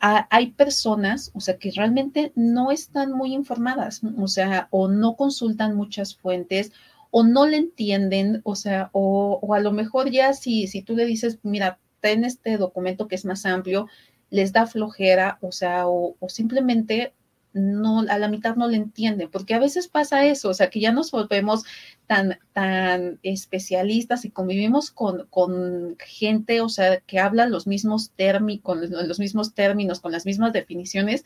hay 0.00 0.52
personas, 0.52 1.30
o 1.34 1.40
sea, 1.40 1.56
que 1.58 1.70
realmente 1.70 2.32
no 2.34 2.70
están 2.70 3.12
muy 3.12 3.32
informadas, 3.32 4.02
o 4.18 4.28
sea, 4.28 4.68
o 4.70 4.88
no 4.88 5.16
consultan 5.16 5.76
muchas 5.76 6.14
fuentes, 6.16 6.72
o 7.10 7.22
no 7.22 7.46
le 7.46 7.56
entienden, 7.56 8.42
o 8.44 8.54
sea, 8.54 8.90
o, 8.92 9.54
a 9.54 9.60
lo 9.60 9.72
mejor 9.72 10.10
ya 10.10 10.34
si, 10.34 10.66
si 10.66 10.82
tú 10.82 10.94
le 10.96 11.06
dices, 11.06 11.38
mira, 11.42 11.78
ten 12.00 12.24
este 12.24 12.58
documento 12.58 13.08
que 13.08 13.14
es 13.14 13.24
más 13.24 13.46
amplio, 13.46 13.88
les 14.30 14.52
da 14.52 14.66
flojera, 14.66 15.38
o 15.40 15.52
sea, 15.52 15.88
o, 15.88 16.16
o 16.18 16.28
simplemente 16.28 17.14
no, 17.54 18.00
a 18.00 18.18
la 18.18 18.28
mitad 18.28 18.56
no 18.56 18.68
le 18.68 18.76
entienden, 18.76 19.30
porque 19.30 19.54
a 19.54 19.60
veces 19.60 19.88
pasa 19.88 20.26
eso, 20.26 20.50
o 20.50 20.54
sea, 20.54 20.70
que 20.70 20.80
ya 20.80 20.92
nos 20.92 21.12
volvemos 21.12 21.64
tan, 22.06 22.38
tan 22.52 23.20
especialistas 23.22 24.24
y 24.24 24.30
convivimos 24.30 24.90
con, 24.90 25.26
con 25.28 25.96
gente, 26.00 26.60
o 26.60 26.68
sea, 26.68 27.00
que 27.00 27.20
habla 27.20 27.46
los 27.46 27.66
mismos, 27.66 28.12
los 28.18 29.18
mismos 29.20 29.54
términos, 29.54 30.00
con 30.00 30.12
las 30.12 30.26
mismas 30.26 30.52
definiciones, 30.52 31.24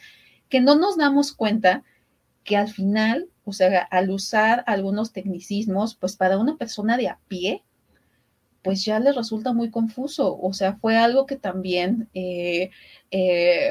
que 0.49 0.61
no 0.61 0.77
nos 0.77 0.99
damos 0.99 1.33
cuenta 1.33 1.83
que 2.45 2.57
al 2.57 2.69
final, 2.69 3.29
o 3.45 3.53
sea, 3.53 3.83
al 3.91 4.11
usar 4.11 4.65
algunos 4.67 5.13
tecnicismos, 5.13 5.95
pues 5.95 6.17
para 6.17 6.39
una 6.39 6.57
persona 6.57 6.97
de 6.97 7.09
a 7.09 7.19
pie, 7.29 7.65
pues 8.69 8.85
ya 8.85 9.01
le 9.01 9.13
resulta 9.13 9.55
muy 9.55 9.71
confuso. 9.71 10.39
O 10.39 10.53
sea, 10.53 10.75
fue 10.75 10.99
algo 10.99 11.25
que 11.25 11.37
también 11.37 12.07
eh, 12.13 12.69
eh, 13.11 13.71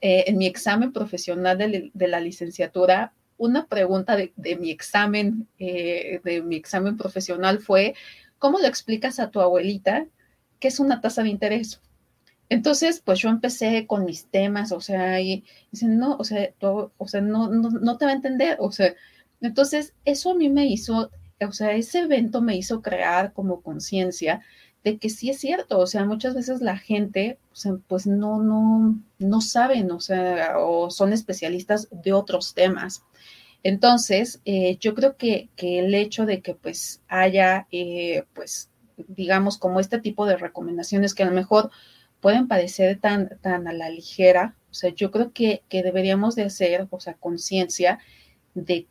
eh, 0.00 0.24
en 0.26 0.38
mi 0.38 0.46
examen 0.46 0.90
profesional 0.90 1.58
de, 1.58 2.08
la 2.08 2.18
licenciatura, 2.18 3.12
una 3.36 3.66
pregunta 3.66 4.16
de, 4.16 4.56
mi 4.58 4.70
examen, 4.70 5.46
de 5.58 6.42
mi 6.46 6.56
examen 6.56 6.96
profesional 6.96 7.58
fue, 7.58 7.94
¿cómo 8.38 8.58
le 8.58 8.68
explicas 8.68 9.20
a 9.20 9.30
tu 9.30 9.42
abuelita 9.42 10.06
qué 10.60 10.68
es 10.68 10.80
una 10.80 11.02
tasa 11.02 11.22
de 11.22 11.28
interés? 11.28 11.82
Entonces, 12.48 13.02
pues 13.04 13.18
yo 13.18 13.28
empecé 13.28 13.86
con 13.86 14.06
mis 14.06 14.30
temas, 14.30 14.72
o 14.72 14.80
sea, 14.80 15.20
y 15.20 15.44
dicen, 15.72 15.98
no, 15.98 16.16
o 16.16 16.24
sea, 16.24 16.48
o 16.62 17.06
sea 17.06 17.20
no, 17.20 17.50
no, 17.50 17.68
no 17.68 17.98
te 17.98 18.06
va 18.06 18.12
a 18.12 18.14
entender, 18.14 18.56
o 18.60 18.72
sea, 18.72 18.94
entonces 19.42 19.92
eso 20.06 20.30
a 20.30 20.34
mí 20.34 20.48
me 20.48 20.64
hizo 20.64 21.10
o 21.46 21.52
sea, 21.52 21.72
ese 21.72 22.00
evento 22.00 22.42
me 22.42 22.56
hizo 22.56 22.82
crear 22.82 23.32
como 23.32 23.62
conciencia 23.62 24.42
de 24.84 24.98
que 24.98 25.10
sí 25.10 25.30
es 25.30 25.38
cierto, 25.40 25.78
o 25.78 25.86
sea, 25.86 26.04
muchas 26.04 26.34
veces 26.34 26.60
la 26.60 26.78
gente, 26.78 27.38
o 27.52 27.56
sea, 27.56 27.72
pues 27.88 28.06
no, 28.06 28.42
no, 28.42 29.00
no 29.18 29.40
saben, 29.40 29.90
o 29.90 30.00
sea, 30.00 30.58
o 30.58 30.90
son 30.90 31.12
especialistas 31.12 31.88
de 31.90 32.12
otros 32.12 32.54
temas. 32.54 33.02
Entonces, 33.62 34.40
eh, 34.44 34.76
yo 34.78 34.94
creo 34.94 35.16
que, 35.16 35.50
que, 35.56 35.80
el 35.80 35.94
hecho 35.94 36.26
de 36.26 36.42
que 36.42 36.54
pues 36.54 37.02
haya, 37.08 37.66
eh, 37.72 38.24
pues, 38.34 38.70
digamos, 39.08 39.58
como 39.58 39.80
este 39.80 39.98
tipo 40.00 40.26
de 40.26 40.36
recomendaciones 40.36 41.14
que 41.14 41.24
a 41.24 41.26
lo 41.26 41.32
mejor 41.32 41.70
pueden 42.20 42.48
parecer 42.48 43.00
tan, 43.00 43.38
tan 43.40 43.68
a 43.68 43.72
la 43.72 43.90
ligera, 43.90 44.56
o 44.70 44.74
sea, 44.74 44.90
yo 44.90 45.10
creo 45.10 45.32
que, 45.32 45.62
que 45.68 45.82
deberíamos 45.82 46.34
de 46.36 46.44
hacer, 46.44 46.86
o 46.90 47.00
sea, 47.00 47.14
conciencia 47.14 47.98
de, 48.64 48.86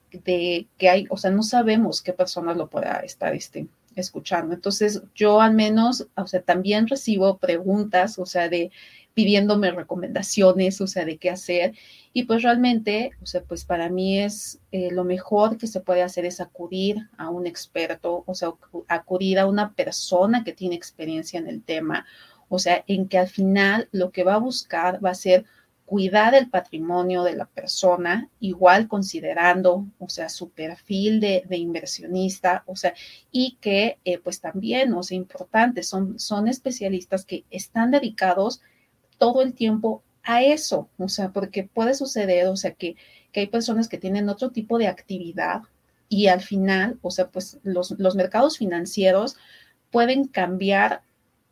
que 0.78 0.89
hay, 0.89 1.05
o 1.09 1.18
sea, 1.18 1.32
no 1.32 1.43
sabemos 1.43 2.01
qué 2.01 2.13
personas 2.13 2.57
lo 2.57 2.70
pueda 2.70 2.99
estar 2.99 3.34
este, 3.34 3.68
escuchando. 3.95 4.53
Entonces, 4.53 5.01
yo 5.15 5.41
al 5.41 5.53
menos, 5.53 6.07
o 6.15 6.28
sea, 6.28 6.41
también 6.41 6.88
recibo 6.88 7.38
preguntas, 7.38 8.20
o 8.20 8.26
sea, 8.26 8.49
de 8.49 8.72
pidiéndome 9.13 9.72
recomendaciones, 9.72 10.80
o 10.80 10.86
sea, 10.86 11.03
de 11.03 11.18
qué 11.18 11.32
hacer. 11.32 11.74
Y 12.13 12.26
pues 12.26 12.43
realmente, 12.43 13.11
o 13.22 13.26
sea, 13.26 13.41
pues 13.41 13.65
para 13.65 13.89
mí 13.89 14.20
es 14.20 14.59
eh, 14.72 14.91
lo 14.91 15.03
mejor 15.03 15.57
que 15.57 15.65
se 15.65 15.80
puede 15.82 16.03
hacer 16.03 16.24
es 16.26 16.39
acudir 16.39 17.09
a 17.18 17.30
un 17.30 17.47
experto, 17.47 18.24
o 18.28 18.36
sea, 18.36 18.53
acudir 18.88 19.39
a 19.39 19.47
una 19.47 19.74
persona 19.74 20.43
que 20.43 20.53
tiene 20.53 20.76
experiencia 20.76 21.39
en 21.39 21.47
el 21.47 21.63
tema, 21.63 22.05
o 22.47 22.59
sea, 22.59 22.84
en 22.88 23.07
que 23.07 23.18
al 23.18 23.28
final 23.28 23.89
lo 23.91 24.11
que 24.11 24.24
va 24.24 24.36
a 24.36 24.39
buscar 24.39 25.03
va 25.03 25.09
a 25.09 25.15
ser 25.15 25.45
cuidar 25.88 26.35
el 26.35 26.49
patrimonio 26.49 27.23
de 27.23 27.33
la 27.33 27.45
persona, 27.45 28.29
igual 28.41 28.89
considerando, 28.89 29.85
o 29.99 30.09
sea, 30.09 30.27
su 30.27 30.49
perfil 30.49 31.21
de, 31.21 31.45
inversionista, 31.51 32.63
o 32.65 32.75
sea, 32.75 32.93
y 33.31 33.57
que 33.61 33.97
eh, 34.03 34.17
pues 34.19 34.41
también, 34.41 34.93
o 34.93 35.01
sea, 35.01 35.15
importante, 35.15 35.83
son, 35.83 36.19
son 36.19 36.49
especialistas 36.49 37.23
que 37.23 37.45
están 37.51 37.91
dedicados 37.91 38.59
todo 39.17 39.41
el 39.41 39.53
tiempo 39.53 40.03
a 40.23 40.43
eso, 40.43 40.89
o 40.97 41.07
sea, 41.07 41.31
porque 41.31 41.63
puede 41.63 41.93
suceder, 41.93 42.47
o 42.47 42.57
sea, 42.57 42.73
que, 42.73 42.97
que 43.31 43.39
hay 43.39 43.47
personas 43.47 43.88
que 43.88 43.97
tienen 43.97 44.27
otro 44.27 44.51
tipo 44.51 44.77
de 44.77 44.88
actividad 44.88 45.61
y 46.09 46.27
al 46.27 46.41
final, 46.41 46.99
o 47.01 47.11
sea, 47.11 47.29
pues 47.29 47.59
los, 47.63 47.91
los 47.91 48.15
mercados 48.17 48.57
financieros 48.57 49.38
pueden 49.89 50.27
cambiar 50.27 51.01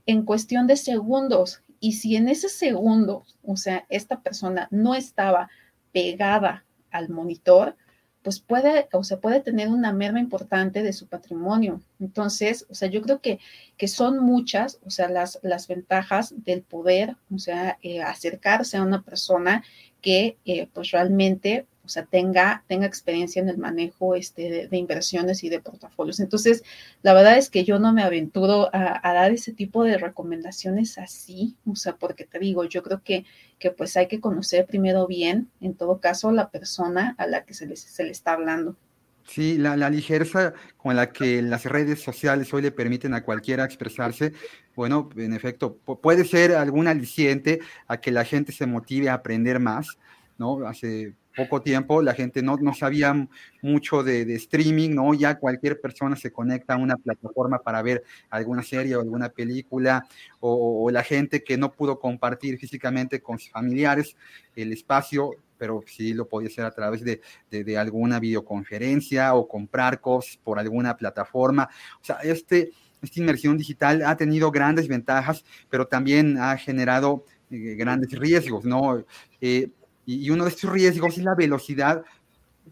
en 0.06 0.24
cuestión 0.24 0.68
de 0.68 0.76
segundos 0.76 1.62
y 1.86 1.92
si 1.92 2.16
en 2.16 2.30
ese 2.30 2.50
segundo, 2.50 3.26
o 3.44 3.58
sea, 3.58 3.86
esta 3.90 4.24
persona 4.24 4.68
no 4.72 4.96
estaba 4.96 5.52
pegada 5.92 6.66
al 6.90 7.10
monitor, 7.10 7.76
pues 8.24 8.40
puede, 8.40 8.90
o 8.92 9.04
sea, 9.04 9.20
puede 9.20 9.40
tener 9.40 9.68
una 9.68 9.94
merma 9.94 10.20
importante 10.20 10.82
de 10.82 10.94
su 10.94 11.06
patrimonio. 11.06 11.84
Entonces, 12.00 12.66
o 12.70 12.74
sea, 12.74 12.90
yo 12.90 13.04
creo 13.04 13.22
que, 13.22 13.38
que 13.78 13.88
son 13.88 14.18
muchas, 14.18 14.80
o 14.84 14.90
sea, 14.90 15.10
las, 15.10 15.40
las 15.44 15.68
ventajas 15.68 16.34
del 16.36 16.64
poder, 16.64 17.18
o 17.32 17.38
sea, 17.38 17.78
eh, 17.84 18.02
acercarse 18.02 18.78
a 18.78 18.82
una 18.82 19.04
persona 19.04 19.64
que, 20.02 20.40
eh, 20.44 20.68
pues 20.74 20.90
realmente 20.90 21.68
o 21.86 21.90
sea, 21.90 22.06
tenga, 22.06 22.64
tenga 22.68 22.86
experiencia 22.86 23.42
en 23.42 23.50
el 23.50 23.58
manejo 23.58 24.16
este, 24.16 24.68
de, 24.68 24.78
inversiones 24.78 25.44
y 25.44 25.50
de 25.50 25.60
portafolios. 25.60 26.20
Entonces, 26.20 26.64
la 27.04 27.14
verdad 27.14 27.38
es 27.38 27.50
que 27.50 27.64
yo 27.64 27.80
no 27.80 27.94
me 27.94 28.04
aventuro 28.04 28.70
a, 28.74 29.00
dar 29.04 29.32
ese 29.32 29.54
tipo 29.54 29.84
de 29.84 29.98
recomendaciones 29.98 30.98
así, 30.98 31.56
o 31.66 31.76
sea, 31.76 31.96
porque 31.96 32.26
te 32.26 32.40
digo, 32.40 32.66
yo 32.66 32.84
creo 32.84 33.02
que, 33.04 33.26
que 33.60 33.72
pues 33.72 33.96
hay 33.98 34.08
que 34.08 34.20
conocer 34.20 34.66
primero 34.66 35.08
bien, 35.08 35.50
en 35.62 35.76
todo 35.76 36.00
caso, 36.00 36.32
la 36.32 36.50
persona 36.50 37.16
a 37.18 37.28
la 37.28 37.46
que 37.46 37.54
se 37.54 37.68
le, 37.68 37.76
se 37.76 38.04
le 38.04 38.12
está 38.12 38.34
hablando. 38.34 38.76
Sí, 39.28 39.58
la, 39.58 39.76
la, 39.76 39.90
ligereza 39.90 40.54
con 40.78 40.96
la 40.96 41.12
que 41.12 41.42
las 41.42 41.66
redes 41.66 42.02
sociales 42.02 42.54
hoy 42.54 42.62
le 42.62 42.72
permiten 42.72 43.14
a 43.16 43.24
cualquiera 43.24 43.66
expresarse, 43.66 44.34
bueno, 44.76 45.10
en 45.16 45.34
efecto, 45.34 45.78
puede 45.78 46.26
ser 46.26 46.52
algún 46.54 46.88
aliciente 46.88 47.60
a 47.88 48.00
que 48.00 48.12
la 48.12 48.24
gente 48.24 48.52
se 48.52 48.68
motive 48.68 49.10
a 49.10 49.16
aprender 49.16 49.60
más, 49.60 49.98
¿no? 50.38 50.68
Hace 50.68 51.16
poco 51.36 51.62
tiempo 51.62 52.02
la 52.02 52.14
gente 52.14 52.42
no, 52.42 52.58
no 52.58 52.74
sabía 52.74 53.28
mucho 53.62 54.04
de, 54.04 54.34
streaming, 54.36 54.92
¿no? 54.92 55.14
Ya 55.14 55.38
cualquier 55.38 55.80
persona 55.80 56.16
se 56.16 56.32
conecta 56.32 56.76
a 56.76 56.78
una 56.78 56.96
plataforma 56.96 57.60
para 57.60 57.82
ver 57.82 58.04
alguna 58.30 58.64
serie 58.64 58.96
o 58.96 59.02
alguna 59.02 59.30
película, 59.30 60.06
o, 60.40 60.90
la 60.92 61.04
gente 61.04 61.44
que 61.44 61.58
no 61.58 61.72
pudo 61.72 62.00
compartir 62.00 62.58
físicamente 62.58 63.22
con 63.22 63.40
sus 63.40 63.52
familiares 63.52 64.16
el 64.56 64.72
espacio, 64.72 65.32
pero 65.58 65.84
sí 65.86 66.14
lo 66.14 66.28
podía 66.28 66.50
hacer 66.50 66.66
a 66.66 66.72
través 66.72 67.04
de, 67.04 67.22
de, 67.50 67.78
alguna 67.78 68.20
videoconferencia 68.20 69.34
o 69.36 69.48
comprar 69.48 70.00
cosas 70.00 70.38
por 70.44 70.60
alguna 70.60 70.96
plataforma. 70.96 71.70
O 72.02 72.06
sea, 72.06 72.18
este, 72.24 72.72
esta 73.02 73.20
inmersión 73.20 73.58
digital 73.58 74.04
ha 74.06 74.16
tenido 74.18 74.52
grandes 74.52 74.88
ventajas, 74.88 75.44
pero 75.70 75.88
también 75.88 76.38
ha 76.38 76.58
generado 76.58 77.26
eh, 77.50 77.76
grandes 77.76 78.12
riesgos, 78.12 78.66
¿no? 78.66 79.04
Eh, 79.42 79.70
y, 80.06 80.30
uno 80.30 80.44
de 80.44 80.50
estos 80.50 80.72
riesgos 80.72 81.18
es 81.18 81.24
la 81.24 81.36
velocidad 81.36 82.04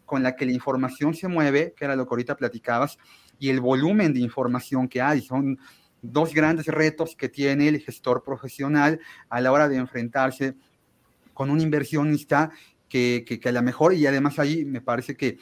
con 0.06 0.24
la 0.24 0.36
que 0.36 0.46
la 0.46 0.52
información 0.52 1.14
se 1.14 1.28
mueve, 1.28 1.74
que 1.76 1.86
era 1.86 1.96
lo 1.96 2.06
que 2.06 2.14
ahorita 2.14 2.36
platicabas, 2.36 2.98
y 3.40 3.50
el 3.50 3.60
volumen 3.60 4.14
de 4.14 4.20
información 4.20 4.88
que 4.88 5.02
hay. 5.02 5.22
Son 5.22 5.60
dos 6.02 6.34
grandes 6.34 6.68
retos 6.68 7.16
que 7.16 7.30
tiene 7.30 7.68
el 7.68 7.80
gestor 7.80 8.24
profesional 8.24 9.00
a 9.30 9.42
la 9.42 9.52
hora 9.52 9.70
de 9.70 9.78
enfrentarse 9.78 10.56
con 11.34 11.50
un 11.50 11.62
inversionista 11.62 12.52
que, 12.90 13.26
que, 13.26 13.50
a 13.50 13.52
lo 13.52 13.62
mejor, 13.64 13.94
y 13.94 14.06
además 14.06 14.38
ahí 14.38 14.66
me 14.66 14.82
parece 14.82 15.16
que, 15.16 15.40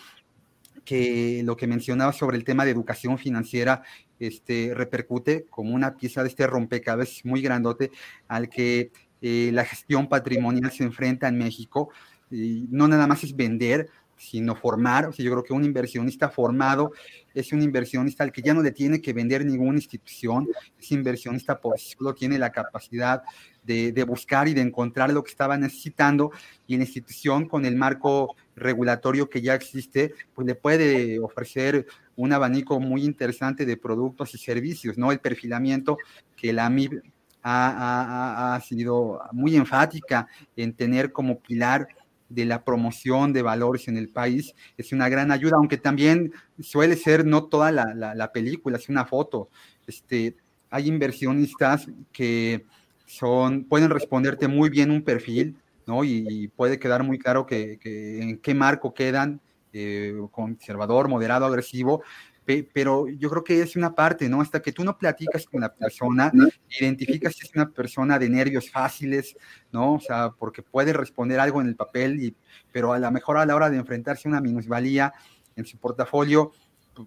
que 0.85 1.41
lo 1.43 1.57
que 1.57 1.67
mencionaba 1.67 2.13
sobre 2.13 2.37
el 2.37 2.43
tema 2.43 2.65
de 2.65 2.71
educación 2.71 3.17
financiera 3.17 3.83
este, 4.19 4.73
repercute 4.73 5.45
como 5.49 5.73
una 5.73 5.95
pieza 5.95 6.21
de 6.23 6.29
este 6.29 6.47
rompecabezas 6.47 7.25
muy 7.25 7.41
grandote 7.41 7.91
al 8.27 8.49
que 8.49 8.91
eh, 9.21 9.51
la 9.53 9.65
gestión 9.65 10.09
patrimonial 10.09 10.71
se 10.71 10.83
enfrenta 10.83 11.27
en 11.27 11.37
México. 11.37 11.89
No 12.29 12.87
nada 12.87 13.07
más 13.07 13.23
es 13.23 13.35
vender, 13.35 13.89
sino 14.21 14.55
formar. 14.55 15.07
O 15.07 15.11
yo 15.11 15.31
creo 15.31 15.43
que 15.43 15.53
un 15.53 15.65
inversionista 15.65 16.29
formado 16.29 16.91
es 17.33 17.51
un 17.51 17.61
inversionista 17.61 18.23
al 18.23 18.31
que 18.31 18.41
ya 18.41 18.53
no 18.53 18.61
le 18.61 18.71
tiene 18.71 19.01
que 19.01 19.13
vender 19.13 19.45
ninguna 19.45 19.79
institución. 19.79 20.47
Ese 20.79 20.93
inversionista 20.93 21.59
por 21.59 21.79
sí 21.79 21.95
solo 21.97 22.13
tiene 22.13 22.37
la 22.37 22.51
capacidad 22.51 23.23
de, 23.63 24.03
buscar 24.07 24.47
y 24.47 24.53
de 24.53 24.61
encontrar 24.61 25.11
lo 25.11 25.23
que 25.23 25.31
estaba 25.31 25.57
necesitando 25.57 26.31
y 26.67 26.77
la 26.77 26.83
institución 26.83 27.47
con 27.47 27.65
el 27.65 27.75
marco 27.75 28.35
regulatorio 28.55 29.29
que 29.29 29.41
ya 29.41 29.55
existe, 29.55 30.13
pues 30.33 30.45
le 30.45 30.55
puede 30.55 31.19
ofrecer 31.19 31.87
un 32.15 32.33
abanico 32.33 32.79
muy 32.79 33.03
interesante 33.03 33.65
de 33.65 33.77
productos 33.77 34.33
y 34.35 34.37
servicios, 34.37 34.97
¿no? 34.97 35.11
El 35.11 35.19
perfilamiento 35.19 35.97
que 36.35 36.53
la 36.53 36.65
AMIB 36.65 37.01
ha, 37.43 38.59
sido 38.65 39.21
muy 39.31 39.55
enfática 39.55 40.27
en 40.55 40.73
tener 40.73 41.11
como 41.11 41.39
pilar 41.39 41.87
de 42.29 42.45
la 42.45 42.63
promoción 42.63 43.33
de 43.33 43.41
valores 43.41 43.87
en 43.87 43.97
el 43.97 44.09
país, 44.09 44.55
es 44.77 44.93
una 44.93 45.09
gran 45.09 45.31
ayuda, 45.31 45.57
aunque 45.57 45.77
también 45.77 46.31
suele 46.59 46.95
ser 46.95 47.25
no 47.25 47.45
toda 47.45 47.71
la, 47.71 48.31
película, 48.33 48.77
es 48.77 48.87
una 48.87 49.05
foto. 49.05 49.49
Este, 49.85 50.37
hay 50.69 50.87
inversionistas 50.87 51.87
que 52.13 52.65
son, 53.05 53.65
pueden 53.65 53.89
responderte 53.89 54.47
muy 54.47 54.69
bien 54.69 54.91
un 54.91 55.03
perfil, 55.03 55.57
¿no? 55.85 56.05
Y, 56.05 56.47
puede 56.55 56.79
quedar 56.79 57.03
muy 57.03 57.19
claro 57.19 57.45
que, 57.45 57.77
en 58.21 58.37
qué 58.37 58.53
marco 58.53 58.93
quedan, 58.93 59.41
eh, 59.73 60.13
conservador, 60.31 61.09
moderado, 61.09 61.45
agresivo, 61.45 62.03
pero 62.45 63.07
yo 63.07 63.29
creo 63.29 63.43
que 63.43 63.61
es 63.61 63.75
una 63.75 63.93
parte, 63.93 64.27
¿no? 64.27 64.41
Hasta 64.41 64.61
que 64.61 64.71
tú 64.71 64.83
no 64.83 64.97
platicas 64.97 65.45
con 65.45 65.61
la 65.61 65.73
persona, 65.73 66.31
identificas 66.79 67.35
si 67.35 67.45
es 67.45 67.51
una 67.55 67.69
persona 67.69 68.17
de 68.17 68.29
nervios 68.29 68.69
fáciles, 68.69 69.35
¿no? 69.71 69.93
O 69.95 69.99
sea, 69.99 70.31
porque 70.31 70.63
puede 70.63 70.91
responder 70.91 71.39
algo 71.39 71.61
en 71.61 71.67
el 71.67 71.75
papel, 71.75 72.21
y, 72.21 72.35
pero 72.71 72.93
a 72.93 72.99
lo 72.99 73.11
mejor 73.11 73.37
a 73.37 73.45
la 73.45 73.55
hora 73.55 73.69
de 73.69 73.77
enfrentarse 73.77 74.27
a 74.27 74.31
una 74.31 74.41
minusvalía 74.41 75.13
en 75.55 75.65
su 75.65 75.77
portafolio, 75.77 76.51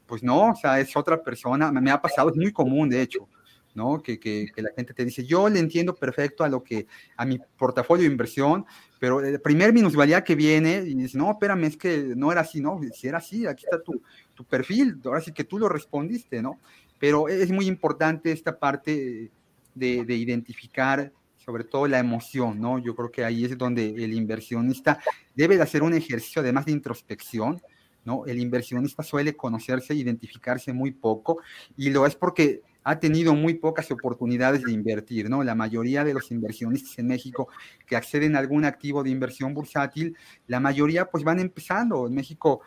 pues 0.06 0.22
no, 0.22 0.50
o 0.50 0.56
sea, 0.56 0.80
es 0.80 0.96
otra 0.96 1.22
persona, 1.22 1.70
me 1.72 1.90
ha 1.90 2.00
pasado, 2.00 2.30
es 2.30 2.36
muy 2.36 2.52
común, 2.52 2.88
de 2.88 3.02
hecho, 3.02 3.28
¿no? 3.74 4.00
Que, 4.00 4.18
que, 4.18 4.46
que, 4.54 4.62
la 4.62 4.70
gente 4.74 4.94
te 4.94 5.04
dice, 5.04 5.24
yo 5.24 5.48
le 5.48 5.58
entiendo 5.58 5.94
perfecto 5.94 6.44
a 6.44 6.48
lo 6.48 6.62
que, 6.62 6.86
a 7.16 7.24
mi 7.24 7.38
portafolio 7.58 8.04
de 8.04 8.12
inversión, 8.12 8.64
pero 8.98 9.20
el 9.20 9.40
primer 9.40 9.72
minusvalía 9.72 10.24
que 10.24 10.34
viene 10.34 10.76
y 10.86 10.94
dice, 10.94 11.18
no, 11.18 11.32
espérame, 11.32 11.64
es 11.64 11.76
que 11.76 12.14
no 12.16 12.32
era 12.32 12.42
así, 12.42 12.60
no, 12.60 12.80
si 12.92 13.08
era 13.08 13.18
así, 13.18 13.46
aquí 13.46 13.64
está 13.64 13.82
tu, 13.82 14.00
tu 14.34 14.44
perfil, 14.44 15.00
ahora 15.04 15.20
sí 15.20 15.32
que 15.32 15.44
tú 15.44 15.58
lo 15.58 15.68
respondiste, 15.68 16.42
¿no? 16.42 16.58
Pero 16.98 17.28
es 17.28 17.50
muy 17.50 17.66
importante 17.66 18.32
esta 18.32 18.58
parte 18.58 19.30
de, 19.74 20.04
de 20.04 20.14
identificar 20.14 21.12
sobre 21.44 21.64
todo 21.64 21.86
la 21.86 21.98
emoción, 21.98 22.60
¿no? 22.60 22.78
Yo 22.78 22.94
creo 22.94 23.10
que 23.10 23.24
ahí 23.24 23.44
es 23.44 23.58
donde 23.58 23.88
el 23.88 24.14
inversionista 24.14 24.98
debe 25.34 25.56
de 25.56 25.62
hacer 25.62 25.82
un 25.82 25.92
ejercicio 25.92 26.40
además 26.40 26.64
de 26.64 26.72
introspección, 26.72 27.60
¿no? 28.04 28.24
El 28.26 28.38
inversionista 28.38 29.02
suele 29.02 29.36
conocerse, 29.36 29.94
identificarse 29.94 30.72
muy 30.72 30.92
poco 30.92 31.38
y 31.76 31.90
lo 31.90 32.06
es 32.06 32.14
porque 32.14 32.62
ha 32.84 32.98
tenido 33.00 33.34
muy 33.34 33.54
pocas 33.54 33.90
oportunidades 33.90 34.62
de 34.62 34.72
invertir, 34.72 35.30
¿no? 35.30 35.42
La 35.42 35.54
mayoría 35.54 36.04
de 36.04 36.12
los 36.12 36.30
inversionistas 36.30 36.98
en 36.98 37.06
México 37.08 37.48
que 37.86 37.96
acceden 37.96 38.36
a 38.36 38.38
algún 38.38 38.66
activo 38.66 39.02
de 39.02 39.10
inversión 39.10 39.54
bursátil, 39.54 40.16
la 40.46 40.60
mayoría 40.60 41.06
pues 41.06 41.24
van 41.24 41.40
empezando. 41.40 42.06
En 42.06 42.14
México 42.14 42.60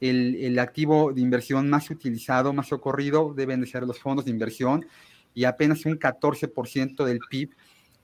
el, 0.00 0.36
el 0.36 0.58
activo 0.58 1.12
de 1.12 1.20
inversión 1.20 1.68
más 1.68 1.90
utilizado, 1.90 2.52
más 2.52 2.68
socorrido, 2.68 3.34
deben 3.34 3.60
de 3.60 3.66
ser 3.66 3.82
los 3.84 3.98
fondos 3.98 4.24
de 4.24 4.30
inversión 4.30 4.86
y 5.34 5.44
apenas 5.44 5.84
un 5.86 5.98
14% 5.98 7.04
del 7.04 7.20
PIB 7.30 7.50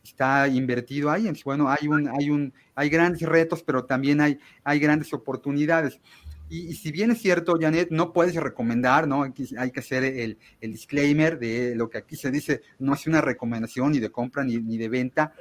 está 0.05 0.47
invertido 0.49 1.11
ahí. 1.11 1.31
Bueno, 1.45 1.69
hay, 1.69 1.89
un, 1.89 2.09
hay, 2.09 2.31
un, 2.31 2.53
hay 2.75 2.89
grandes 2.89 3.23
retos, 3.23 3.63
pero 3.63 3.85
también 3.85 4.21
hay, 4.21 4.39
hay 4.63 4.79
grandes 4.79 5.13
oportunidades. 5.13 6.01
Y, 6.49 6.75
si 6.75 6.93
bien 6.93 7.11
es 7.11 7.21
cierto, 7.23 7.57
Janet, 7.59 7.89
no 7.91 8.13
puedes 8.13 8.35
recomendar, 8.37 9.09
¿no? 9.09 9.23
hay 9.23 9.71
que 9.71 9.81
hacer 9.81 10.05
el, 10.05 10.39
el, 10.61 10.73
disclaimer 10.73 11.39
de 11.39 11.75
lo 11.75 11.89
que 11.89 11.99
aquí 11.99 12.17
se 12.17 12.31
dice, 12.31 12.61
no 12.79 12.95
es 12.95 13.07
una 13.07 13.23
recomendación 13.23 13.93
ni 13.93 13.99
de 13.99 14.11
compra 14.11 14.45
ni, 14.45 14.59
ni 14.59 14.77
de 14.77 14.89
venta. 14.89 15.33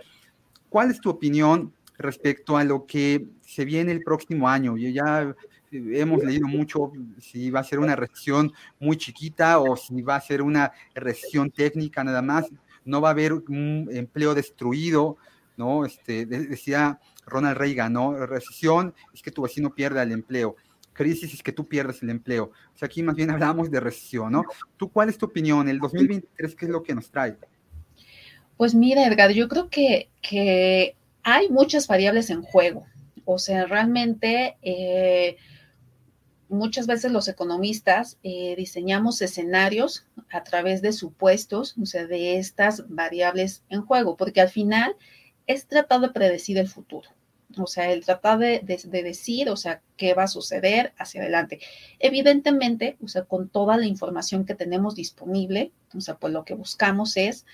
¿Cuál 0.69 0.91
es 0.91 1.01
tu 1.01 1.09
opinión 1.09 1.73
respecto 1.97 2.57
a 2.57 2.63
lo 2.63 2.85
que 2.85 3.27
se 3.41 3.65
viene 3.65 3.91
el 3.91 4.01
próximo 4.01 4.47
año? 4.47 4.77
Ya 4.77 5.35
hemos 5.73 6.23
leído 6.23 6.47
mucho 6.47 6.91
si 7.19 7.49
va 7.49 7.61
a 7.61 7.63
ser 7.63 7.79
una 7.79 7.95
recesión 7.95 8.51
muy 8.79 8.97
chiquita 8.97 9.59
o 9.59 9.75
si 9.75 10.01
va 10.01 10.15
a 10.15 10.21
ser 10.21 10.41
una 10.41 10.71
recesión 10.93 11.51
técnica 11.51 12.03
nada 12.03 12.21
más. 12.21 12.45
No 12.85 13.01
va 13.01 13.09
a 13.09 13.11
haber 13.11 13.33
un 13.33 13.89
empleo 13.91 14.33
destruido, 14.33 15.17
¿no? 15.57 15.85
Este, 15.85 16.25
decía 16.25 16.99
Ronald 17.25 17.57
Reagan, 17.57 17.93
¿no? 17.93 18.25
Recesión 18.25 18.93
es 19.13 19.21
que 19.21 19.31
tu 19.31 19.41
vecino 19.41 19.73
pierda 19.73 20.03
el 20.03 20.11
empleo 20.11 20.55
crisis 20.93 21.33
es 21.33 21.43
que 21.43 21.51
tú 21.51 21.67
pierdes 21.67 22.01
el 22.03 22.09
empleo. 22.09 22.51
O 22.73 22.77
sea, 22.77 22.85
aquí 22.85 23.03
más 23.03 23.15
bien 23.15 23.29
hablamos 23.31 23.69
de 23.69 23.79
recesión, 23.79 24.31
¿no? 24.31 24.45
¿Tú 24.77 24.89
cuál 24.89 25.09
es 25.09 25.17
tu 25.17 25.25
opinión? 25.25 25.67
¿El 25.67 25.79
2023 25.79 26.55
qué 26.55 26.65
es 26.65 26.71
lo 26.71 26.83
que 26.83 26.95
nos 26.95 27.09
trae? 27.09 27.35
Pues 28.55 28.73
mira, 28.73 29.05
Edgar, 29.05 29.31
yo 29.31 29.49
creo 29.49 29.69
que, 29.69 30.09
que 30.21 30.95
hay 31.23 31.49
muchas 31.49 31.87
variables 31.87 32.29
en 32.29 32.43
juego. 32.43 32.85
O 33.25 33.39
sea, 33.39 33.65
realmente 33.65 34.57
eh, 34.61 35.37
muchas 36.53 36.87
veces 36.87 37.11
los 37.11 37.27
economistas 37.27 38.17
eh, 38.23 38.55
diseñamos 38.55 39.21
escenarios 39.21 40.05
a 40.31 40.43
través 40.43 40.81
de 40.81 40.93
supuestos, 40.93 41.75
o 41.81 41.85
sea, 41.85 42.07
de 42.07 42.37
estas 42.37 42.83
variables 42.87 43.63
en 43.69 43.81
juego, 43.81 44.15
porque 44.17 44.41
al 44.41 44.49
final 44.49 44.95
es 45.47 45.67
tratar 45.67 46.01
de 46.01 46.09
predecir 46.09 46.57
el 46.57 46.67
futuro 46.67 47.09
o 47.57 47.67
sea, 47.67 47.91
el 47.91 48.03
tratar 48.03 48.39
de, 48.39 48.61
decir, 49.03 49.49
o 49.49 49.55
sea, 49.55 49.81
qué 49.97 50.13
va 50.13 50.23
a 50.23 50.27
suceder 50.27 50.93
hacia 50.97 51.21
adelante. 51.21 51.59
Evidentemente, 51.99 52.97
o 53.03 53.07
sea, 53.07 53.23
con 53.23 53.49
toda 53.49 53.77
la 53.77 53.85
información 53.85 54.45
que 54.45 54.55
tenemos 54.55 54.95
disponible, 54.95 55.71
o 55.95 56.01
sea, 56.01 56.15
pues 56.17 56.33
lo 56.33 56.45
que 56.45 56.55
buscamos 56.55 57.17
es, 57.17 57.45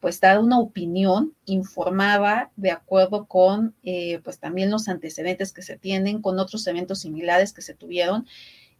pues, 0.00 0.20
dar 0.20 0.38
una 0.40 0.58
opinión 0.58 1.34
informada 1.46 2.50
de 2.56 2.70
acuerdo 2.70 3.26
con, 3.26 3.74
eh, 3.82 4.20
pues, 4.24 4.38
también 4.38 4.70
los 4.70 4.88
antecedentes 4.88 5.52
que 5.52 5.62
se 5.62 5.76
tienen, 5.76 6.22
con 6.22 6.38
otros 6.38 6.66
eventos 6.66 7.00
similares 7.00 7.52
que 7.52 7.62
se 7.62 7.74
tuvieron, 7.74 8.26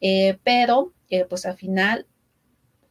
eh, 0.00 0.38
pero, 0.44 0.92
eh, 1.10 1.24
pues, 1.24 1.46
al 1.46 1.56
final, 1.56 2.06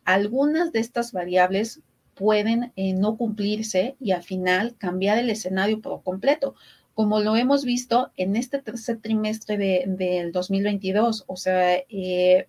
algunas 0.04 0.72
de 0.72 0.80
estas 0.80 1.12
variables 1.12 1.82
pueden 2.14 2.72
no 2.78 3.18
cumplirse 3.18 3.98
y 4.00 4.12
al 4.12 4.24
final 4.24 4.76
cambiar 4.78 5.18
el 5.18 5.30
escenario 5.30 5.82
por 5.82 6.02
completo. 6.02 6.56
Como 6.96 7.20
lo 7.20 7.36
hemos 7.36 7.66
visto 7.66 8.14
en 8.16 8.38
este 8.38 8.62
tercer 8.62 9.02
trimestre 9.02 9.58
del 9.86 10.32
2022, 10.32 11.26
o 11.28 11.36
sea, 11.36 11.76
eh, 11.90 12.48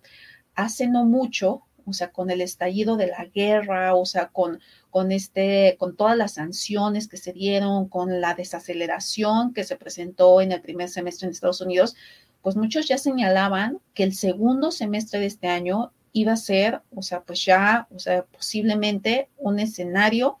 hace 0.55 0.87
no 0.87 1.03
mucho, 1.03 1.63
o 1.85 1.91
sea, 1.91 2.13
con 2.13 2.31
el 2.31 2.39
estallido 2.39 2.95
de 2.95 3.07
la 3.07 3.25
guerra, 3.25 3.93
o 3.93 4.05
sea, 4.05 4.29
con, 4.29 4.61
con, 4.97 5.11
este, 5.11 5.75
con 5.77 5.95
todas 5.95 6.17
las 6.17 6.33
sanciones 6.33 7.07
que 7.07 7.17
se 7.17 7.31
dieron, 7.31 7.87
con 7.87 8.19
la 8.19 8.33
desaceleración 8.33 9.53
que 9.53 9.63
se 9.63 9.75
presentó 9.75 10.41
en 10.41 10.51
el 10.51 10.59
primer 10.59 10.89
semestre 10.89 11.27
en 11.27 11.33
Estados 11.33 11.61
Unidos, 11.61 11.95
pues 12.41 12.55
muchos 12.55 12.87
ya 12.87 12.97
señalaban 12.97 13.79
que 13.93 14.01
el 14.01 14.15
segundo 14.15 14.71
semestre 14.71 15.19
de 15.19 15.27
este 15.27 15.49
año 15.49 15.91
iba 16.13 16.33
a 16.33 16.35
ser, 16.35 16.81
o 16.95 17.03
sea, 17.03 17.21
pues 17.21 17.45
ya, 17.45 17.87
o 17.93 17.99
sea, 17.99 18.25
posiblemente 18.25 19.29
un 19.37 19.59
escenario 19.59 20.39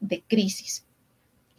de 0.00 0.24
crisis. 0.26 0.84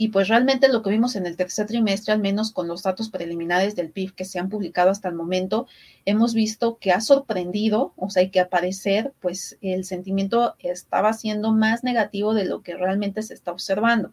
Y 0.03 0.09
pues 0.09 0.27
realmente 0.27 0.67
lo 0.67 0.83
que 0.83 0.89
vimos 0.89 1.15
en 1.15 1.25
el 1.25 1.37
tercer 1.37 1.65
trimestre, 1.65 2.11
al 2.11 2.19
menos 2.19 2.51
con 2.51 2.67
los 2.67 2.83
datos 2.83 3.09
preliminares 3.09 3.73
del 3.73 3.89
PIB 3.89 4.13
que 4.13 4.25
se 4.25 4.37
han 4.37 4.49
publicado 4.49 4.89
hasta 4.89 5.07
el 5.07 5.15
momento, 5.15 5.65
hemos 6.03 6.33
visto 6.33 6.77
que 6.77 6.91
ha 6.91 6.99
sorprendido, 6.99 7.93
o 7.95 8.09
sea, 8.09 8.29
que 8.29 8.41
aparecer, 8.41 9.13
pues 9.21 9.57
el 9.61 9.85
sentimiento 9.85 10.55
estaba 10.59 11.13
siendo 11.13 11.53
más 11.53 11.85
negativo 11.85 12.33
de 12.33 12.43
lo 12.43 12.63
que 12.63 12.75
realmente 12.75 13.21
se 13.21 13.33
está 13.33 13.53
observando. 13.53 14.11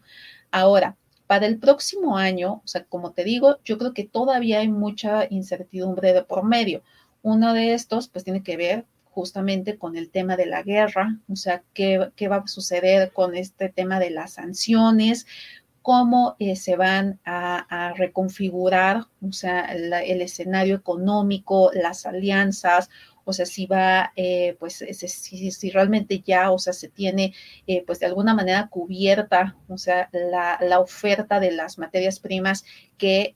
Ahora, 0.52 0.96
para 1.26 1.46
el 1.46 1.58
próximo 1.58 2.16
año, 2.16 2.62
o 2.64 2.68
sea, 2.68 2.84
como 2.84 3.10
te 3.10 3.24
digo, 3.24 3.58
yo 3.64 3.76
creo 3.76 3.92
que 3.92 4.04
todavía 4.04 4.60
hay 4.60 4.68
mucha 4.68 5.26
incertidumbre 5.28 6.12
de 6.12 6.22
por 6.22 6.44
medio. 6.44 6.84
Uno 7.22 7.52
de 7.52 7.74
estos, 7.74 8.06
pues 8.06 8.22
tiene 8.22 8.44
que 8.44 8.56
ver 8.56 8.84
justamente 9.10 9.76
con 9.76 9.96
el 9.96 10.08
tema 10.10 10.36
de 10.36 10.46
la 10.46 10.62
guerra, 10.62 11.18
o 11.28 11.36
sea, 11.36 11.62
qué, 11.74 12.10
qué 12.16 12.28
va 12.28 12.36
a 12.36 12.46
suceder 12.46 13.12
con 13.12 13.34
este 13.34 13.68
tema 13.68 13.98
de 13.98 14.10
las 14.10 14.34
sanciones, 14.34 15.26
cómo 15.82 16.36
eh, 16.38 16.56
se 16.56 16.76
van 16.76 17.20
a, 17.24 17.92
reconfigurar, 17.96 19.06
o 19.26 19.32
sea, 19.32 19.72
el 19.72 20.22
escenario 20.22 20.76
económico, 20.76 21.70
las 21.72 22.06
alianzas, 22.06 22.90
o 23.24 23.32
sea, 23.32 23.46
si 23.46 23.66
va, 23.66 24.12
eh, 24.16 24.56
pues, 24.58 24.84
si, 24.92 25.70
realmente 25.70 26.20
ya, 26.20 26.50
o 26.50 26.58
sea, 26.58 26.72
se 26.72 26.88
tiene, 26.88 27.34
eh, 27.66 27.84
pues, 27.86 28.00
de 28.00 28.06
alguna 28.06 28.34
manera 28.34 28.68
cubierta, 28.68 29.56
o 29.68 29.78
sea, 29.78 30.08
la, 30.12 30.58
la 30.60 30.80
oferta 30.80 31.40
de 31.40 31.52
las 31.52 31.78
materias 31.78 32.18
primas 32.18 32.64
que, 32.98 33.34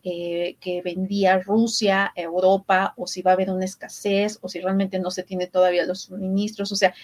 que 0.61 0.83
vendía 0.83 1.39
Rusia, 1.39 2.13
Europa, 2.17 2.95
o 2.97 3.07
si 3.07 3.23
va 3.23 3.33
a 3.33 3.35
haber 3.35 3.51
una 3.51 3.65
escasez, 3.65 4.39
o 4.43 4.49
si 4.49 4.61
realmente 4.61 4.99
no 4.99 5.11
se 5.11 5.23
tiene 5.23 5.47
todavía 5.47 5.87
los 5.87 6.03
suministros, 6.03 6.73
o 6.73 6.77
sea, 6.77 6.95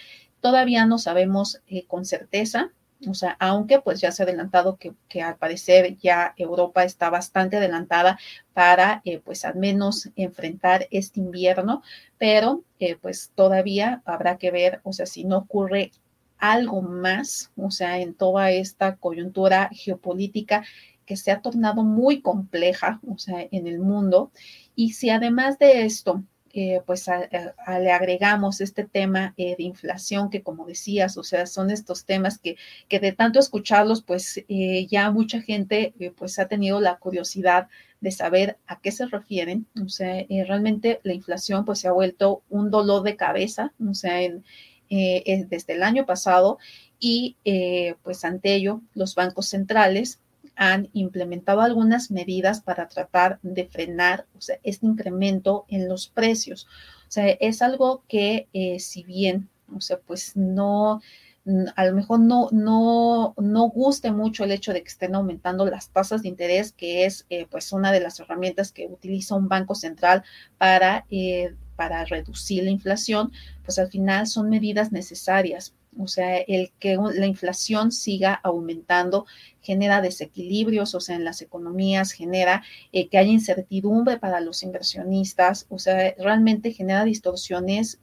todavía 0.41 0.86
no 0.86 0.99
sabemos 0.99 1.61
con 1.86 2.05
certeza, 2.05 2.72
o 3.09 3.14
sea, 3.14 3.36
aunque 3.40 3.80
pues 3.80 4.01
ya 4.01 4.12
se 4.12 4.22
ha 4.22 4.26
adelantado 4.26 4.76
que, 4.76 5.22
al 5.22 5.36
parecer 5.36 5.96
ya 5.96 6.34
Europa 6.36 6.84
está 6.84 7.11
bastante 7.11 7.57
adelantada 7.57 8.18
para 8.53 9.01
eh, 9.05 9.20
pues 9.24 9.44
al 9.44 9.57
menos 9.57 10.11
enfrentar 10.16 10.86
este 10.90 11.20
invierno, 11.20 11.82
pero 12.18 12.62
eh, 12.78 12.96
pues 12.96 13.32
todavía 13.34 14.03
habrá 14.05 14.36
que 14.38 14.51
ver, 14.51 14.80
o 14.84 14.92
sea, 14.92 15.07
si 15.07 15.24
no 15.24 15.38
ocurre 15.38 15.92
algo 16.38 16.82
más, 16.82 17.53
o 17.57 17.70
sea, 17.70 17.98
en 17.98 18.14
toda 18.14 18.51
esta 18.51 18.96
coyuntura 18.96 19.70
geopolítica 19.72 20.64
que 21.07 21.16
se 21.16 21.30
ha 21.30 21.42
tornado 21.42 21.82
muy 21.82 22.22
compleja, 22.22 23.01
o 23.07 23.18
sea, 23.18 23.46
en 23.51 23.66
el 23.66 23.80
mundo, 23.80 24.30
y 24.74 24.92
si 24.92 25.11
además 25.11 25.59
de 25.59 25.84
esto, 25.84 26.22
eh, 26.53 26.80
pues 26.86 27.07
le 27.09 27.92
agregamos 27.92 28.61
este 28.61 28.84
tema 28.84 29.34
de 29.36 29.57
inflación 29.59 30.30
que 30.30 30.42
como 30.42 30.66
decías, 30.66 31.16
o 31.16 31.22
sea, 31.22 31.46
son 31.46 31.70
estos 31.70 32.05
temas 32.05 32.38
que, 32.38 32.57
que 32.88 33.01
de 33.01 33.12
tanto 33.12 33.38
escucharlos, 33.38 34.03
pues 34.03 34.44
ya 34.88 35.11
mucha 35.11 35.40
gente 35.40 35.94
pues 36.16 36.38
ha 36.38 36.48
tenido 36.48 36.80
la 36.80 36.96
curiosidad 36.96 37.68
de 38.01 38.11
saber 38.11 38.59
a 38.66 38.80
qué 38.80 38.92
se 38.92 39.07
refieren. 39.07 39.66
O 39.84 39.88
sea, 39.88 40.24
realmente 40.28 41.01
la 41.03 41.14
inflación 41.14 41.64
pues 41.64 41.80
se 41.80 41.88
ha 41.88 41.92
vuelto 41.92 42.42
un 42.48 42.70
dolor 42.70 43.03
de 43.03 43.16
cabeza, 43.16 43.72
o 43.88 43.94
sea, 43.94 44.22
en, 44.22 44.44
desde 44.88 45.74
el 45.74 45.82
año 45.82 46.07
pasado 46.07 46.59
y 46.98 47.36
pues 48.03 48.24
ante 48.24 48.55
ello 48.55 48.80
los 48.94 49.14
bancos 49.14 49.48
centrales 49.48 50.20
han 50.61 50.91
implementado 50.93 51.63
algunas 51.63 52.11
medidas 52.11 52.61
para 52.61 52.87
tratar 52.87 53.39
de 53.43 53.65
frenar 53.65 54.27
este 54.63 54.85
incremento 54.85 55.65
en 55.69 55.89
los 55.89 56.09
precios. 56.09 56.67
O 57.09 57.11
sea, 57.11 57.29
es 57.29 57.63
algo 57.63 58.05
que 58.09 58.47
eh, 58.53 58.79
si 58.79 59.03
bien, 59.03 59.49
o 59.75 59.81
sea, 59.81 59.99
pues 60.01 60.37
no, 60.37 61.01
a 61.77 61.87
lo 61.87 61.95
mejor 61.95 62.21
no, 62.21 62.51
no, 62.53 63.33
no 63.39 63.69
guste 63.71 64.13
mucho 64.13 64.45
el 64.45 64.53
hecho 64.53 64.75
de 64.75 64.83
que 64.83 64.91
estén 64.91 65.15
aumentando 65.15 65.65
las 65.65 65.89
tasas 65.89 66.21
de 66.21 66.29
interés, 66.29 66.73
que 66.73 67.07
es 67.07 67.25
eh, 67.31 67.47
pues 67.51 67.73
una 67.73 67.91
de 67.91 68.01
las 68.01 68.21
herramientas 68.21 68.71
que 68.71 68.87
utiliza 68.87 69.37
un 69.37 69.49
banco 69.49 69.75
central 69.75 70.25
para, 70.59 71.07
eh, 71.11 71.55
para 71.75 72.05
reducir 72.05 72.65
la 72.65 72.71
inflación, 72.71 73.33
pues 73.65 73.79
al 73.79 73.89
final 73.89 74.27
son 74.27 74.51
medidas 74.51 74.93
necesarias 74.93 75.73
o 75.99 76.07
sea, 76.07 76.38
el 76.38 76.72
que 76.78 76.97
la 77.14 77.26
inflación 77.26 77.93
siga 77.93 78.34
aumentando 78.43 79.26
genera 79.61 80.01
desequilibrios, 80.01 80.95
o 80.95 81.01
sea, 81.01 81.16
en 81.16 81.24
las 81.24 81.43
economías, 81.43 82.12
genera 82.12 82.62
eh, 82.93 83.09
que 83.09 83.18
haya 83.18 83.30
incertidumbre 83.30 84.18
para 84.18 84.41
los 84.41 84.62
inversionistas, 84.62 85.66
o 85.68 85.78
sea, 85.78 86.14
realmente 86.18 86.72
genera 86.72 87.05
distorsiones 87.05 87.99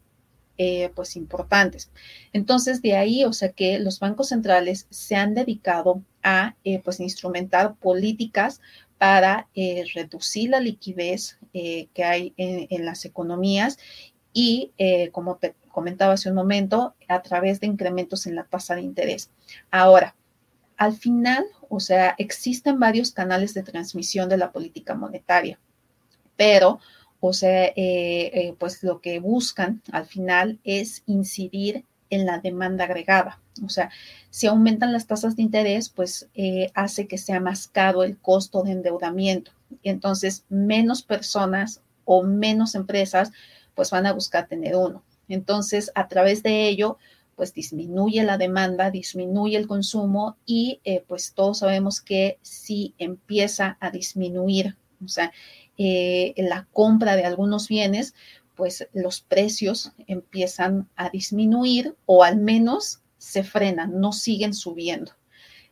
eh, 0.57 0.91
pues 0.95 1.15
importantes. 1.15 1.91
Entonces, 2.33 2.81
de 2.81 2.95
ahí, 2.95 3.23
o 3.23 3.33
sea, 3.33 3.49
que 3.49 3.79
los 3.79 3.99
bancos 3.99 4.29
centrales 4.29 4.87
se 4.89 5.15
han 5.15 5.33
dedicado 5.33 6.01
a 6.23 6.55
eh, 6.63 6.79
pues 6.83 6.99
instrumentar 6.99 7.75
políticas 7.75 8.59
para 8.97 9.47
reducir 9.93 10.49
la 10.49 10.59
liquidez 10.59 11.37
que 11.53 12.03
hay 12.03 12.33
en, 12.37 12.83
las 12.83 13.05
economías 13.05 13.77
y, 14.33 14.71
como 15.11 15.37
comentaba 15.77 16.13
hace 16.13 16.29
un 16.29 16.33
momento, 16.33 16.95
a 17.07 17.21
través 17.21 17.59
de 17.59 17.67
incrementos 17.67 18.25
en 18.25 18.33
la 18.33 18.45
tasa 18.45 18.73
de 18.73 18.81
interés. 18.81 19.29
Ahora, 19.69 20.15
al 20.75 20.97
final, 20.97 21.45
o 21.69 21.79
sea, 21.79 22.15
existen 22.17 22.79
varios 22.79 23.11
canales 23.11 23.53
de 23.53 23.61
transmisión 23.61 24.27
de 24.27 24.37
la 24.37 24.51
política 24.51 24.95
monetaria, 24.95 25.59
pero, 26.35 26.79
o 27.19 27.31
sea, 27.31 27.65
eh, 27.65 27.75
eh, 27.75 28.55
pues 28.57 28.81
lo 28.81 29.01
que 29.01 29.19
buscan 29.19 29.83
al 29.91 30.07
final 30.07 30.57
es 30.63 31.03
incidir 31.05 31.85
en 32.09 32.25
la 32.25 32.39
demanda 32.39 32.85
agregada. 32.85 33.39
O 33.63 33.69
sea, 33.69 33.91
si 34.31 34.47
aumentan 34.47 34.91
las 34.91 35.05
tasas 35.05 35.35
de 35.35 35.43
interés, 35.43 35.89
pues 35.89 36.27
eh, 36.33 36.71
hace 36.73 37.07
que 37.07 37.19
sea 37.19 37.39
más 37.39 37.67
caro 37.67 38.01
el 38.01 38.17
costo 38.17 38.63
de 38.63 38.71
endeudamiento. 38.71 39.51
Entonces, 39.83 40.43
menos 40.49 41.03
personas 41.03 41.81
o 42.03 42.23
menos 42.23 42.73
empresas, 42.73 43.31
pues 43.75 43.91
van 43.91 44.07
a 44.07 44.13
buscar 44.13 44.47
tener 44.47 44.75
uno. 44.75 45.03
Entonces, 45.27 45.91
a 45.95 46.07
través 46.07 46.43
de 46.43 46.67
ello, 46.67 46.97
pues 47.37 47.53
disminuye 47.53 48.23
la 48.23 48.37
demanda, 48.37 48.89
disminuye 48.89 49.57
el 49.57 49.67
consumo 49.67 50.37
y 50.45 50.81
eh, 50.83 51.03
pues 51.07 51.33
todos 51.33 51.59
sabemos 51.59 52.01
que 52.01 52.39
si 52.41 52.95
empieza 52.97 53.77
a 53.79 53.91
disminuir, 53.91 54.75
o 55.05 55.07
sea, 55.07 55.31
eh, 55.77 56.33
la 56.37 56.67
compra 56.73 57.15
de 57.15 57.25
algunos 57.25 57.67
bienes, 57.67 58.15
pues 58.55 58.89
los 58.91 59.21
precios 59.21 59.91
empiezan 60.07 60.89
a 60.95 61.11
disminuir 61.11 61.95
o 62.07 62.23
al 62.23 62.37
menos 62.37 63.01
se 63.19 63.43
frenan, 63.43 63.99
no 63.99 64.13
siguen 64.13 64.55
subiendo. 64.55 65.11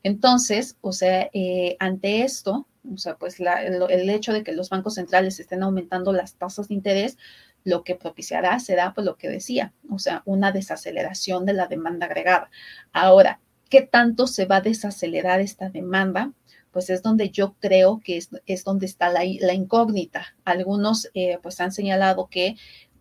Entonces, 0.03 0.77
o 0.81 0.91
sea, 0.91 1.31
eh, 1.33 1.77
ante 1.79 2.21
esto, 2.21 2.67
o 2.93 2.97
sea, 2.97 3.15
pues 3.17 3.39
el 3.39 4.09
hecho 4.11 4.33
de 4.33 4.43
que 4.43 4.51
los 4.51 4.69
bancos 4.69 4.93
centrales 4.93 5.39
estén 5.39 5.63
aumentando 5.63 6.13
las 6.13 6.35
tasas 6.35 6.67
de 6.67 6.75
interés, 6.75 7.17
lo 7.65 7.83
que 7.83 7.95
propiciará 7.95 8.57
será, 8.59 8.93
pues 8.93 9.03
lo 9.03 9.17
que 9.17 9.27
decía, 9.27 9.73
o 9.89 9.99
sea, 9.99 10.21
una 10.25 10.53
desaceleración 10.53 11.45
de 11.45 11.53
la 11.53 11.67
demanda 11.67 12.05
agregada. 12.05 12.49
Ahora, 12.93 13.41
¿qué 13.69 13.81
tanto 13.81 14.27
se 14.27 14.45
va 14.45 14.57
a 14.57 14.61
desacelerar 14.61 15.41
esta 15.41 15.69
demanda? 15.69 16.31
Pues 16.71 16.89
es 16.89 17.01
donde 17.01 17.31
yo 17.31 17.55
creo 17.59 18.01
que 18.03 18.17
es, 18.45 18.63
donde 18.63 18.85
está 18.85 19.09
la, 19.09 19.25
incógnita. 19.25 20.35
Algunos 20.43 21.09
eh, 21.13 21.39
pues 21.41 21.59
han 21.59 21.71
señalado 21.71 22.27
que 22.27 22.55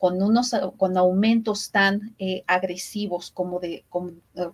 con 0.05 0.23
unos 0.23 0.55
con 0.77 0.99
aumentos 0.99 1.71
tan 1.71 2.15
eh, 2.19 2.45
agresivos 2.47 3.31
como 3.31 3.59
de 3.59 3.87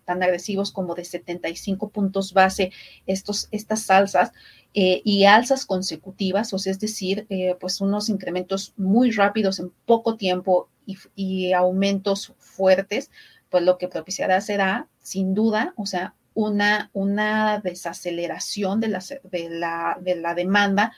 tan 0.05 0.23
agresivos 0.23 0.71
como 0.71 0.95
de 0.95 1.05
75 1.05 1.89
puntos 1.89 2.33
base 2.33 2.71
estos 3.05 3.49
estas 3.51 3.83
salsas 3.83 4.31
eh, 4.75 5.03
y 5.05 5.25
alzas 5.25 5.67
consecutivas, 5.67 6.55
o 6.55 6.59
sea, 6.61 6.71
es 6.71 6.79
decir, 6.79 7.27
eh, 7.31 7.57
pues 7.59 7.81
unos 7.81 8.11
incrementos 8.11 8.75
muy 8.77 9.11
rápidos 9.11 9.59
en 9.59 9.73
poco 9.87 10.17
tiempo 10.17 10.69
y, 10.87 11.53
aumentos 11.53 12.33
fuertes, 12.39 13.11
pues 13.49 13.65
lo 13.65 13.77
que 13.77 13.89
propiciará 13.89 14.41
será, 14.41 14.87
sin 15.01 15.35
duda, 15.35 15.75
o 15.77 15.85
sea, 15.85 16.15
una, 16.33 16.91
una 16.93 17.59
desaceleración 17.59 18.79
de 18.79 18.89
la, 18.89 19.03
de, 19.25 19.51
la, 19.51 19.99
de 20.01 20.15
la 20.15 20.37
demanda 20.37 20.93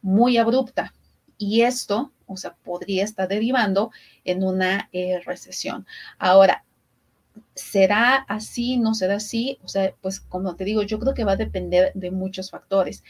muy 0.00 0.36
abrupta. 0.36 0.92
Y 1.38 1.62
esto, 1.62 2.12
o 2.26 2.36
sea, 2.36 2.54
podría 2.64 3.04
estar 3.04 3.28
derivando 3.28 3.90
en 4.24 4.42
una 4.42 4.88
eh, 4.92 5.20
recesión. 5.24 5.86
Ahora, 6.18 6.64
¿Será 7.54 8.16
así? 8.28 8.76
¿No 8.78 8.94
será 8.94 9.16
así? 9.16 9.58
O 9.62 9.68
sea, 9.68 9.94
pues 10.00 10.20
como 10.20 10.56
te 10.56 10.64
digo, 10.64 10.82
yo 10.82 10.98
creo 10.98 11.14
que 11.14 11.24
va 11.24 11.32
a 11.32 11.36
depender 11.36 11.92
de 11.94 12.10
muchos 12.10 12.50
factores. 12.50 13.02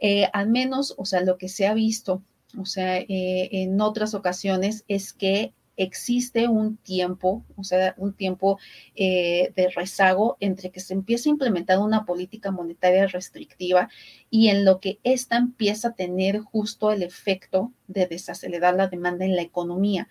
Eh, 0.00 0.28
al 0.32 0.48
menos, 0.48 0.94
o 0.98 1.04
sea, 1.04 1.20
lo 1.20 1.38
que 1.38 1.48
se 1.48 1.66
ha 1.66 1.74
visto, 1.74 2.22
o 2.58 2.66
sea, 2.66 2.98
eh, 2.98 3.48
en 3.52 3.80
otras 3.80 4.14
ocasiones 4.14 4.84
es 4.88 5.12
que 5.12 5.52
existe 5.76 6.48
un 6.48 6.76
tiempo, 6.76 7.44
o 7.56 7.64
sea, 7.64 7.94
un 7.96 8.12
tiempo 8.12 8.58
eh, 8.94 9.52
de 9.56 9.68
rezago 9.68 10.36
entre 10.40 10.70
que 10.70 10.80
se 10.80 10.94
empieza 10.94 11.28
a 11.28 11.32
implementar 11.32 11.78
una 11.78 12.04
política 12.04 12.50
monetaria 12.50 13.06
restrictiva 13.06 13.88
y 14.30 14.48
en 14.48 14.64
lo 14.64 14.80
que 14.80 14.98
ésta 15.04 15.36
empieza 15.36 15.88
a 15.88 15.94
tener 15.94 16.40
justo 16.40 16.90
el 16.90 17.02
efecto 17.02 17.72
de 17.88 18.06
desacelerar 18.06 18.74
la 18.74 18.88
demanda 18.88 19.24
en 19.24 19.36
la 19.36 19.42
economía. 19.42 20.08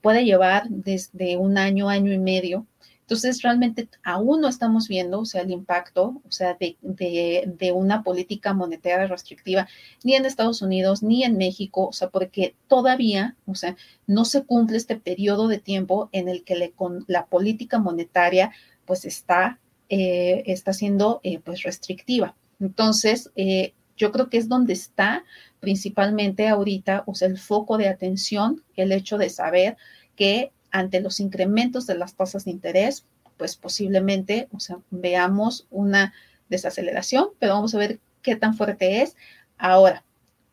puede 0.00 0.24
llevar 0.24 0.68
desde 0.68 1.36
un 1.36 1.58
año, 1.58 1.88
año 1.88 2.12
y 2.12 2.18
medio 2.18 2.66
entonces, 3.06 3.40
realmente 3.42 3.88
aún 4.02 4.40
no 4.40 4.48
estamos 4.48 4.88
viendo, 4.88 5.20
o 5.20 5.24
sea, 5.24 5.42
el 5.42 5.52
impacto, 5.52 6.20
o 6.26 6.32
sea, 6.32 6.54
de, 6.58 6.76
de, 6.82 7.70
una 7.70 8.02
política 8.02 8.52
monetaria 8.52 9.06
restrictiva, 9.06 9.68
ni 10.02 10.16
en 10.16 10.26
Estados 10.26 10.60
Unidos, 10.60 11.04
ni 11.04 11.22
en 11.22 11.36
México, 11.36 11.86
o 11.86 11.92
sea, 11.92 12.08
porque 12.08 12.56
todavía, 12.66 13.36
o 13.46 13.54
sea, 13.54 13.76
no 14.08 14.24
se 14.24 14.44
cumple 14.44 14.76
este 14.76 14.96
periodo 14.96 15.46
de 15.46 15.60
tiempo 15.60 16.08
en 16.10 16.28
el 16.28 16.42
que 16.42 16.56
le, 16.56 16.72
con, 16.72 17.04
la 17.06 17.26
política 17.26 17.78
monetaria, 17.78 18.50
pues, 18.86 19.04
está, 19.04 19.60
eh, 19.88 20.42
está 20.46 20.72
siendo, 20.72 21.20
eh, 21.22 21.38
pues, 21.38 21.62
restrictiva. 21.62 22.34
Entonces, 22.58 23.30
eh, 23.36 23.72
yo 23.96 24.10
creo 24.10 24.28
que 24.30 24.38
es 24.38 24.48
donde 24.48 24.72
está 24.72 25.24
principalmente 25.60 26.48
ahorita, 26.48 27.04
o 27.06 27.14
sea, 27.14 27.28
el 27.28 27.38
foco 27.38 27.78
de 27.78 27.86
atención, 27.86 28.64
el 28.74 28.90
hecho 28.90 29.16
de 29.16 29.30
saber 29.30 29.76
que 30.16 30.50
ante 30.78 31.00
los 31.00 31.20
incrementos 31.20 31.86
de 31.86 31.96
las 31.96 32.14
tasas 32.14 32.44
de 32.44 32.50
interés, 32.50 33.06
pues 33.36 33.56
posiblemente, 33.56 34.48
veamos 34.90 35.66
una 35.70 36.12
desaceleración, 36.48 37.28
pero 37.38 37.54
vamos 37.54 37.74
a 37.74 37.78
ver 37.78 38.00
qué 38.22 38.36
tan 38.36 38.54
fuerte 38.54 39.02
es. 39.02 39.16
Ahora, 39.58 40.04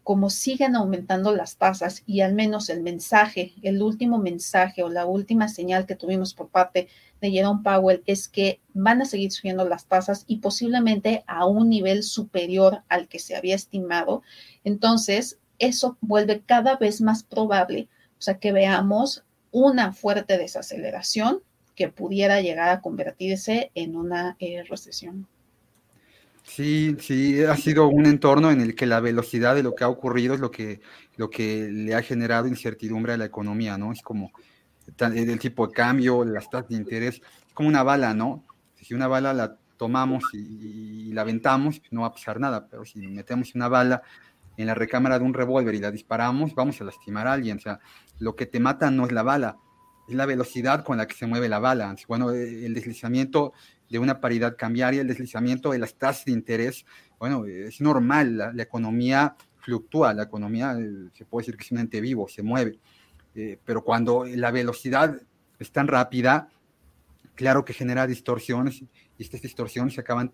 como 0.03 0.30
siguen 0.30 0.76
aumentando 0.76 1.34
las 1.34 1.57
tasas 1.57 2.03
y 2.05 2.21
al 2.21 2.34
menos 2.34 2.69
el 2.69 2.82
mensaje, 2.82 3.53
el 3.63 3.82
último 3.82 4.17
mensaje 4.17 4.84
o 4.84 4.89
la 4.89 5.05
última 5.05 5.47
señal 5.47 5.86
que 5.86 5.95
tuvimos 5.95 6.34
por 6.34 6.49
parte 6.49 6.88
de 7.21 7.32
Jerome 7.32 7.61
Powell 7.63 8.03
es 8.05 8.28
que 8.28 8.59
van 8.74 9.01
a 9.01 9.05
seguir 9.05 9.32
subiendo 9.32 9.67
las 9.67 9.86
tasas 9.86 10.26
y 10.28 10.38
posiblemente 10.38 11.24
a 11.28 11.45
un 11.45 11.69
nivel 11.69 12.03
superior 12.03 12.84
al 12.89 13.07
que 13.07 13.19
se 13.19 13.36
había 13.36 13.55
estimado. 13.55 14.24
Entonces, 14.63 15.39
eso 15.59 15.97
vuelve 16.01 16.41
cada 16.45 16.76
vez 16.76 16.99
más 16.99 17.24
probable, 17.24 17.88
o 18.19 18.21
sea, 18.21 18.39
que 18.39 18.51
veamos 18.51 19.24
una 19.54 19.93
fuerte 19.93 20.38
desaceleración 20.38 21.39
que 21.76 21.88
pudiera 21.88 22.41
llegar 22.41 22.70
a 22.70 22.82
convertirse 22.82 23.72
en 23.76 23.95
una 23.95 24.36
eh, 24.39 24.64
recesión. 24.68 25.28
Sí, 26.43 26.97
sí, 26.99 27.41
ha 27.43 27.56
sido 27.56 27.88
un 27.88 28.06
entorno 28.06 28.51
en 28.51 28.60
el 28.60 28.76
que 28.76 28.86
la 28.86 28.99
velocidad 28.99 29.56
de 29.56 29.64
lo 29.64 29.76
que 29.76 29.86
ha 29.86 29.89
ocurrido 29.89 30.34
es 30.34 30.41
lo 30.41 30.51
que, 30.51 30.82
lo 31.16 31.30
que 31.30 31.70
le 31.72 31.95
ha 31.95 32.01
generado 32.01 32.47
incertidumbre 32.47 33.14
a 33.14 33.18
la 33.18 33.26
economía, 33.26 33.78
¿no? 33.78 33.93
Es 33.93 34.01
como 34.01 34.32
el 34.99 35.39
tipo 35.39 35.68
de 35.68 35.74
cambio, 35.74 36.26
las 36.26 36.49
tasas 36.49 36.68
de 36.68 36.76
interés, 36.76 37.22
es 37.47 37.54
como 37.54 37.70
una 37.70 37.84
bala, 37.84 38.14
¿no? 38.14 38.43
Si 38.82 38.93
una 38.93 39.08
bala 39.08 39.34
la 39.34 39.56
tomamos 39.78 40.24
y, 40.34 41.14
la 41.14 41.22
aventamos, 41.22 41.82
no 41.91 42.01
va 42.01 42.08
a 42.08 42.14
pasar 42.14 42.39
nada, 42.39 42.68
pero 42.68 42.84
si 42.84 42.99
metemos 42.99 43.56
una 43.56 43.70
bala 43.70 44.01
en 44.58 44.68
la 44.68 44.76
recámara 44.76 45.18
de 45.18 45.26
un 45.26 45.34
revólver 45.34 45.74
y 45.74 45.80
la 45.80 45.91
disparamos, 45.91 46.54
vamos 46.54 46.80
a 46.82 46.84
lastimar 46.84 47.28
a 47.28 47.34
alguien. 47.34 47.58
O 47.58 47.62
sea, 47.62 47.80
lo 48.20 48.36
que 48.36 48.45
te 48.45 48.59
mata 48.59 48.91
no 48.91 49.05
es 49.05 49.11
la 49.11 49.24
bala, 49.24 49.57
es 50.07 50.16
la 50.16 50.26
velocidad 50.26 50.84
con 50.84 50.97
la 50.97 51.07
que 51.07 51.16
se 51.16 51.28
mueve 51.28 51.49
la 51.49 51.59
bala. 51.59 51.95
Bueno, 52.07 52.32
eh, 52.32 52.66
el 52.66 52.74
deslizamiento 52.74 53.53
de 53.89 53.99
una 53.99 54.20
paridad 54.20 54.55
cambiaria, 54.57 55.01
el 55.01 55.07
deslizamiento 55.07 55.72
de 55.72 55.80
las 55.80 55.95
tasas 55.95 56.26
de 56.26 56.32
interés, 56.32 56.86
bueno, 57.20 57.45
es 57.45 57.80
normal, 57.80 58.38
la, 58.38 58.64
economía 58.64 59.36
fluctúa, 59.59 60.14
la 60.14 60.24
economía 60.24 60.76
eh, 60.80 61.09
se 61.14 61.26
puede 61.26 61.43
decir 61.43 61.57
que 61.57 61.64
es 61.64 61.72
un 61.72 61.80
ente 61.80 62.01
vivo, 62.01 62.28
se 62.28 62.43
mueve, 62.43 62.80
eh, 63.36 63.59
pero 63.64 63.84
cuando 63.84 64.26
la 64.26 64.51
velocidad 64.51 65.16
es 65.59 65.72
tan 65.72 65.88
rápida, 65.88 66.49
claro 67.36 67.64
que 67.64 67.74
genera 67.74 68.07
distorsiones 68.07 68.82
y 69.18 69.24
estas 69.24 69.41
distorsiones 69.41 69.93
se 69.93 70.01
acaban 70.01 70.34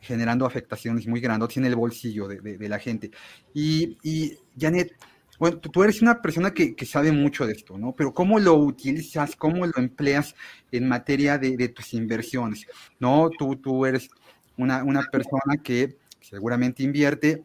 generando 0.00 0.46
afectaciones 0.46 1.06
muy 1.06 1.20
grandes 1.20 1.56
en 1.56 1.64
el 1.64 1.76
bolsillo 1.76 2.26
de, 2.28 2.68
la 2.68 2.78
gente. 2.78 3.10
Y, 3.52 3.98
y, 4.02 4.38
Janet, 4.58 4.94
bueno, 5.40 5.58
tú, 5.58 5.82
eres 5.82 6.02
una 6.02 6.20
persona 6.20 6.52
que, 6.52 6.76
sabe 6.84 7.12
mucho 7.12 7.46
de 7.46 7.54
esto, 7.54 7.78
¿no? 7.78 7.94
Pero 7.96 8.12
¿cómo 8.12 8.38
lo 8.38 8.56
utilizas, 8.56 9.34
cómo 9.36 9.64
lo 9.64 9.72
empleas 9.78 10.34
en 10.70 10.86
materia 10.86 11.38
de, 11.38 11.68
tus 11.70 11.94
inversiones? 11.94 12.66
¿No? 12.98 13.30
Tú, 13.30 13.86
eres 13.86 14.10
una, 14.58 14.84
persona 15.10 15.56
que 15.64 15.96
seguramente 16.20 16.82
invierte. 16.82 17.42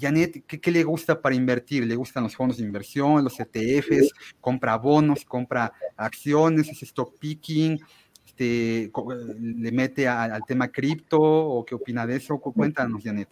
Janet, 0.00 0.44
¿qué, 0.46 0.58
¿qué, 0.58 0.70
le 0.70 0.82
gusta 0.82 1.20
para 1.20 1.34
invertir? 1.34 1.84
¿Le 1.84 1.94
gustan 1.94 2.22
los 2.22 2.34
fondos 2.34 2.56
de 2.56 2.64
inversión, 2.64 3.22
los 3.22 3.38
ETFs? 3.38 4.14
¿Compra 4.40 4.78
bonos, 4.78 5.26
compra 5.26 5.74
acciones, 5.94 6.70
es 6.70 6.84
stock 6.84 7.18
picking? 7.18 7.78
Este, 8.24 8.90
¿Le 9.38 9.72
mete 9.72 10.08
al 10.08 10.42
tema 10.46 10.68
cripto 10.68 11.20
o 11.20 11.66
qué 11.66 11.74
opina 11.74 12.06
de 12.06 12.16
eso? 12.16 12.38
Cuéntanos, 12.38 13.02
Janet. 13.04 13.28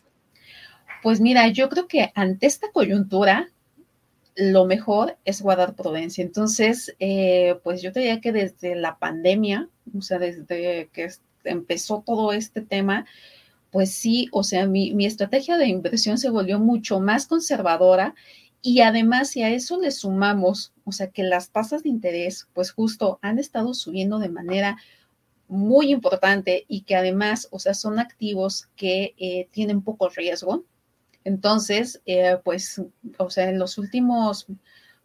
Pues 1.02 1.22
mira, 1.22 1.48
yo 1.48 1.70
creo 1.70 1.86
que 1.86 2.12
ante 2.14 2.46
esta 2.46 2.70
coyuntura, 2.70 3.48
lo 4.36 4.64
mejor 4.66 5.16
es 5.24 5.42
guardar 5.42 5.74
prudencia. 5.74 6.22
Entonces, 6.22 6.94
eh, 6.98 7.58
pues 7.62 7.82
yo 7.82 7.92
diría 7.92 8.20
que 8.20 8.32
desde 8.32 8.74
la 8.74 8.98
pandemia, 8.98 9.68
o 9.96 10.02
sea, 10.02 10.18
desde 10.18 10.88
que 10.92 11.08
empezó 11.44 12.02
todo 12.04 12.32
este 12.32 12.60
tema, 12.62 13.06
pues 13.70 13.92
sí, 13.92 14.28
o 14.32 14.42
sea, 14.42 14.66
mi, 14.66 14.94
mi 14.94 15.06
estrategia 15.06 15.56
de 15.56 15.66
inversión 15.66 16.18
se 16.18 16.30
volvió 16.30 16.58
mucho 16.58 17.00
más 17.00 17.26
conservadora 17.26 18.14
y 18.62 18.80
además 18.80 19.30
si 19.30 19.42
a 19.42 19.50
eso 19.50 19.80
le 19.80 19.90
sumamos, 19.90 20.72
o 20.84 20.92
sea, 20.92 21.10
que 21.10 21.22
las 21.22 21.50
tasas 21.50 21.82
de 21.82 21.90
interés, 21.90 22.48
pues 22.54 22.72
justo 22.72 23.18
han 23.20 23.38
estado 23.38 23.74
subiendo 23.74 24.18
de 24.18 24.30
manera 24.30 24.78
muy 25.48 25.90
importante 25.90 26.64
y 26.68 26.82
que 26.82 26.96
además, 26.96 27.48
o 27.50 27.58
sea, 27.58 27.74
son 27.74 27.98
activos 27.98 28.68
que 28.76 29.14
eh, 29.18 29.48
tienen 29.50 29.82
poco 29.82 30.08
riesgo, 30.08 30.64
entonces, 31.24 32.02
eh, 32.04 32.38
pues, 32.44 32.82
o 33.18 33.30
sea, 33.30 33.48
en 33.48 33.58
los 33.58 33.78
últimos, 33.78 34.46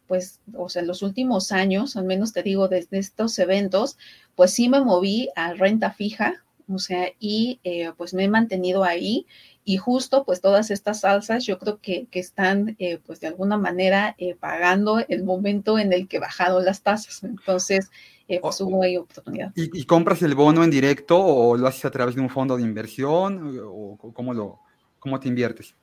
pues, 0.06 0.40
o 0.54 0.68
sea, 0.68 0.82
en 0.82 0.88
los 0.88 1.02
últimos 1.02 1.50
años, 1.50 1.96
al 1.96 2.04
menos 2.04 2.32
te 2.32 2.42
digo, 2.42 2.68
desde 2.68 2.98
estos 2.98 3.38
eventos, 3.38 3.96
pues 4.34 4.52
sí 4.52 4.68
me 4.68 4.82
moví 4.82 5.30
a 5.34 5.54
renta 5.54 5.92
fija, 5.92 6.44
o 6.68 6.78
sea, 6.78 7.08
y 7.18 7.58
eh, 7.64 7.90
pues 7.96 8.14
me 8.14 8.24
he 8.24 8.28
mantenido 8.28 8.84
ahí 8.84 9.26
y 9.64 9.76
justo 9.78 10.24
pues 10.24 10.40
todas 10.40 10.70
estas 10.70 11.04
alzas 11.04 11.44
yo 11.44 11.58
creo 11.58 11.80
que, 11.80 12.06
que 12.06 12.20
están 12.20 12.76
eh, 12.78 12.98
pues 13.04 13.18
de 13.18 13.26
alguna 13.26 13.56
manera 13.56 14.16
pagando 14.38 15.00
el 15.08 15.24
momento 15.24 15.80
en 15.80 15.92
el 15.92 16.06
que 16.06 16.20
bajaron 16.20 16.64
las 16.64 16.82
tasas. 16.82 17.24
Entonces, 17.24 17.90
pues 18.40 18.60
hubo 18.60 18.84
ahí 18.84 18.96
oportunidad. 18.96 19.52
¿Y, 19.56 19.80
¿Y, 19.80 19.84
compras 19.84 20.22
el 20.22 20.36
bono 20.36 20.62
en 20.62 20.70
directo 20.70 21.18
o 21.18 21.56
lo 21.56 21.66
haces 21.66 21.84
a 21.86 21.90
través 21.90 22.14
de 22.14 22.20
un 22.20 22.30
fondo 22.30 22.56
de 22.56 22.62
inversión 22.62 23.60
o 23.64 23.96
cómo, 24.14 24.32
lo, 24.32 24.60
cómo 25.00 25.18
te 25.18 25.26
inviertes? 25.26 25.74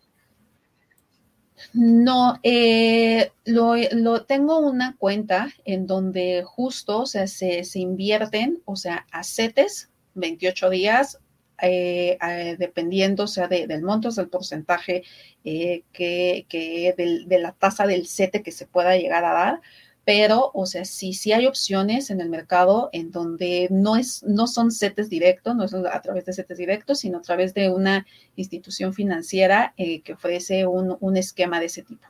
No, 1.73 2.39
eh, 2.43 3.31
lo, 3.45 4.25
tengo 4.25 4.59
una 4.59 4.95
cuenta 4.97 5.49
en 5.65 5.87
donde 5.87 6.43
justo, 6.45 7.01
o 7.01 7.05
sea, 7.05 7.27
se, 7.27 7.63
invierten, 7.75 8.61
o 8.65 8.75
sea, 8.75 9.05
a 9.11 9.23
CETES, 9.23 9.89
28 10.15 10.69
días, 10.69 11.19
eh, 11.61 12.17
dependiendo, 12.59 13.23
o 13.23 13.27
sea, 13.27 13.47
del 13.47 13.81
monto, 13.81 14.11
del 14.11 14.29
porcentaje 14.29 15.03
eh, 15.43 15.83
que, 15.91 16.45
que 16.49 16.93
de 16.95 17.39
la 17.39 17.53
tasa 17.53 17.87
del 17.87 18.07
CETE 18.07 18.43
que 18.43 18.51
se 18.51 18.67
pueda 18.67 18.95
llegar 18.95 19.25
a 19.25 19.33
dar 19.33 19.61
pero, 20.07 20.51
o 20.53 20.65
sea, 20.65 20.85
sí, 20.85 21.11
sí 21.11 21.33
hay 21.33 21.47
opciones 21.47 22.11
en 22.11 22.21
el 22.21 22.29
mercado 22.29 22.89
en 22.93 23.11
donde 23.11 23.67
no, 23.69 23.97
es, 23.97 24.23
no 24.23 24.47
son 24.47 24.71
CETES 24.71 25.09
directos, 25.09 25.53
no 25.53 25.65
es 25.65 25.73
a 25.73 26.01
través 26.01 26.23
de 26.23 26.31
CETES 26.31 26.57
directos, 26.57 26.99
sino 26.99 27.17
a 27.17 27.21
través 27.21 27.53
de 27.53 27.69
una 27.69 28.05
institución 28.37 28.93
financiera 28.93 29.73
eh, 29.75 29.99
que 30.03 30.13
ofrece 30.13 30.65
un, 30.65 30.95
un 31.01 31.17
esquema 31.17 31.59
de 31.59 31.65
ese 31.65 31.83
tipo. 31.83 32.07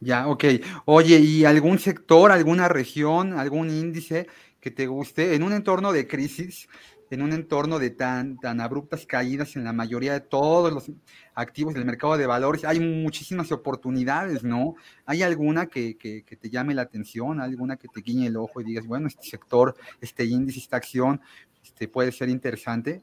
Ya, 0.00 0.26
ok. 0.26 0.46
Oye, 0.86 1.20
¿y 1.20 1.44
algún 1.44 1.78
sector, 1.78 2.32
alguna 2.32 2.66
región, 2.66 3.38
algún 3.38 3.70
índice 3.70 4.26
que 4.58 4.72
te 4.72 4.88
guste 4.88 5.36
en 5.36 5.44
un 5.44 5.52
entorno 5.52 5.92
de 5.92 6.08
crisis? 6.08 6.68
En 7.10 7.22
un 7.22 7.32
entorno 7.32 7.78
de 7.78 7.90
tan, 7.90 8.38
tan 8.38 8.60
abruptas 8.60 9.06
caídas 9.06 9.56
en 9.56 9.64
la 9.64 9.72
mayoría 9.72 10.12
de 10.12 10.20
todos 10.20 10.72
los 10.72 10.90
activos 11.34 11.74
del 11.74 11.84
mercado 11.84 12.16
de 12.16 12.26
valores, 12.26 12.64
hay 12.64 12.80
muchísimas 12.80 13.52
oportunidades, 13.52 14.42
¿no? 14.42 14.74
¿Hay 15.04 15.22
alguna 15.22 15.66
que, 15.66 15.94
te 15.94 16.50
llame 16.50 16.74
la 16.74 16.82
atención, 16.82 17.40
alguna 17.40 17.76
que 17.76 17.88
te 17.88 18.00
guiñe 18.00 18.26
el 18.26 18.36
ojo 18.36 18.60
y 18.60 18.64
digas, 18.64 18.86
bueno, 18.86 19.06
este 19.06 19.28
sector, 19.28 19.76
este 20.00 20.24
índice, 20.24 20.58
esta 20.58 20.76
acción, 20.76 21.20
este, 21.62 21.88
puede 21.88 22.10
ser 22.12 22.28
interesante? 22.28 23.02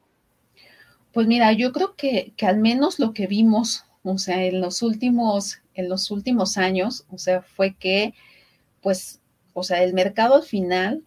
Pues 1.13 1.27
mira, 1.27 1.53
yo 1.53 1.71
creo 1.71 1.95
que, 1.95 2.33
que 2.35 2.45
al 2.45 2.57
menos 2.57 2.99
lo 2.99 3.13
que 3.13 3.27
vimos, 3.27 3.85
o 4.03 4.17
sea, 4.17 4.43
en 4.43 4.59
los 4.59 4.81
últimos, 4.81 5.61
en 5.75 5.87
los 5.87 6.11
últimos 6.11 6.57
años, 6.57 7.05
o 7.09 7.17
sea, 7.17 7.41
fue 7.41 7.75
que, 7.75 8.13
pues, 8.81 9.21
o 9.53 9.63
sea, 9.63 9.83
el 9.83 9.93
mercado 9.93 10.35
al 10.35 10.43
final, 10.43 11.03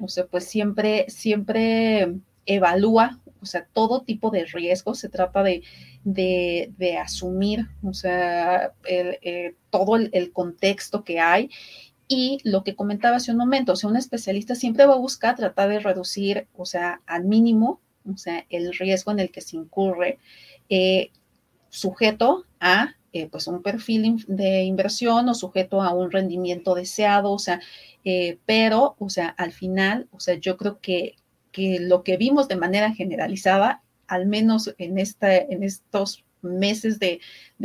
o 0.00 0.08
sea, 0.08 0.26
pues 0.26 0.44
siempre, 0.44 1.06
siempre 1.08 2.14
evalúa, 2.48 3.20
o 3.40 3.46
sea, 3.46 3.66
todo 3.72 4.02
tipo 4.02 4.30
de 4.30 4.44
riesgos, 4.46 4.98
se 4.98 5.08
trata 5.08 5.42
de, 5.42 5.62
de, 6.04 6.98
asumir, 6.98 7.66
o 7.82 7.94
sea, 7.94 8.72
eh, 8.88 9.54
todo 9.70 9.96
el, 9.96 10.32
contexto 10.32 11.04
que 11.04 11.20
hay. 11.20 11.50
Y 12.08 12.38
lo 12.42 12.64
que 12.64 12.74
comentaba 12.74 13.16
hace 13.16 13.30
un 13.30 13.36
momento, 13.36 13.72
o 13.72 13.76
sea, 13.76 13.90
un 13.90 13.96
especialista 13.96 14.54
siempre 14.54 14.86
va 14.86 14.94
a 14.94 14.98
buscar 14.98 15.36
tratar 15.36 15.68
de 15.68 15.78
reducir, 15.78 16.48
o 16.56 16.64
sea, 16.64 17.02
al 17.06 17.24
mínimo, 17.26 17.80
o 18.10 18.16
sea, 18.16 18.46
el 18.48 18.72
riesgo 18.72 19.12
en 19.12 19.20
el 19.20 19.30
que 19.30 19.42
se 19.42 19.56
incurre, 19.56 20.18
eh, 20.70 21.10
sujeto 21.68 22.46
a 22.60 22.94
eh, 23.12 23.28
pues 23.28 23.46
un 23.46 23.62
perfil 23.62 24.24
de 24.26 24.62
inversión 24.62 25.28
o 25.28 25.34
sujeto 25.34 25.82
a 25.82 25.94
un 25.94 26.10
rendimiento 26.10 26.74
deseado, 26.74 27.32
o 27.32 27.38
sea, 27.38 27.60
pero, 28.46 28.96
o 28.98 29.10
sea, 29.10 29.28
al 29.28 29.52
final, 29.52 30.08
o 30.12 30.20
sea, 30.20 30.34
yo 30.34 30.56
creo 30.56 30.80
que 30.80 31.16
lo 31.80 32.02
que 32.02 32.16
vimos 32.16 32.48
de 32.48 32.56
manera 32.56 32.92
generalizada, 32.92 33.82
al 34.06 34.26
menos 34.26 34.74
en, 34.78 34.98
esta, 34.98 35.36
en 35.36 35.62
estos 35.62 36.24
meses 36.42 36.98
de, 36.98 37.20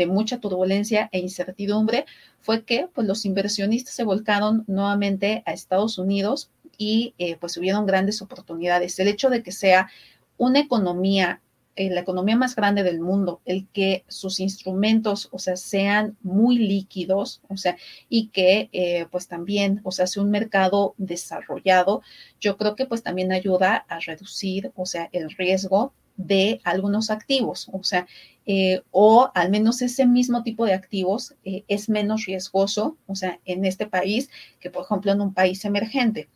mucha 0.08 0.40
turbulencia 0.40 1.10
e 1.12 1.20
incertidumbre, 1.20 2.06
fue 2.40 2.64
que 2.64 2.88
pues, 2.94 3.08
los 3.08 3.26
inversionistas 3.26 3.94
se 3.94 4.04
volcaron 4.04 4.64
nuevamente 4.68 5.44
a 5.46 5.54
Estados 5.54 5.98
Unidos 5.98 6.50
y 6.78 7.14
eh, 7.18 7.38
pues 7.38 7.56
hubieron 7.58 7.86
grandes 7.86 8.22
oportunidades. 8.22 8.98
El 9.00 9.08
hecho 9.08 9.30
de 9.30 9.44
que 9.44 9.52
sea 9.52 9.90
una 10.38 10.60
economía 10.60 11.42
la 11.76 12.02
economía 12.02 12.36
más 12.36 12.56
grande 12.56 12.84
del 12.84 13.00
mundo, 13.00 13.42
el 13.46 13.68
que 13.70 14.04
sus 14.08 14.40
instrumentos, 14.40 15.30
o 15.32 15.40
sea, 15.40 15.56
sean 15.56 16.18
muy 16.22 16.58
líquidos, 16.58 17.42
o 17.50 17.58
sea, 17.58 17.78
y 18.10 18.28
que 18.30 18.70
eh, 18.74 19.08
pues 19.12 19.28
también, 19.28 19.82
o 19.84 19.92
sea, 19.92 20.08
sea 20.08 20.24
un 20.24 20.30
mercado 20.30 20.94
desarrollado, 20.98 22.02
yo 22.40 22.58
creo 22.58 22.76
que 22.76 22.86
pues 22.86 23.04
también 23.04 23.32
ayuda 23.32 23.86
a 23.90 24.00
reducir, 24.00 24.72
o 24.76 24.86
sea, 24.86 25.10
el 25.12 25.32
riesgo 25.32 25.94
de 26.16 26.62
algunos 26.64 27.10
activos, 27.10 27.70
o 27.72 27.84
sea, 27.84 28.08
eh, 28.46 28.82
o 28.92 29.32
al 29.34 29.50
menos 29.50 29.82
ese 29.82 30.06
mismo 30.06 30.44
tipo 30.44 30.66
de 30.66 30.74
activos 30.74 31.36
es 31.44 31.90
menos 31.90 32.26
riesgoso, 32.26 32.98
o 33.08 33.16
sea, 33.16 33.40
en 33.46 33.66
este 33.66 33.88
país 33.88 34.30
que, 34.60 34.70
por 34.70 34.84
ejemplo, 34.84 35.12
en 35.12 35.22
un 35.22 35.34
país 35.34 35.66
emergente 35.66 36.30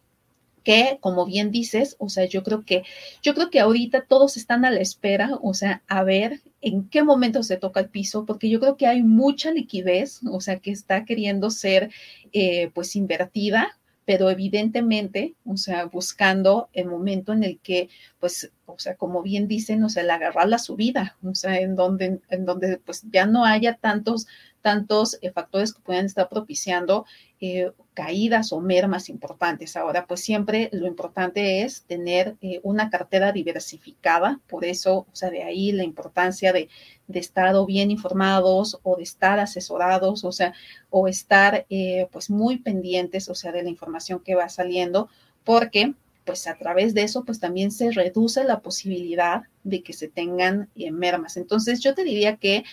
que, 0.67 0.97
como 0.99 1.25
bien 1.25 1.49
dices, 1.49 1.95
o 1.97 2.09
sea, 2.09 2.25
yo 2.25 2.43
creo 2.43 2.65
que, 2.65 2.83
yo 3.23 3.33
creo 3.33 3.49
que 3.49 3.61
ahorita 3.61 4.01
todos 4.05 4.35
están 4.35 4.65
a 4.65 4.69
la 4.69 4.81
espera, 4.81 5.29
o 5.41 5.53
sea, 5.53 5.81
a 5.87 6.03
ver 6.03 6.41
en 6.59 6.89
qué 6.89 7.03
momento 7.03 7.41
se 7.41 7.55
toca 7.55 7.79
el 7.79 7.87
piso, 7.87 8.25
porque 8.25 8.49
yo 8.49 8.59
creo 8.59 8.75
que 8.75 8.85
hay 8.85 9.01
mucha 9.01 9.49
liquidez, 9.51 10.19
o 10.29 10.41
sea, 10.41 10.59
que 10.59 10.71
está 10.71 11.05
queriendo 11.05 11.51
ser, 11.51 11.89
eh, 12.33 12.69
pues, 12.73 12.97
invertida, 12.97 13.79
pero 14.03 14.29
evidentemente, 14.29 15.35
o 15.45 15.55
sea, 15.55 15.85
buscando 15.85 16.67
el 16.73 16.87
momento 16.87 17.31
en 17.31 17.45
el 17.45 17.59
que, 17.61 17.87
pues, 18.19 18.51
o 18.65 18.77
sea, 18.77 18.95
como 18.95 19.23
bien 19.23 19.47
dicen, 19.47 19.81
o 19.85 19.89
sea, 19.89 20.03
el 20.03 20.09
agarrar 20.09 20.49
la 20.49 20.59
subida, 20.59 21.15
o 21.23 21.33
sea, 21.33 21.61
en 21.61 21.77
donde, 21.77 22.19
en 22.27 22.45
donde, 22.45 22.77
pues, 22.79 23.03
ya 23.09 23.25
no 23.25 23.45
haya 23.45 23.77
tantos, 23.77 24.27
tantos 24.61 25.17
eh, 25.21 25.31
factores 25.31 25.73
que 25.73 25.81
puedan 25.81 26.05
estar 26.07 26.27
propiciando 26.27 27.05
eh, 27.39 27.71
caídas 27.97 28.53
o 28.53 28.61
mermas 28.61 29.09
importantes. 29.09 29.75
Ahora, 29.75 30.05
pues 30.05 30.19
siempre 30.19 30.69
lo 30.71 30.85
importante 30.85 31.63
es 31.63 31.81
tener 31.81 32.35
eh, 32.41 32.59
una 32.61 32.91
cartera 32.91 33.31
diversificada, 33.31 34.39
por 34.45 34.65
eso, 34.65 35.07
o 35.11 35.15
sea, 35.15 35.31
de 35.31 35.41
ahí 35.41 35.71
la 35.71 35.83
importancia 35.83 36.53
de, 36.53 36.69
estar 37.11 37.55
bien 37.65 37.89
informados 37.89 38.79
o 38.83 38.97
de 38.97 39.03
estar 39.03 39.39
asesorados, 39.39 40.23
o 40.23 40.31
sea, 40.31 40.53
o 40.91 41.07
estar 41.07 41.65
eh, 41.71 42.07
pues 42.11 42.29
muy 42.29 42.59
pendientes, 42.59 43.29
o 43.29 43.33
sea, 43.33 43.51
de 43.51 43.63
la 43.63 43.69
información 43.69 44.19
que 44.19 44.35
va 44.35 44.47
saliendo, 44.47 45.09
porque 45.43 45.95
pues 46.23 46.45
a 46.45 46.55
través 46.55 46.93
de 46.93 47.01
eso, 47.01 47.23
pues 47.23 47.39
también 47.39 47.71
se 47.71 47.89
reduce 47.89 48.43
la 48.43 48.59
posibilidad 48.59 49.43
de 49.63 49.81
que 49.81 49.93
se 49.93 50.07
tengan 50.07 50.69
eh, 50.75 50.91
mermas. 50.91 51.35
Entonces, 51.37 51.79
yo 51.79 51.95
te 51.95 52.03
diría 52.03 52.35
que, 52.35 52.63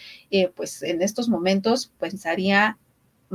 pues 0.57 0.83
en 0.83 1.01
estos 1.01 1.29
momentos, 1.29 1.93
pensaría 1.99 2.77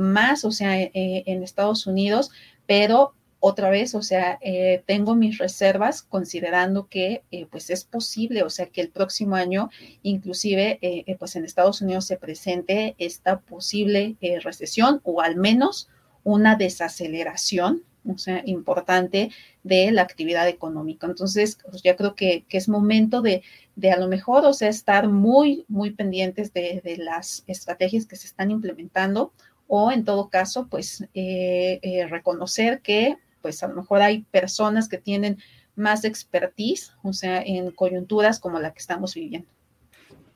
más, 0.00 0.44
o 0.44 0.50
sea, 0.50 0.80
eh, 0.80 0.90
en 1.26 1.42
Estados 1.42 1.86
Unidos, 1.86 2.30
pero 2.66 3.14
otra 3.38 3.70
vez, 3.70 3.94
o 3.94 4.02
sea, 4.02 4.38
eh, 4.42 4.82
tengo 4.86 5.14
mis 5.14 5.38
reservas 5.38 6.02
considerando 6.02 6.88
que 6.88 7.22
eh, 7.30 7.46
pues 7.50 7.70
es 7.70 7.84
posible, 7.84 8.42
o 8.42 8.50
sea, 8.50 8.66
que 8.66 8.82
el 8.82 8.90
próximo 8.90 9.34
año 9.34 9.70
inclusive 10.02 10.78
pues 11.18 11.36
en 11.36 11.44
Estados 11.44 11.80
Unidos 11.80 12.06
se 12.06 12.18
presente 12.18 12.96
esta 12.98 13.40
posible 13.40 14.16
recesión 14.42 15.00
o 15.04 15.22
al 15.22 15.36
menos 15.36 15.88
una 16.22 16.56
desaceleración, 16.56 17.82
o 18.06 18.18
sea, 18.18 18.42
importante 18.44 19.30
de 19.62 19.90
la 19.90 20.02
actividad 20.02 20.48
económica. 20.48 21.06
Entonces, 21.06 21.58
pues 21.68 21.82
ya 21.82 21.96
creo 21.96 22.14
que, 22.14 22.44
es 22.50 22.68
momento 22.68 23.22
de, 23.22 23.42
de, 23.76 23.90
a 23.90 23.98
lo 23.98 24.08
mejor, 24.08 24.44
o 24.44 24.52
sea, 24.52 24.68
estar 24.68 25.08
muy, 25.08 25.64
muy 25.68 25.90
pendientes 25.90 26.52
de 26.52 26.96
las 26.98 27.44
estrategias 27.46 28.06
que 28.06 28.16
se 28.16 28.26
están 28.26 28.50
implementando 28.50 29.32
o 29.72 29.92
en 29.92 30.04
todo 30.04 30.28
caso, 30.28 30.66
pues 30.68 31.06
eh, 31.14 31.78
eh, 31.82 32.04
reconocer 32.08 32.80
que 32.80 33.16
pues 33.40 33.62
a 33.62 33.68
lo 33.68 33.76
mejor 33.76 34.02
hay 34.02 34.22
personas 34.32 34.88
que 34.88 34.98
tienen 34.98 35.38
más 35.76 36.04
expertise, 36.04 36.92
o 37.04 37.12
sea, 37.12 37.40
en 37.40 37.70
coyunturas 37.70 38.40
como 38.40 38.58
la 38.58 38.72
que 38.72 38.80
estamos 38.80 39.14
viviendo. 39.14 39.48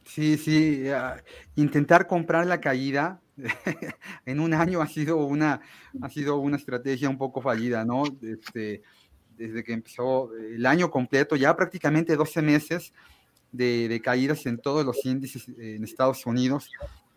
Sí, 0.05 0.37
sí, 0.37 0.85
intentar 1.57 2.07
comprar 2.07 2.47
la 2.47 2.61
caída 2.61 3.21
en 4.25 4.39
un 4.39 4.55
año 4.55 4.81
ha 4.81 4.87
sido 4.87 5.17
una, 5.17 5.61
ha 6.01 6.09
sido 6.11 6.37
una 6.37 6.57
estrategia 6.57 7.11
un 7.11 7.19
poco 7.19 7.43
fallida, 7.43 7.85
¿no? 7.85 8.05
Este, 8.23 8.83
desde 9.37 9.65
que 9.65 9.73
empezó 9.73 10.33
el 10.37 10.65
año 10.65 10.93
completo, 10.93 11.35
ya 11.35 11.57
prácticamente 11.57 12.15
12 12.15 12.41
meses 12.41 12.93
de, 13.51 13.89
de 13.89 14.01
caídas 14.01 14.47
en 14.47 14.59
todos 14.59 14.87
los 14.87 15.05
índices 15.05 15.49
en 15.59 15.83
Estados 15.83 16.25
Unidos, 16.25 16.71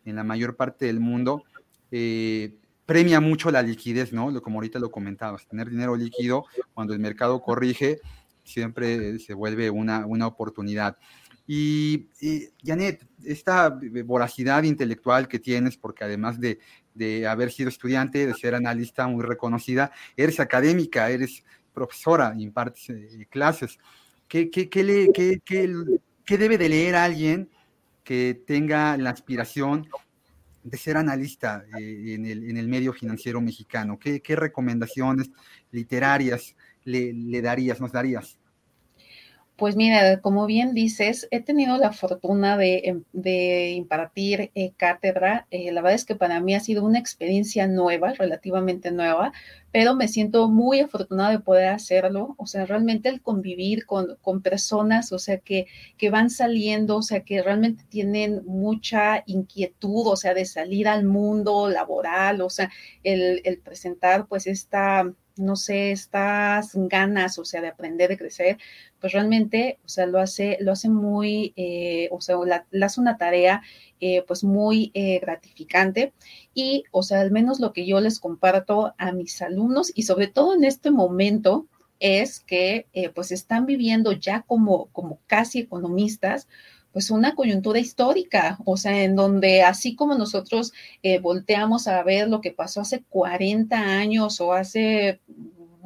en 0.04 0.16
la 0.16 0.24
mayor 0.24 0.56
parte 0.56 0.88
del 0.88 1.00
mundo. 1.00 1.44
Eh, 1.92 2.56
premia 2.86 3.20
mucho 3.20 3.52
la 3.52 3.62
liquidez, 3.62 4.14
¿no? 4.14 4.42
Como 4.42 4.58
ahorita 4.58 4.80
lo 4.80 4.90
comentabas, 4.90 5.48
tener 5.48 5.70
dinero 5.70 5.96
líquido 5.96 6.46
cuando 6.74 6.94
el 6.94 7.00
mercado 7.00 7.42
corrige 7.42 8.00
siempre 8.44 9.20
se 9.20 9.34
vuelve 9.34 9.70
una, 9.70 10.06
una 10.06 10.26
oportunidad. 10.26 10.98
Y, 11.46 12.08
Janet, 12.64 13.06
esta 13.24 13.80
voracidad 14.06 14.64
intelectual 14.64 15.30
que 15.30 15.40
tienes, 15.40 15.78
porque 15.78 16.04
además 16.04 16.40
de, 16.40 16.60
de, 16.94 17.26
haber 17.26 17.52
sido 17.52 17.70
estudiante, 17.70 18.26
de 18.26 18.34
ser 18.34 18.54
analista 18.54 19.08
muy 19.08 19.24
reconocida, 19.24 19.92
eres 20.18 20.42
académica, 20.42 21.10
eres 21.10 21.44
profesora, 21.74 22.34
impartes 22.38 22.90
eh, 22.90 23.28
clases. 23.30 23.78
¿Qué, 24.28 24.50
qué, 24.50 24.70
qué, 24.70 24.84
le, 24.84 25.12
qué 25.14 26.38
debe 26.38 26.58
de 26.58 26.70
leer 26.70 26.96
alguien 26.96 27.50
que 28.04 28.42
tenga 28.46 28.98
la 28.98 29.12
aspiración 29.12 29.88
de 30.70 30.78
ser 30.78 30.98
analista 30.98 31.64
eh, 31.80 32.14
en, 32.14 32.58
el, 32.58 32.68
medio 32.68 32.94
financiero 32.94 33.40
mexicano? 33.42 33.98
¿Qué, 33.98 34.22
recomendaciones 34.36 35.32
literarias 35.72 36.56
le, 36.84 37.42
darías, 37.42 37.80
nos 37.80 37.92
darías? 37.92 38.38
Pues 39.58 39.76
mira, 39.76 40.22
como 40.22 40.46
bien 40.46 40.76
dices, 40.76 41.28
he 41.32 41.42
tenido 41.42 41.78
la 41.78 41.92
fortuna 41.92 42.58
de, 42.58 42.78
em, 42.86 43.04
impartir 43.76 44.52
eh, 44.54 44.74
cátedra. 44.78 45.48
Eh, 45.50 45.72
la 45.72 45.82
verdad 45.82 45.96
es 45.96 46.06
que 46.06 46.16
para 46.16 46.40
mí 46.40 46.54
ha 46.54 46.60
sido 46.60 46.86
una 46.86 47.00
experiencia 47.00 47.66
nueva, 47.68 48.14
relativamente 48.14 48.92
nueva, 48.92 49.34
pero 49.72 49.96
me 49.96 50.08
siento 50.10 50.48
muy 50.48 50.80
afortunada 50.82 51.32
de 51.32 51.40
poder 51.40 51.70
hacerlo. 51.70 52.36
O 52.38 52.46
sea, 52.46 52.68
realmente 52.68 53.10
el 53.10 53.22
convivir 53.24 53.88
con, 53.88 54.18
personas, 54.44 55.12
o 55.12 55.18
sea, 55.18 55.40
que, 55.40 55.66
que 55.98 56.12
van 56.12 56.30
saliendo, 56.30 56.98
o 56.98 57.02
sea, 57.02 57.22
que 57.22 57.42
realmente 57.42 57.84
tienen 57.90 58.44
mucha 58.46 59.24
inquietud, 59.26 60.06
o 60.08 60.16
sea, 60.16 60.36
de 60.36 60.46
salir 60.46 60.88
al 60.88 61.04
mundo 61.04 61.68
laboral, 61.68 62.42
o 62.42 62.50
sea, 62.52 62.70
el, 63.04 63.42
el 63.44 63.58
presentar 63.60 64.28
pues 64.28 64.46
esta 64.46 65.12
no 65.38 65.56
sé, 65.56 65.92
estas 65.92 66.72
ganas, 66.74 67.38
o 67.40 67.46
sea, 67.46 67.62
de 67.62 67.68
aprender, 67.70 68.10
de 68.10 68.18
crecer, 68.18 68.58
pues 69.00 69.14
realmente, 69.14 69.80
o 69.86 69.90
sea, 69.90 70.06
lo 70.06 70.20
hace, 70.20 70.58
lo 70.62 70.72
hace 70.72 70.90
muy, 70.90 71.54
eh, 71.56 72.10
o 72.12 72.22
sea, 72.22 72.38
la, 72.46 72.66
hace 72.86 73.02
una 73.02 73.18
tarea, 73.18 73.62
eh, 74.00 74.24
pues 74.28 74.44
muy 74.44 74.92
eh, 74.94 75.20
gratificante. 75.20 76.14
Y, 76.54 76.84
o 76.92 77.04
sea, 77.04 77.22
al 77.22 77.32
menos 77.32 77.60
lo 77.60 77.74
que 77.74 77.86
yo 77.86 78.00
les 78.00 78.20
comparto 78.20 78.94
a 78.98 79.12
mis 79.12 79.42
alumnos 79.42 79.92
y 79.96 80.04
sobre 80.04 80.28
todo 80.28 80.56
en 80.56 80.64
este 80.64 80.92
momento 80.92 81.68
es 82.00 82.40
que, 82.40 82.88
pues 83.16 83.32
están 83.32 83.66
viviendo 83.66 84.12
ya 84.12 84.44
como, 84.44 84.88
como 84.92 85.20
casi 85.28 85.60
economistas, 85.60 86.48
pues 86.98 87.12
una 87.12 87.36
coyuntura 87.36 87.78
histórica, 87.78 88.58
o 88.66 88.76
sea, 88.76 89.04
en 89.04 89.16
donde 89.16 89.62
así 89.62 89.96
como 89.96 90.16
nosotros 90.16 90.74
eh, 91.04 91.20
volteamos 91.20 91.88
a 91.88 92.02
ver 92.02 92.28
lo 92.28 92.42
que 92.42 92.52
pasó 92.52 92.82
hace 92.82 93.04
40 93.10 93.78
años 93.78 94.42
o 94.42 94.52
hace 94.54 95.22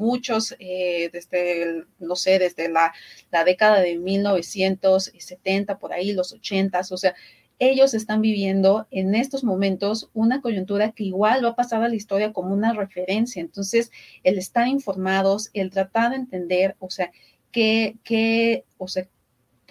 muchos, 0.02 0.56
eh, 0.60 1.10
desde, 1.14 1.84
no 1.99 2.16
sé, 2.16 2.39
desde 2.39 2.70
la, 2.70 2.93
la, 3.32 3.43
década 3.43 3.80
de 3.82 3.97
1970, 3.97 5.80
por 5.80 5.93
ahí, 5.93 6.14
los 6.14 6.34
80, 6.34 6.82
o 6.89 6.97
sea, 6.97 7.16
ellos 7.60 7.93
están 7.93 8.22
viviendo 8.22 8.88
en 8.91 9.14
estos 9.16 9.43
momentos 9.43 10.10
una 10.14 10.41
coyuntura 10.41 10.91
que 10.91 11.04
igual 11.04 11.45
va 11.45 11.49
a 11.49 11.56
pasar 11.56 11.84
a 11.84 11.89
la 11.89 11.95
historia 11.95 12.34
como 12.34 12.54
una 12.54 12.74
referencia. 12.74 13.39
Entonces, 13.39 13.91
el 14.24 14.39
estar 14.39 14.68
informados, 14.68 15.52
el 15.54 15.70
tratar 15.70 16.12
de 16.12 16.18
entender, 16.18 16.76
o 16.80 16.89
sea, 16.89 17.12
qué, 17.52 17.97
qué, 18.04 18.66
o 18.78 18.88
sea, 18.88 19.08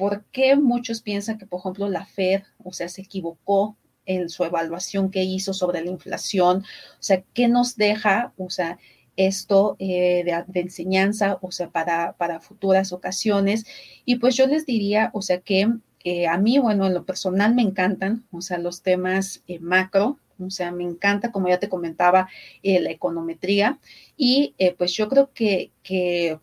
¿Por 0.01 0.25
qué 0.33 0.57
muchos 0.57 1.03
piensan 1.03 1.37
que, 1.37 1.45
por 1.45 1.61
ejemplo, 1.61 1.87
la 1.87 2.07
Fed, 2.07 2.45
o 2.65 2.73
sea, 2.73 2.89
se 2.89 3.03
equivocó 3.03 3.77
en 4.07 4.31
su 4.31 4.45
evaluación 4.45 5.11
que 5.11 5.25
hizo 5.25 5.53
sobre 5.53 5.85
la 5.85 5.91
inflación? 5.91 6.65
O 6.95 7.03
sea, 7.03 7.23
¿qué 7.35 7.49
nos 7.49 7.77
deja, 7.77 8.33
o 8.39 8.49
sea, 8.49 8.79
esto 9.27 9.77
eh, 9.79 10.25
de, 10.47 10.61
enseñanza, 10.61 11.39
o 11.43 11.51
sea, 11.53 11.69
para, 11.71 12.13
para 12.15 12.41
futuras 12.41 12.93
ocasiones? 12.93 13.67
Y 14.05 14.17
pues 14.17 14.37
yo 14.37 14.47
les 14.47 14.67
diría, 14.67 15.11
o 15.13 15.23
sea, 15.23 15.41
que 15.41 15.69
eh, 16.05 16.27
a 16.27 16.39
mí, 16.39 16.59
bueno, 16.59 16.87
en 16.87 16.95
lo 16.95 17.05
personal 17.05 17.55
me 17.55 17.63
encantan, 17.63 18.25
o 18.33 18.41
sea, 18.41 18.59
los 18.59 18.83
temas 18.83 19.43
eh, 19.49 19.59
macro, 19.59 20.19
o 20.39 20.49
sea, 20.51 20.73
me 20.73 20.85
encanta, 20.85 21.33
como 21.33 21.49
ya 21.49 21.59
te 21.59 21.69
comentaba, 21.69 22.29
la 22.63 22.91
econometría. 22.91 23.79
Y 24.17 24.55
pues 24.79 24.93
yo 24.95 25.07
creo 25.11 25.31
que, 25.35 25.71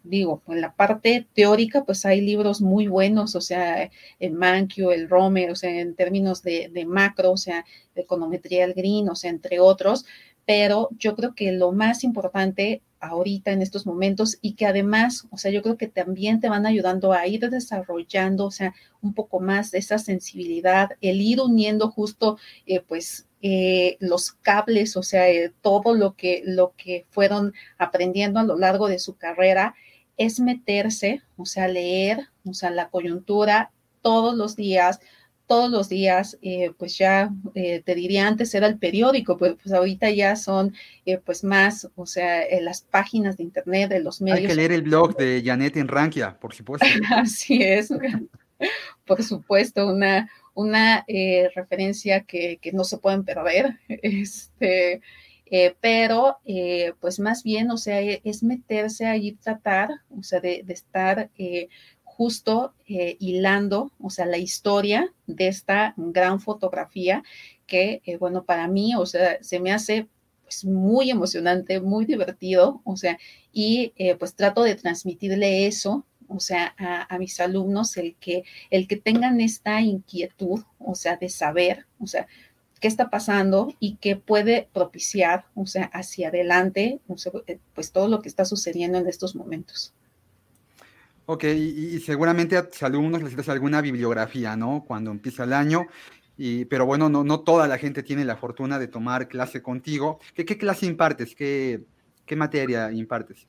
digo, 0.03 0.43
en 0.47 0.61
la 0.61 0.75
parte 0.75 1.25
teórica, 1.33 1.83
pues 1.83 2.05
hay 2.05 2.21
libros 2.21 2.61
muy 2.61 2.87
buenos, 2.87 3.35
o 3.35 3.41
sea, 3.41 3.89
el 4.19 4.33
Mankio, 4.33 4.91
el 4.91 5.09
Romer, 5.09 5.49
o 5.49 5.55
sea, 5.55 5.71
en 5.71 5.95
términos 5.95 6.43
de, 6.43 6.69
de 6.71 6.85
macro, 6.85 7.31
o 7.31 7.37
sea, 7.37 7.65
de 7.95 8.03
econometría, 8.03 8.65
el 8.65 8.75
Green, 8.75 9.09
o 9.09 9.15
sea, 9.15 9.31
entre 9.31 9.59
otros. 9.59 10.05
Pero 10.47 10.89
yo 10.97 11.15
creo 11.15 11.35
que 11.35 11.51
lo 11.51 11.71
más 11.73 12.03
importante 12.03 12.81
ahorita 12.99 13.51
en 13.51 13.61
estos 13.61 13.85
momentos 13.85 14.39
y 14.41 14.53
que 14.53 14.65
además, 14.65 15.27
o 15.29 15.37
sea, 15.37 15.51
yo 15.51 15.61
creo 15.61 15.77
que 15.77 15.87
también 15.87 16.39
te 16.39 16.49
van 16.49 16.65
ayudando 16.65 17.13
a 17.13 17.27
ir 17.27 17.49
desarrollando, 17.49 18.45
o 18.45 18.51
sea, 18.51 18.73
un 19.01 19.13
poco 19.13 19.39
más 19.39 19.71
de 19.71 19.79
esa 19.79 19.99
sensibilidad, 19.99 20.91
el 21.01 21.21
ir 21.21 21.41
uniendo 21.41 21.91
justo, 21.91 22.37
eh, 22.65 22.79
pues, 22.79 23.27
eh, 23.41 23.97
los 23.99 24.31
cables, 24.31 24.97
o 24.97 25.03
sea, 25.03 25.29
eh, 25.29 25.53
todo 25.61 25.93
lo 25.93 26.15
que, 26.15 26.41
lo 26.45 26.73
que 26.75 27.05
fueron 27.11 27.53
aprendiendo 27.77 28.39
a 28.39 28.43
lo 28.43 28.57
largo 28.57 28.87
de 28.87 28.99
su 28.99 29.15
carrera, 29.15 29.75
es 30.17 30.39
meterse, 30.39 31.21
o 31.35 31.45
sea, 31.45 31.67
leer, 31.67 32.29
o 32.45 32.53
sea, 32.53 32.71
la 32.71 32.89
coyuntura 32.89 33.71
todos 34.01 34.35
los 34.35 34.55
días, 34.55 34.99
todos 35.47 35.71
los 35.71 35.89
días, 35.89 36.37
eh, 36.41 36.71
pues 36.77 36.97
ya 36.97 37.31
te 37.53 37.95
diría 37.95 38.27
antes 38.27 38.53
era 38.53 38.67
el 38.67 38.77
periódico, 38.77 39.37
pues, 39.37 39.55
pues 39.61 39.73
ahorita 39.73 40.09
ya 40.11 40.35
son 40.35 40.73
pues 41.25 41.43
más, 41.43 41.89
o 41.95 42.05
sea, 42.05 42.43
las 42.61 42.81
páginas 42.81 43.37
de 43.37 43.43
internet, 43.43 43.89
de 43.89 44.01
los 44.01 44.21
medios. 44.21 44.41
Hay 44.41 44.47
que 44.47 44.55
leer 44.55 44.73
el 44.73 44.81
blog 44.83 45.15
de 45.15 45.41
Janet 45.43 45.77
Enranquia, 45.77 46.37
por 46.37 46.53
supuesto. 46.53 46.85
Así 47.15 47.63
es, 47.63 47.89
por 49.05 49.23
supuesto, 49.23 49.87
una, 49.87 50.29
una 50.53 51.03
eh, 51.07 51.49
referencia 51.55 52.21
que, 52.21 52.59
no 52.73 52.83
se 52.83 52.97
pueden 52.97 53.23
perder, 53.23 53.79
este, 53.87 55.01
eh, 55.45 55.75
pero 55.79 56.37
eh, 56.45 56.93
pues 56.99 57.19
más 57.19 57.43
bien, 57.43 57.71
o 57.71 57.77
sea, 57.77 58.01
e, 58.01 58.21
es 58.23 58.43
meterse 58.43 59.05
ahí, 59.05 59.33
tratar, 59.33 59.89
o 60.17 60.23
sea, 60.23 60.39
de, 60.39 60.63
estar 60.67 61.29
justo 62.17 62.73
hilando, 62.87 63.91
o 63.99 64.09
sea, 64.09 64.25
la 64.25 64.39
historia 64.39 65.13
de 65.27 65.47
esta 65.47 65.93
gran 65.97 66.39
fotografía 66.41 67.23
que, 67.67 68.01
bueno, 68.19 68.43
para 68.43 68.67
mí, 68.67 68.95
o 68.95 69.05
sea, 69.05 69.37
se 69.43 69.59
me 69.59 69.71
hace 69.71 70.07
pues 70.47 70.63
muy 70.63 71.11
emocionante, 71.11 71.81
muy 71.81 72.05
divertido, 72.05 72.81
o 72.85 72.95
sea, 72.95 73.19
y 73.51 73.91
eh, 73.97 74.15
pues 74.15 74.33
trato 74.33 74.63
de 74.63 74.75
transmitirle 74.75 75.67
eso, 75.67 76.05
o 76.29 76.39
sea, 76.39 76.73
a, 76.77 77.17
mis 77.19 77.39
alumnos, 77.41 77.97
el 77.97 78.15
que, 78.15 78.43
el 78.69 78.87
que 78.87 78.95
tengan 78.95 79.41
esta 79.41 79.81
inquietud, 79.81 80.61
o 80.79 80.95
sea, 80.95 81.17
de 81.17 81.29
saber, 81.29 81.85
o 81.99 82.07
sea, 82.07 82.27
qué 82.79 82.87
está 82.87 83.09
pasando 83.09 83.73
y 83.79 83.97
qué 83.97 84.15
puede 84.15 84.69
propiciar, 84.73 85.45
o 85.53 85.67
sea, 85.67 85.85
hacia 85.93 86.29
adelante, 86.29 87.01
eh, 87.47 87.59
pues 87.73 87.91
todo 87.91 88.07
lo 88.07 88.21
que 88.21 88.29
está 88.29 88.45
sucediendo 88.45 88.97
en 88.97 89.07
estos 89.07 89.35
momentos. 89.35 89.93
Ok, 91.29 91.43
y, 91.43 91.99
seguramente 91.99 92.55
a 92.55 92.69
tus 92.69 92.81
alumnos 92.83 93.21
les 93.21 93.35
das 93.35 93.49
alguna 93.49 93.81
bibliografía, 93.81 94.55
¿no? 94.55 94.85
Cuando 94.87 95.11
empieza 95.11 95.43
el 95.43 95.51
año, 95.51 95.87
y, 96.37 96.63
pero 96.65 96.85
bueno, 96.85 97.09
no, 97.09 97.25
no 97.25 97.41
toda 97.41 97.67
la 97.67 97.77
gente 97.77 98.01
tiene 98.01 98.23
la 98.23 98.37
fortuna 98.37 98.79
de 98.79 98.87
tomar 98.87 99.27
clase 99.27 99.61
contigo. 99.61 100.19
¿Qué, 100.33 100.45
qué 100.45 100.57
clase 100.57 100.85
impartes? 100.85 101.35
¿Qué, 101.35 101.81
¿Qué 102.25 102.37
materia 102.37 102.93
impartes? 102.93 103.45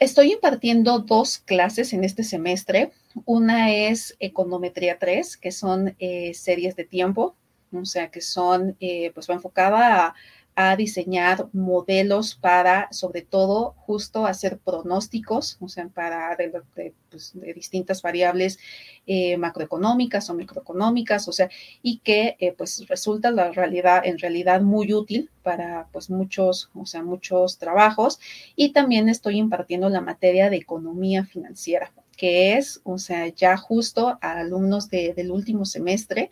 Estoy 0.00 0.32
impartiendo 0.32 0.98
dos 0.98 1.38
clases 1.38 1.92
en 1.92 2.02
este 2.02 2.24
semestre. 2.24 2.90
Una 3.26 3.70
es 3.70 4.16
Econometría 4.18 4.98
3, 4.98 5.36
que 5.36 5.52
son 5.52 5.94
eh, 6.00 6.34
series 6.34 6.74
de 6.74 6.84
tiempo, 6.84 7.36
o 7.72 7.84
sea, 7.84 8.10
que 8.10 8.22
son, 8.22 8.76
eh, 8.80 9.12
pues 9.14 9.30
va 9.30 9.34
enfocada 9.34 10.06
a 10.06 10.14
a 10.62 10.76
diseñar 10.76 11.48
modelos 11.54 12.34
para, 12.34 12.92
sobre 12.92 13.22
todo, 13.22 13.74
justo 13.78 14.26
hacer 14.26 14.58
pronósticos, 14.58 15.56
o 15.58 15.68
sea, 15.68 15.88
para 15.88 16.36
de, 16.36 16.52
pues, 17.08 17.32
distintas 17.54 18.02
variables 18.02 18.58
eh, 19.06 19.38
macroeconómicas 19.38 20.28
o 20.28 20.34
microeconómicas, 20.34 21.28
o 21.28 21.32
sea, 21.32 21.48
y 21.82 22.00
que 22.00 22.36
eh, 22.38 22.52
pues 22.52 22.86
resulta 22.88 23.30
la 23.30 23.50
realidad, 23.52 24.02
en 24.04 24.18
realidad 24.18 24.60
muy 24.60 24.92
útil 24.92 25.30
para 25.42 25.88
pues 25.92 26.10
muchos, 26.10 26.70
o 26.74 26.84
sea, 26.84 27.02
muchos 27.02 27.56
trabajos. 27.56 28.20
Y 28.54 28.72
también 28.72 29.08
estoy 29.08 29.38
impartiendo 29.38 29.88
la 29.88 30.02
materia 30.02 30.50
de 30.50 30.56
economía 30.56 31.24
financiera, 31.24 31.90
que 32.18 32.58
es, 32.58 32.82
o 32.84 32.98
sea, 32.98 33.28
ya 33.28 33.56
justo 33.56 34.18
a 34.20 34.32
alumnos 34.40 34.90
del 34.90 35.30
último 35.30 35.64
semestre 35.64 36.30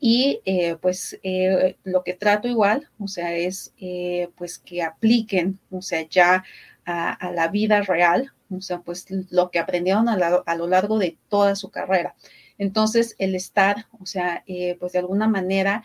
y 0.00 0.40
eh, 0.44 0.76
pues 0.80 1.18
eh, 1.22 1.76
lo 1.84 2.04
que 2.04 2.14
trato 2.14 2.48
igual, 2.48 2.88
o 2.98 3.08
sea, 3.08 3.34
es 3.34 3.72
eh, 3.78 4.28
pues 4.36 4.58
que 4.58 4.82
apliquen, 4.82 5.58
o 5.70 5.82
sea, 5.82 6.06
ya 6.08 6.44
a, 6.84 7.32
la 7.32 7.48
vida 7.48 7.82
real, 7.82 8.32
o 8.50 8.60
sea, 8.60 8.80
pues 8.80 9.06
lo 9.30 9.50
que 9.50 9.58
aprendieron 9.58 10.08
a, 10.08 10.54
lo 10.56 10.66
largo 10.68 10.98
de 10.98 11.18
toda 11.28 11.56
su 11.56 11.70
carrera. 11.70 12.14
Entonces, 12.58 13.16
el 13.18 13.34
estar, 13.34 13.86
o 13.98 14.06
sea, 14.06 14.44
pues 14.78 14.92
de 14.92 15.00
alguna 15.00 15.26
manera 15.26 15.82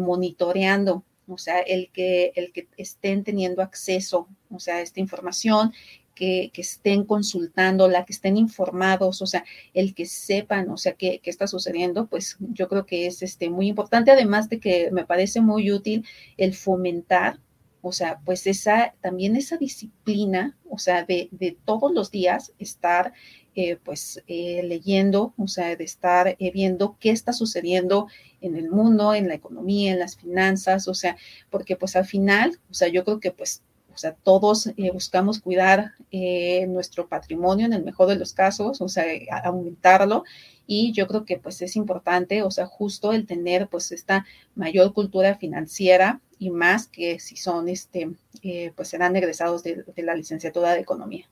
monitoreando, 0.00 1.04
o 1.28 1.36
sea, 1.36 1.60
el 1.60 1.90
que, 1.92 2.32
el 2.36 2.52
que 2.52 2.68
estén 2.78 3.22
teniendo 3.22 3.60
acceso, 3.60 4.28
o 4.50 4.60
sea, 4.60 4.76
a 4.76 4.80
esta 4.80 5.00
información, 5.00 5.74
que, 6.14 6.50
estén 6.56 7.04
consultando, 7.04 7.88
la 7.88 8.04
que 8.04 8.12
estén 8.12 8.36
informados, 8.36 9.22
o 9.22 9.26
sea, 9.26 9.44
el 9.74 9.94
que 9.94 10.06
sepan, 10.06 10.70
o 10.70 10.76
sea, 10.76 10.94
qué, 10.94 11.20
qué, 11.22 11.30
está 11.30 11.46
sucediendo, 11.46 12.06
pues 12.06 12.36
yo 12.40 12.68
creo 12.68 12.86
que 12.86 13.06
es 13.06 13.22
este, 13.22 13.50
muy 13.50 13.68
importante, 13.68 14.10
además 14.10 14.48
de 14.48 14.60
que 14.60 14.90
me 14.92 15.04
parece 15.04 15.40
muy 15.40 15.70
útil 15.70 16.06
el 16.36 16.54
fomentar, 16.54 17.40
o 17.86 17.92
sea, 17.92 18.20
pues 18.24 18.46
esa, 18.46 18.94
también 19.02 19.36
esa 19.36 19.58
disciplina, 19.58 20.56
o 20.70 20.78
sea, 20.78 21.04
de, 21.04 21.28
de 21.32 21.54
todos 21.66 21.92
los 21.92 22.10
días 22.10 22.54
estar, 22.58 23.12
eh, 23.54 23.76
pues, 23.76 24.22
eh, 24.26 24.62
leyendo, 24.64 25.34
o 25.36 25.48
sea, 25.48 25.76
de 25.76 25.84
estar 25.84 26.28
eh, 26.38 26.50
viendo 26.50 26.96
qué 26.98 27.10
está 27.10 27.34
sucediendo 27.34 28.08
en 28.40 28.56
el 28.56 28.70
mundo, 28.70 29.14
en 29.14 29.28
la 29.28 29.34
economía, 29.34 29.92
en 29.92 29.98
las 29.98 30.16
finanzas, 30.16 30.88
o 30.88 30.94
sea, 30.94 31.18
porque 31.50 31.76
pues 31.76 31.94
al 31.94 32.06
final, 32.06 32.58
o 32.70 32.74
sea, 32.74 32.88
yo 32.88 33.04
creo 33.04 33.20
que 33.20 33.32
pues 33.32 33.62
o 33.94 33.98
sea, 33.98 34.14
todos 34.14 34.66
eh, 34.66 34.90
buscamos 34.92 35.40
cuidar 35.40 35.92
eh, 36.10 36.66
nuestro 36.66 37.08
patrimonio 37.08 37.66
en 37.66 37.72
el 37.72 37.84
mejor 37.84 38.08
de 38.08 38.16
los 38.16 38.32
casos, 38.32 38.80
o 38.80 38.88
sea, 38.88 39.04
aumentarlo. 39.44 40.24
Y 40.66 40.92
yo 40.92 41.06
creo 41.06 41.24
que 41.24 41.38
pues 41.38 41.62
es 41.62 41.76
importante, 41.76 42.42
o 42.42 42.50
sea, 42.50 42.66
justo 42.66 43.12
el 43.12 43.26
tener 43.26 43.68
pues 43.68 43.92
esta 43.92 44.26
mayor 44.54 44.92
cultura 44.94 45.36
financiera 45.36 46.20
y 46.38 46.50
más 46.50 46.88
que 46.88 47.20
si 47.20 47.36
son, 47.36 47.68
este, 47.68 48.10
eh, 48.42 48.72
pues 48.74 48.88
serán 48.88 49.14
egresados 49.14 49.62
de, 49.62 49.84
la 49.96 50.14
licenciatura 50.14 50.72
de 50.72 50.80
economía. 50.80 51.28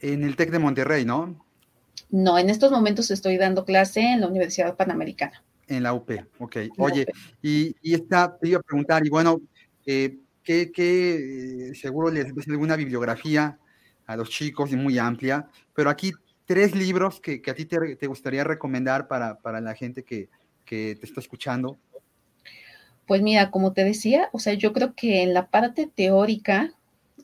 En 0.00 0.24
el 0.24 0.34
TEC 0.34 0.50
de 0.50 0.58
Monterrey, 0.58 1.04
¿no? 1.04 1.44
No, 2.10 2.38
en 2.38 2.50
estos 2.50 2.72
momentos 2.72 3.10
estoy 3.10 3.36
dando 3.36 3.64
clase 3.64 4.00
en 4.00 4.20
la 4.20 4.26
Universidad 4.26 4.76
Panamericana. 4.76 5.44
En 5.68 5.84
la 5.84 5.94
UP, 5.94 6.10
ok. 6.40 6.56
Oye, 6.78 7.06
Y, 7.40 7.76
y, 7.82 7.94
esta, 7.94 8.36
te 8.36 8.48
iba 8.48 8.58
a 8.58 8.62
preguntar, 8.62 9.06
y 9.06 9.10
bueno, 9.10 9.40
eh, 9.86 10.18
que, 10.42 10.70
eh, 10.76 11.74
seguro 11.74 12.10
les 12.10 12.34
ves 12.34 12.48
alguna 12.48 12.76
bibliografía 12.76 13.58
a 14.06 14.16
los 14.16 14.30
chicos 14.30 14.72
y 14.72 14.76
muy 14.76 14.98
amplia, 14.98 15.48
pero 15.74 15.90
aquí 15.90 16.12
tres 16.46 16.74
libros 16.74 17.20
que, 17.20 17.42
a 17.46 17.54
ti 17.54 17.64
te, 17.64 18.06
gustaría 18.06 18.42
recomendar 18.42 19.06
para, 19.06 19.60
la 19.60 19.74
gente 19.74 20.02
que, 20.02 20.28
te 20.64 20.92
está 21.02 21.20
escuchando. 21.20 21.78
Pues 23.06 23.22
mira, 23.22 23.50
como 23.50 23.72
te 23.72 23.84
decía, 23.84 24.28
o 24.32 24.38
sea, 24.38 24.54
yo 24.54 24.72
creo 24.72 24.94
que 24.94 25.22
en 25.22 25.34
la 25.34 25.48
parte 25.48 25.90
teórica, 25.92 26.72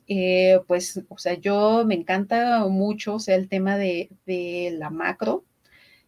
eh, 0.07 0.59
pues, 0.67 1.01
o 1.07 1.17
sea, 1.17 1.35
yo 1.35 1.85
me 1.85 1.95
encanta 1.95 2.65
mucho, 2.67 3.15
o 3.15 3.19
sea, 3.19 3.35
el 3.35 3.47
tema 3.47 3.77
de, 3.77 4.09
de 4.25 4.75
la 4.77 4.89
macro, 4.89 5.43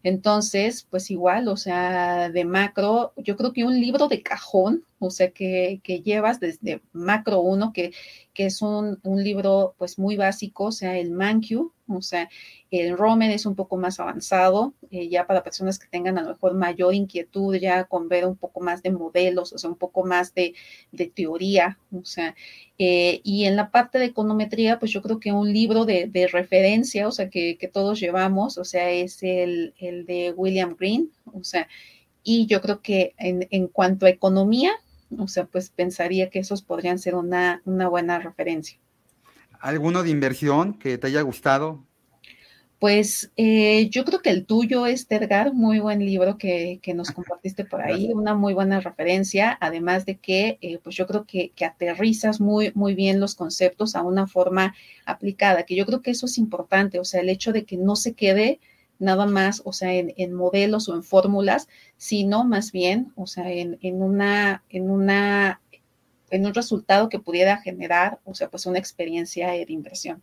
entonces, 0.03 0.87
pues 0.89 1.11
igual, 1.11 1.47
o 1.49 1.57
sea, 1.57 2.29
de 2.29 2.45
macro, 2.45 3.13
yo 3.17 3.35
creo 3.35 3.51
que 3.51 3.65
un 3.65 3.79
libro 3.79 4.07
de 4.07 4.21
cajón, 4.21 4.83
o 4.99 5.09
sea, 5.09 5.31
que, 5.31 5.81
que 5.83 6.01
llevas 6.01 6.39
desde 6.39 6.81
macro 6.91 7.41
1, 7.41 7.73
que, 7.73 7.93
que 8.33 8.45
es 8.45 8.61
un, 8.61 8.99
un, 9.03 9.23
libro 9.23 9.75
pues 9.77 9.99
muy 9.99 10.15
básico, 10.15 10.65
o 10.65 10.71
sea, 10.71 10.97
el 10.97 11.11
Mankiw, 11.11 11.71
o 11.89 12.01
sea, 12.01 12.29
el 12.71 12.97
Romer 12.97 13.31
es 13.31 13.45
un 13.45 13.55
poco 13.55 13.77
más 13.77 13.99
avanzado, 13.99 14.73
eh, 14.91 15.09
ya 15.09 15.25
para 15.25 15.43
personas 15.43 15.79
que 15.79 15.87
tengan 15.87 16.17
a 16.17 16.21
lo 16.21 16.29
mejor 16.29 16.53
mayor 16.53 16.93
inquietud 16.93 17.55
ya 17.55 17.85
con 17.85 18.07
ver 18.07 18.25
un 18.25 18.35
poco 18.35 18.59
más 18.61 18.83
de 18.83 18.91
modelos, 18.91 19.53
o 19.53 19.57
sea, 19.57 19.69
un 19.69 19.75
poco 19.75 20.05
más 20.05 20.33
de, 20.33 20.53
teoría, 21.15 21.79
o 21.91 22.05
sea, 22.05 22.35
eh, 22.77 23.21
y 23.23 23.45
en 23.45 23.55
la 23.55 23.71
parte 23.71 23.99
de 23.99 24.05
econometría, 24.05 24.79
pues 24.79 24.91
yo 24.91 25.01
creo 25.01 25.19
que 25.19 25.31
un 25.31 25.51
libro 25.51 25.85
de, 25.85 26.29
referencia, 26.31 27.07
o 27.07 27.11
sea, 27.11 27.29
que, 27.29 27.57
todos 27.73 27.99
llevamos, 27.99 28.57
o 28.57 28.65
sea, 28.65 28.89
es 28.91 29.23
el, 29.23 29.73
de 29.79 30.33
William 30.35 30.75
Green, 30.79 31.11
o 31.25 31.43
sea, 31.43 31.67
y 32.23 32.45
yo 32.45 32.61
creo 32.61 32.81
que 32.81 33.15
en, 33.17 33.47
en 33.49 33.67
cuanto 33.67 34.05
a 34.05 34.09
economía, 34.09 34.71
o 35.17 35.27
sea, 35.27 35.45
pues 35.45 35.69
pensaría 35.69 36.29
que 36.29 36.39
esos 36.39 36.61
podrían 36.61 36.99
ser 36.99 37.15
una, 37.15 37.61
una 37.65 37.87
buena 37.87 38.19
referencia. 38.19 38.79
¿Alguno 39.59 40.03
de 40.03 40.09
inversión 40.09 40.77
que 40.77 40.97
te 40.97 41.07
haya 41.07 41.21
gustado? 41.21 41.85
Pues 42.79 43.29
eh, 43.35 43.89
yo 43.89 44.05
creo 44.05 44.21
que 44.21 44.29
el 44.29 44.45
tuyo 44.45 44.85
es, 44.85 45.05
Edgar, 45.09 45.53
muy 45.53 45.79
buen 45.79 45.99
libro 45.99 46.37
que, 46.37 46.79
nos 46.95 47.11
compartiste 47.11 47.65
por 47.65 47.81
ahí, 47.81 48.09
una 48.13 48.35
muy 48.35 48.53
buena 48.53 48.79
referencia, 48.79 49.57
además 49.59 50.05
de 50.05 50.17
que, 50.17 50.57
eh, 50.61 50.79
pues 50.81 50.95
yo 50.95 51.05
creo 51.05 51.25
que, 51.25 51.51
que, 51.53 51.65
aterrizas 51.65 52.39
muy, 52.39 52.71
muy 52.75 52.95
bien 52.95 53.19
los 53.19 53.35
conceptos 53.35 53.97
a 53.97 54.03
una 54.03 54.27
forma 54.27 54.75
aplicada, 55.05 55.63
que 55.63 55.75
yo 55.75 55.85
creo 55.85 56.01
que 56.01 56.11
eso 56.11 56.25
es 56.25 56.37
importante, 56.37 56.99
o 56.99 57.03
sea, 57.03 57.19
el 57.19 57.27
hecho 57.27 57.51
de 57.51 57.65
que 57.65 57.75
no 57.75 57.97
se 57.97 58.13
quede 58.13 58.61
nada 58.99 59.25
más, 59.25 59.61
o 59.65 59.73
sea, 59.73 59.93
en, 59.93 60.13
en 60.17 60.33
modelos 60.33 60.89
o 60.89 60.95
en 60.95 61.03
fórmulas, 61.03 61.67
sino 61.97 62.43
más 62.43 62.71
bien, 62.71 63.11
o 63.15 63.25
sea, 63.25 63.51
en, 63.51 63.77
en, 63.81 64.01
una, 64.01 64.63
en 64.69 64.89
una 64.89 65.61
en 66.31 66.45
un 66.45 66.53
resultado 66.53 67.09
que 67.09 67.19
pudiera 67.19 67.57
generar, 67.57 68.19
o 68.23 68.35
sea, 68.35 68.49
pues 68.49 68.65
una 68.65 68.79
experiencia 68.79 69.49
de 69.49 69.65
inversión. 69.69 70.21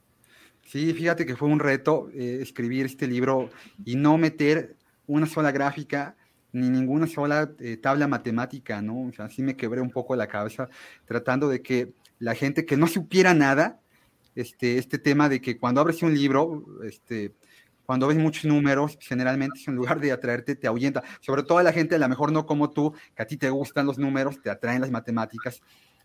Sí, 0.65 0.93
fíjate 0.93 1.27
que 1.27 1.37
fue 1.37 1.49
un 1.49 1.61
reto 1.61 2.11
eh, 2.13 2.39
escribir 2.43 2.87
este 2.87 3.07
libro 3.07 3.51
y 3.85 3.97
no 3.97 4.19
meter 4.19 4.77
una 5.07 5.27
sola 5.27 5.53
gráfica 5.53 6.17
ni 6.53 6.69
ninguna 6.71 7.07
sola 7.07 7.53
eh, 7.61 7.77
tabla 7.77 8.09
matemática, 8.09 8.81
¿no? 8.83 9.07
O 9.09 9.13
sea, 9.13 9.29
sí 9.29 9.43
me 9.43 9.57
quebré 9.57 9.81
un 9.81 9.91
poco 9.91 10.17
la 10.17 10.27
cabeza 10.27 10.69
tratando 11.05 11.49
de 11.49 11.61
que 11.61 11.93
la 12.19 12.35
gente 12.35 12.65
que 12.65 12.77
no 12.77 12.87
supiera 12.87 13.35
nada, 13.35 13.81
este, 14.35 14.79
este 14.79 14.99
tema 14.99 15.29
de 15.29 15.41
que 15.41 15.59
cuando 15.59 15.81
abres 15.81 16.03
un 16.03 16.15
libro, 16.15 16.65
este, 16.85 17.33
cuando 17.87 18.09
ves 18.09 18.19
muchos 18.19 18.45
números, 18.45 18.99
generalmente 19.01 19.61
en 19.67 19.77
lugar 19.77 20.01
de 20.01 20.13
atraerte, 20.13 20.57
te 20.57 20.67
ahuyenta. 20.67 21.03
Sobre 21.21 21.45
todo 21.45 21.59
a 21.59 21.63
la 21.63 21.73
gente, 21.73 21.95
a 21.95 21.99
lo 21.99 22.09
mejor 22.09 22.33
no 22.33 22.45
como 22.45 22.71
tú, 22.71 22.93
que 23.15 23.23
a 23.23 23.27
ti 23.27 23.37
te 23.37 23.49
gustan 23.49 23.87
los 23.87 23.97
números, 23.97 24.43
te 24.43 24.51
atraen 24.51 24.81
las 24.81 24.91
matemáticas, 24.91 25.63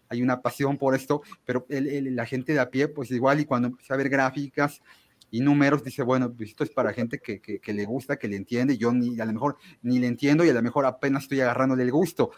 hay 0.07 0.21
una 0.21 0.41
pasión 0.41 0.77
por 0.77 0.93
esto, 0.93 1.21
pero 1.45 1.65
la 1.69 2.25
gente 2.25 2.53
de 2.53 2.59
a 2.59 2.69
pie, 2.69 2.87
pues 2.87 3.09
igual, 3.11 3.39
y 3.39 3.45
cuando 3.45 3.69
empieza 3.69 3.93
a 3.93 3.97
ver 3.97 4.09
gráficas 4.09 4.81
y 5.31 5.39
números, 5.39 5.83
dice, 5.83 6.03
bueno, 6.03 6.31
pues 6.33 6.49
esto 6.49 6.65
es 6.65 6.69
para 6.69 6.93
gente 6.93 7.19
que, 7.19 7.39
que, 7.39 7.73
le 7.73 7.85
gusta, 7.85 8.17
que 8.17 8.27
le 8.27 8.35
entiende, 8.35 8.77
yo 8.77 8.91
ni 8.91 9.19
a 9.19 9.25
lo 9.25 9.31
mejor 9.31 9.57
ni 9.81 9.99
le 9.99 10.07
entiendo 10.07 10.43
y 10.43 10.49
a 10.49 10.53
lo 10.53 10.61
mejor 10.61 10.85
apenas 10.85 11.23
estoy 11.23 11.39
agarrándole 11.39 11.83
el 11.83 11.91
gusto. 11.91 12.31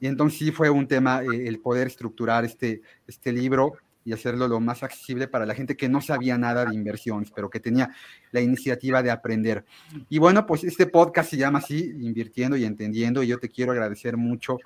Y 0.00 0.06
entonces 0.06 0.38
sí 0.38 0.50
fue 0.50 0.70
un 0.70 0.88
tema 0.88 1.22
eh, 1.22 1.46
el 1.46 1.60
poder 1.60 1.86
estructurar 1.86 2.44
este, 2.44 2.80
este 3.06 3.30
libro 3.30 3.74
y 4.04 4.12
hacerlo 4.12 4.48
lo 4.48 4.60
más 4.60 4.82
accesible 4.82 5.28
para 5.28 5.46
la 5.46 5.54
gente 5.54 5.76
que 5.76 5.88
no 5.88 6.00
sabía 6.00 6.38
nada 6.38 6.64
de 6.64 6.74
inversiones, 6.74 7.30
pero 7.30 7.50
que 7.50 7.60
tenía 7.60 7.90
la 8.30 8.40
iniciativa 8.40 9.02
de 9.02 9.10
aprender. 9.10 9.64
Y 10.08 10.18
bueno, 10.18 10.46
pues 10.46 10.64
este 10.64 10.86
podcast 10.86 11.30
se 11.30 11.36
llama 11.36 11.58
así, 11.58 11.92
Invirtiendo 12.00 12.56
y 12.56 12.64
Entendiendo, 12.64 13.22
y 13.22 13.28
yo 13.28 13.38
te 13.38 13.48
quiero 13.48 13.72
agradecer 13.72 14.16
mucho 14.16 14.58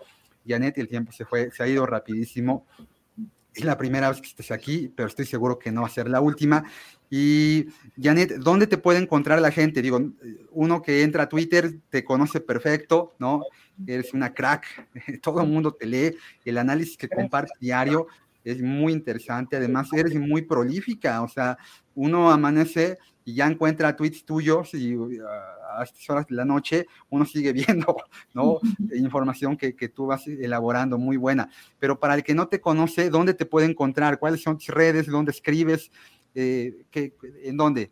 Janet, 0.46 0.78
el 0.78 0.88
tiempo 0.88 1.12
se 1.12 1.24
fue, 1.24 1.50
se 1.50 1.62
ha 1.62 1.68
ido 1.68 1.84
rapidísimo. 1.86 2.66
es 3.54 3.64
la 3.64 3.78
primera 3.78 4.10
vez 4.10 4.20
que 4.20 4.28
estés 4.28 4.50
aquí, 4.50 4.92
pero 4.94 5.08
estoy 5.08 5.24
seguro 5.24 5.58
que 5.58 5.72
no 5.72 5.82
va 5.82 5.86
a 5.86 5.90
ser 5.90 6.08
la 6.08 6.20
última. 6.20 6.64
Y 7.10 7.66
Janet, 8.00 8.36
¿dónde 8.36 8.66
te 8.66 8.78
puede 8.78 8.98
encontrar 8.98 9.40
la 9.40 9.50
gente? 9.50 9.80
Digo, 9.80 10.12
uno 10.50 10.82
que 10.82 11.02
entra 11.02 11.24
a 11.24 11.28
Twitter 11.28 11.78
te 11.88 12.04
conoce 12.04 12.40
perfecto, 12.40 13.14
¿no? 13.18 13.42
Eres 13.86 14.12
una 14.12 14.34
crack, 14.34 14.88
todo 15.22 15.40
el 15.40 15.48
mundo 15.48 15.72
te 15.72 15.86
lee, 15.86 16.16
el 16.44 16.58
análisis 16.58 16.96
que 16.96 17.08
compartes 17.08 17.58
diario 17.60 18.06
es 18.46 18.62
muy 18.62 18.92
interesante, 18.92 19.56
además 19.56 19.92
eres 19.92 20.14
muy 20.14 20.42
prolífica, 20.42 21.22
o 21.22 21.28
sea, 21.28 21.58
uno 21.96 22.30
amanece 22.30 22.96
y 23.24 23.34
ya 23.34 23.48
encuentra 23.48 23.96
tweets 23.96 24.24
tuyos 24.24 24.72
y 24.74 24.96
a 25.76 25.82
estas 25.82 26.08
horas 26.08 26.26
de 26.28 26.36
la 26.36 26.44
noche 26.44 26.86
uno 27.10 27.24
sigue 27.24 27.52
viendo, 27.76 27.96
¿no? 28.32 28.60
Información 28.94 29.56
que, 29.56 29.74
que, 29.74 29.88
tú 29.88 30.06
vas 30.06 30.26
elaborando, 30.28 30.96
muy 30.96 31.16
buena. 31.16 31.50
Pero 31.80 31.98
para 31.98 32.14
el 32.14 32.22
que 32.22 32.34
no 32.34 32.46
te 32.46 32.60
conoce, 32.60 33.10
¿dónde 33.10 33.34
te 33.34 33.46
puede 33.46 33.66
encontrar? 33.66 34.20
¿Cuáles 34.20 34.42
son 34.42 34.58
tus 34.58 34.68
redes? 34.68 35.08
¿Dónde 35.08 35.32
escribes? 35.32 35.90
Eh, 36.34 36.84
¿qué, 36.90 37.14
¿En 37.42 37.56
dónde? 37.56 37.90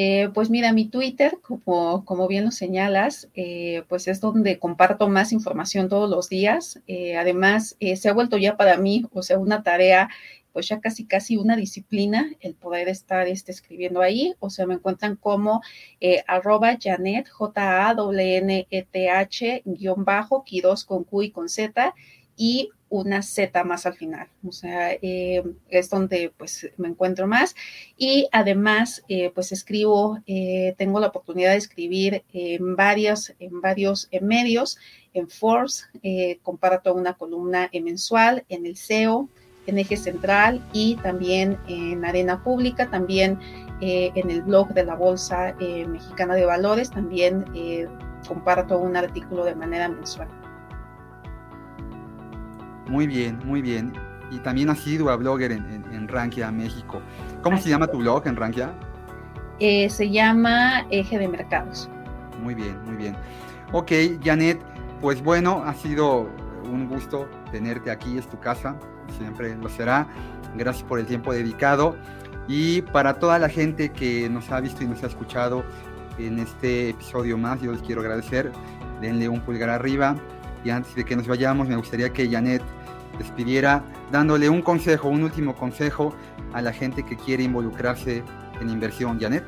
Eh, 0.00 0.30
pues 0.32 0.48
mira, 0.48 0.72
mi 0.72 0.88
Twitter, 0.88 1.40
como, 1.42 2.04
como 2.04 2.28
bien 2.28 2.44
lo 2.44 2.52
señalas, 2.52 3.28
eh, 3.34 3.82
pues 3.88 4.06
es 4.06 4.20
donde 4.20 4.60
comparto 4.60 5.08
más 5.08 5.32
información 5.32 5.88
todos 5.88 6.08
los 6.08 6.28
días. 6.28 6.80
Eh, 6.86 7.16
además, 7.16 7.76
se 7.96 8.08
ha 8.08 8.12
vuelto 8.12 8.36
ya 8.36 8.56
para 8.56 8.76
mí, 8.76 9.06
o 9.12 9.24
sea, 9.24 9.40
una 9.40 9.64
tarea, 9.64 10.08
pues 10.52 10.68
ya 10.68 10.78
casi, 10.80 11.04
casi 11.04 11.36
una 11.36 11.56
disciplina 11.56 12.30
el 12.38 12.54
poder 12.54 12.88
estar 12.88 13.26
este, 13.26 13.50
escribiendo 13.50 14.00
ahí. 14.00 14.36
O 14.38 14.50
sea, 14.50 14.66
me 14.66 14.74
encuentran 14.74 15.16
como 15.16 15.62
arroba 16.28 16.78
Janet, 16.80 17.28
J-A-N-N-E-T-H, 17.28 18.02
guion 19.64 20.04
bajo, 20.04 20.44
Quiroz 20.44 20.84
con 20.84 21.02
Q 21.02 21.22
y 21.22 21.32
con 21.32 21.48
Z, 21.48 21.92
y 22.36 22.70
una 22.90 23.22
Z 23.22 23.64
más 23.64 23.86
al 23.86 23.94
final. 23.94 24.28
O 24.46 24.52
sea, 24.52 24.92
eh, 24.92 25.42
es 25.68 25.90
donde 25.90 26.32
pues 26.36 26.70
me 26.76 26.88
encuentro 26.88 27.26
más. 27.26 27.54
Y 27.96 28.28
además, 28.32 29.02
eh, 29.08 29.30
pues 29.34 29.52
escribo, 29.52 30.18
eh, 30.26 30.74
tengo 30.78 31.00
la 31.00 31.08
oportunidad 31.08 31.52
de 31.52 31.58
escribir 31.58 32.24
en 32.32 32.76
varios, 32.76 33.34
en 33.38 33.60
varios 33.60 34.08
medios, 34.20 34.78
en 35.14 35.28
Force, 35.28 35.86
comparto 36.42 36.94
una 36.94 37.14
columna 37.14 37.70
mensual, 37.72 38.44
en 38.48 38.66
el 38.66 38.76
SEO, 38.76 39.28
en 39.66 39.78
Eje 39.78 39.96
Central 39.96 40.64
y 40.72 40.96
también 40.96 41.58
en 41.66 42.04
Arena 42.04 42.44
Pública, 42.44 42.90
también 42.90 43.38
en 43.80 44.30
el 44.30 44.42
blog 44.42 44.68
de 44.74 44.84
la 44.84 44.94
Bolsa 44.94 45.56
Mexicana 45.58 46.34
de 46.34 46.44
Valores, 46.44 46.90
también 46.90 47.44
comparto 48.28 48.78
un 48.78 48.96
artículo 48.96 49.44
de 49.44 49.54
manera 49.54 49.88
mensual. 49.88 50.37
Muy 52.88 53.06
bien, 53.06 53.38
muy 53.44 53.62
bien. 53.62 53.92
Y 54.30 54.38
también 54.38 54.70
has 54.70 54.80
sido 54.80 55.10
a 55.10 55.16
blogger 55.16 55.52
en, 55.52 55.84
en, 55.92 56.08
Rankia, 56.08 56.50
México. 56.50 57.00
¿Cómo 57.42 57.58
se 57.58 57.70
llama 57.70 57.86
tu 57.86 57.98
blog 57.98 58.26
en 58.26 58.36
Rankia? 58.36 58.72
Eh, 59.58 59.88
se 59.90 60.10
llama 60.10 60.86
Eje 60.90 61.18
de 61.18 61.28
Mercados. 61.28 61.88
Muy 62.42 62.54
bien, 62.54 62.78
muy 62.84 62.96
bien. 62.96 63.16
Ok, 63.72 63.92
Janet, 64.22 64.60
pues 65.00 65.22
bueno, 65.22 65.62
ha 65.64 65.74
sido 65.74 66.28
un 66.64 66.88
gusto 66.88 67.28
tenerte 67.50 67.90
aquí, 67.90 68.18
es 68.18 68.28
tu 68.28 68.38
casa, 68.38 68.76
siempre 69.16 69.56
lo 69.56 69.68
será. 69.68 70.06
Gracias 70.56 70.84
por 70.86 70.98
el 70.98 71.06
tiempo 71.06 71.32
dedicado. 71.32 71.96
Y 72.46 72.82
para 72.82 73.14
toda 73.14 73.38
la 73.38 73.48
gente 73.48 73.90
que 73.90 74.28
nos 74.30 74.50
ha 74.50 74.60
visto 74.60 74.82
y 74.82 74.86
nos 74.86 75.02
ha 75.02 75.06
escuchado 75.08 75.64
en 76.18 76.38
este 76.38 76.90
episodio 76.90 77.36
más, 77.36 77.60
yo 77.60 77.72
les 77.72 77.82
quiero 77.82 78.00
agradecer. 78.00 78.50
Denle 79.00 79.28
un 79.28 79.40
pulgar 79.40 79.70
arriba. 79.70 80.16
Y 80.64 80.70
antes 80.70 80.94
de 80.94 81.04
que 81.04 81.14
nos 81.14 81.26
vayamos, 81.26 81.68
me 81.68 81.76
gustaría 81.76 82.10
que 82.10 82.28
Janet 82.28 82.62
despidiera 83.18 83.84
dándole 84.10 84.48
un 84.48 84.62
consejo, 84.62 85.08
un 85.08 85.24
último 85.24 85.54
consejo 85.54 86.14
a 86.52 86.62
la 86.62 86.72
gente 86.72 87.04
que 87.04 87.16
quiere 87.16 87.42
involucrarse 87.42 88.22
en 88.60 88.70
inversión. 88.70 89.20
Janet. 89.20 89.44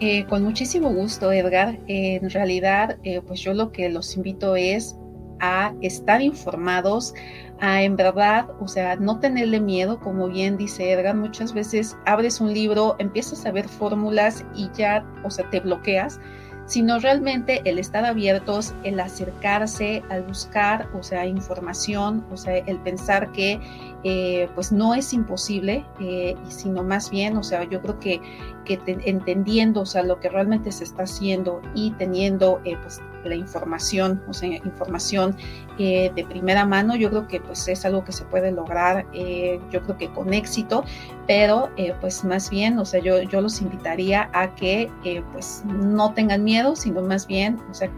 Eh, 0.00 0.26
con 0.26 0.42
muchísimo 0.42 0.90
gusto, 0.90 1.32
Edgar. 1.32 1.78
en 1.86 2.28
realidad, 2.30 2.98
eh, 3.02 3.22
pues 3.26 3.40
yo 3.40 3.54
lo 3.54 3.72
que 3.72 3.88
los 3.88 4.16
invito 4.16 4.54
es 4.54 4.94
a 5.40 5.74
estar 5.80 6.20
informados, 6.20 7.14
a 7.60 7.82
en 7.82 7.96
verdad, 7.96 8.48
o 8.60 8.68
sea, 8.68 8.96
no 8.96 9.18
tenerle 9.18 9.60
miedo, 9.60 9.98
como 10.00 10.28
bien 10.28 10.56
dice 10.56 10.92
Edgar, 10.92 11.16
muchas 11.16 11.52
veces 11.52 11.96
abres 12.06 12.40
un 12.40 12.52
libro, 12.52 12.96
empiezas 12.98 13.44
a 13.46 13.52
ver 13.52 13.68
fórmulas 13.68 14.44
y 14.54 14.70
ya, 14.74 15.04
o 15.24 15.30
sea, 15.30 15.48
te 15.50 15.60
bloqueas 15.60 16.20
sino 16.66 16.98
realmente 16.98 17.62
el 17.64 17.78
estar 17.78 18.04
abiertos, 18.04 18.74
el 18.82 18.98
acercarse, 19.00 20.02
al 20.10 20.22
buscar, 20.22 20.88
o 20.94 21.02
sea, 21.02 21.26
información, 21.26 22.24
o 22.32 22.36
sea, 22.36 22.58
el 22.58 22.78
pensar 22.80 23.32
que 23.32 23.60
eh, 24.04 24.48
pues 24.54 24.72
no 24.72 24.94
es 24.94 25.12
imposible, 25.12 25.84
eh, 26.00 26.36
sino 26.48 26.82
más 26.82 27.10
bien, 27.10 27.36
o 27.36 27.42
sea, 27.42 27.64
yo 27.64 27.80
creo 27.82 27.98
que, 27.98 28.20
que 28.64 28.80
entendiendo, 28.86 29.82
o 29.82 29.86
sea, 29.86 30.02
lo 30.02 30.18
que 30.20 30.28
realmente 30.28 30.72
se 30.72 30.84
está 30.84 31.04
haciendo 31.04 31.62
y 31.74 31.92
teniendo 31.92 32.60
eh, 32.64 32.76
pues 32.82 33.00
la 33.26 33.34
información, 33.34 34.22
o 34.28 34.32
sea, 34.32 34.48
información 34.48 35.36
de 35.78 36.26
primera 36.28 36.64
mano, 36.64 36.96
yo 36.96 37.10
creo 37.10 37.28
que 37.28 37.38
pues 37.38 37.68
es 37.68 37.84
algo 37.84 38.02
que 38.02 38.12
se 38.12 38.24
puede 38.24 38.50
lograr, 38.50 39.04
yo 39.12 39.82
creo 39.82 39.98
que 39.98 40.08
con 40.08 40.32
éxito, 40.32 40.84
pero 41.26 41.70
pues 42.00 42.24
más 42.24 42.48
bien, 42.48 42.78
o 42.78 42.84
sea, 42.86 43.00
yo, 43.00 43.20
yo 43.22 43.42
los 43.42 43.60
invitaría 43.60 44.30
a 44.32 44.54
que 44.54 44.90
pues 45.32 45.62
no 45.66 46.14
tengan 46.14 46.44
miedo, 46.44 46.76
sino 46.76 47.02
más 47.02 47.26
bien, 47.26 47.58
o 47.70 47.74
sea, 47.74 47.90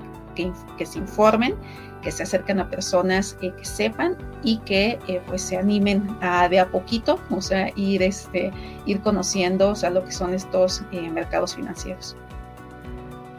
que, 0.77 0.87
se 0.87 0.99
informen, 0.99 1.55
que 2.03 2.13
se 2.13 2.23
acerquen 2.23 2.61
a 2.61 2.71
personas 2.71 3.37
eh, 3.43 3.53
que 3.57 3.65
sepan 3.65 4.17
y 4.43 4.59
que 4.59 4.99
eh, 5.09 5.21
pues 5.27 5.43
se 5.43 5.57
animen 5.57 6.17
a 6.21 6.49
de 6.49 6.61
a 6.61 6.71
poquito, 6.71 7.19
o 7.31 7.41
sea, 7.41 7.71
ir, 7.77 8.03
este, 8.03 8.53
ir 8.87 9.01
conociendo 9.01 9.71
o 9.71 9.75
sea, 9.75 9.91
lo 9.91 10.05
que 10.05 10.13
son 10.13 10.35
estos 10.35 10.83
eh, 10.93 11.11
mercados 11.11 11.57
financieros. 11.57 12.17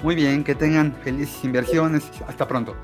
Muy 0.04 0.16
bien, 0.16 0.43
que 0.43 0.56
tengan 0.56 0.93
felices 1.04 1.43
inversiones. 1.43 2.10
Hasta 2.28 2.47
pronto. 2.47 2.76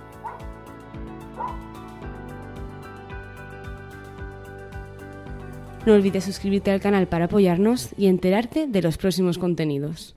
No 5.86 5.94
olvides 5.94 6.24
suscribirte 6.24 6.72
al 6.72 6.82
canal 6.82 7.08
para 7.08 7.26
apoyarnos 7.26 7.90
y 7.96 8.08
enterarte 8.08 8.66
de 8.68 8.82
los 8.82 8.98
próximos 8.98 9.38
contenidos. 9.38 10.15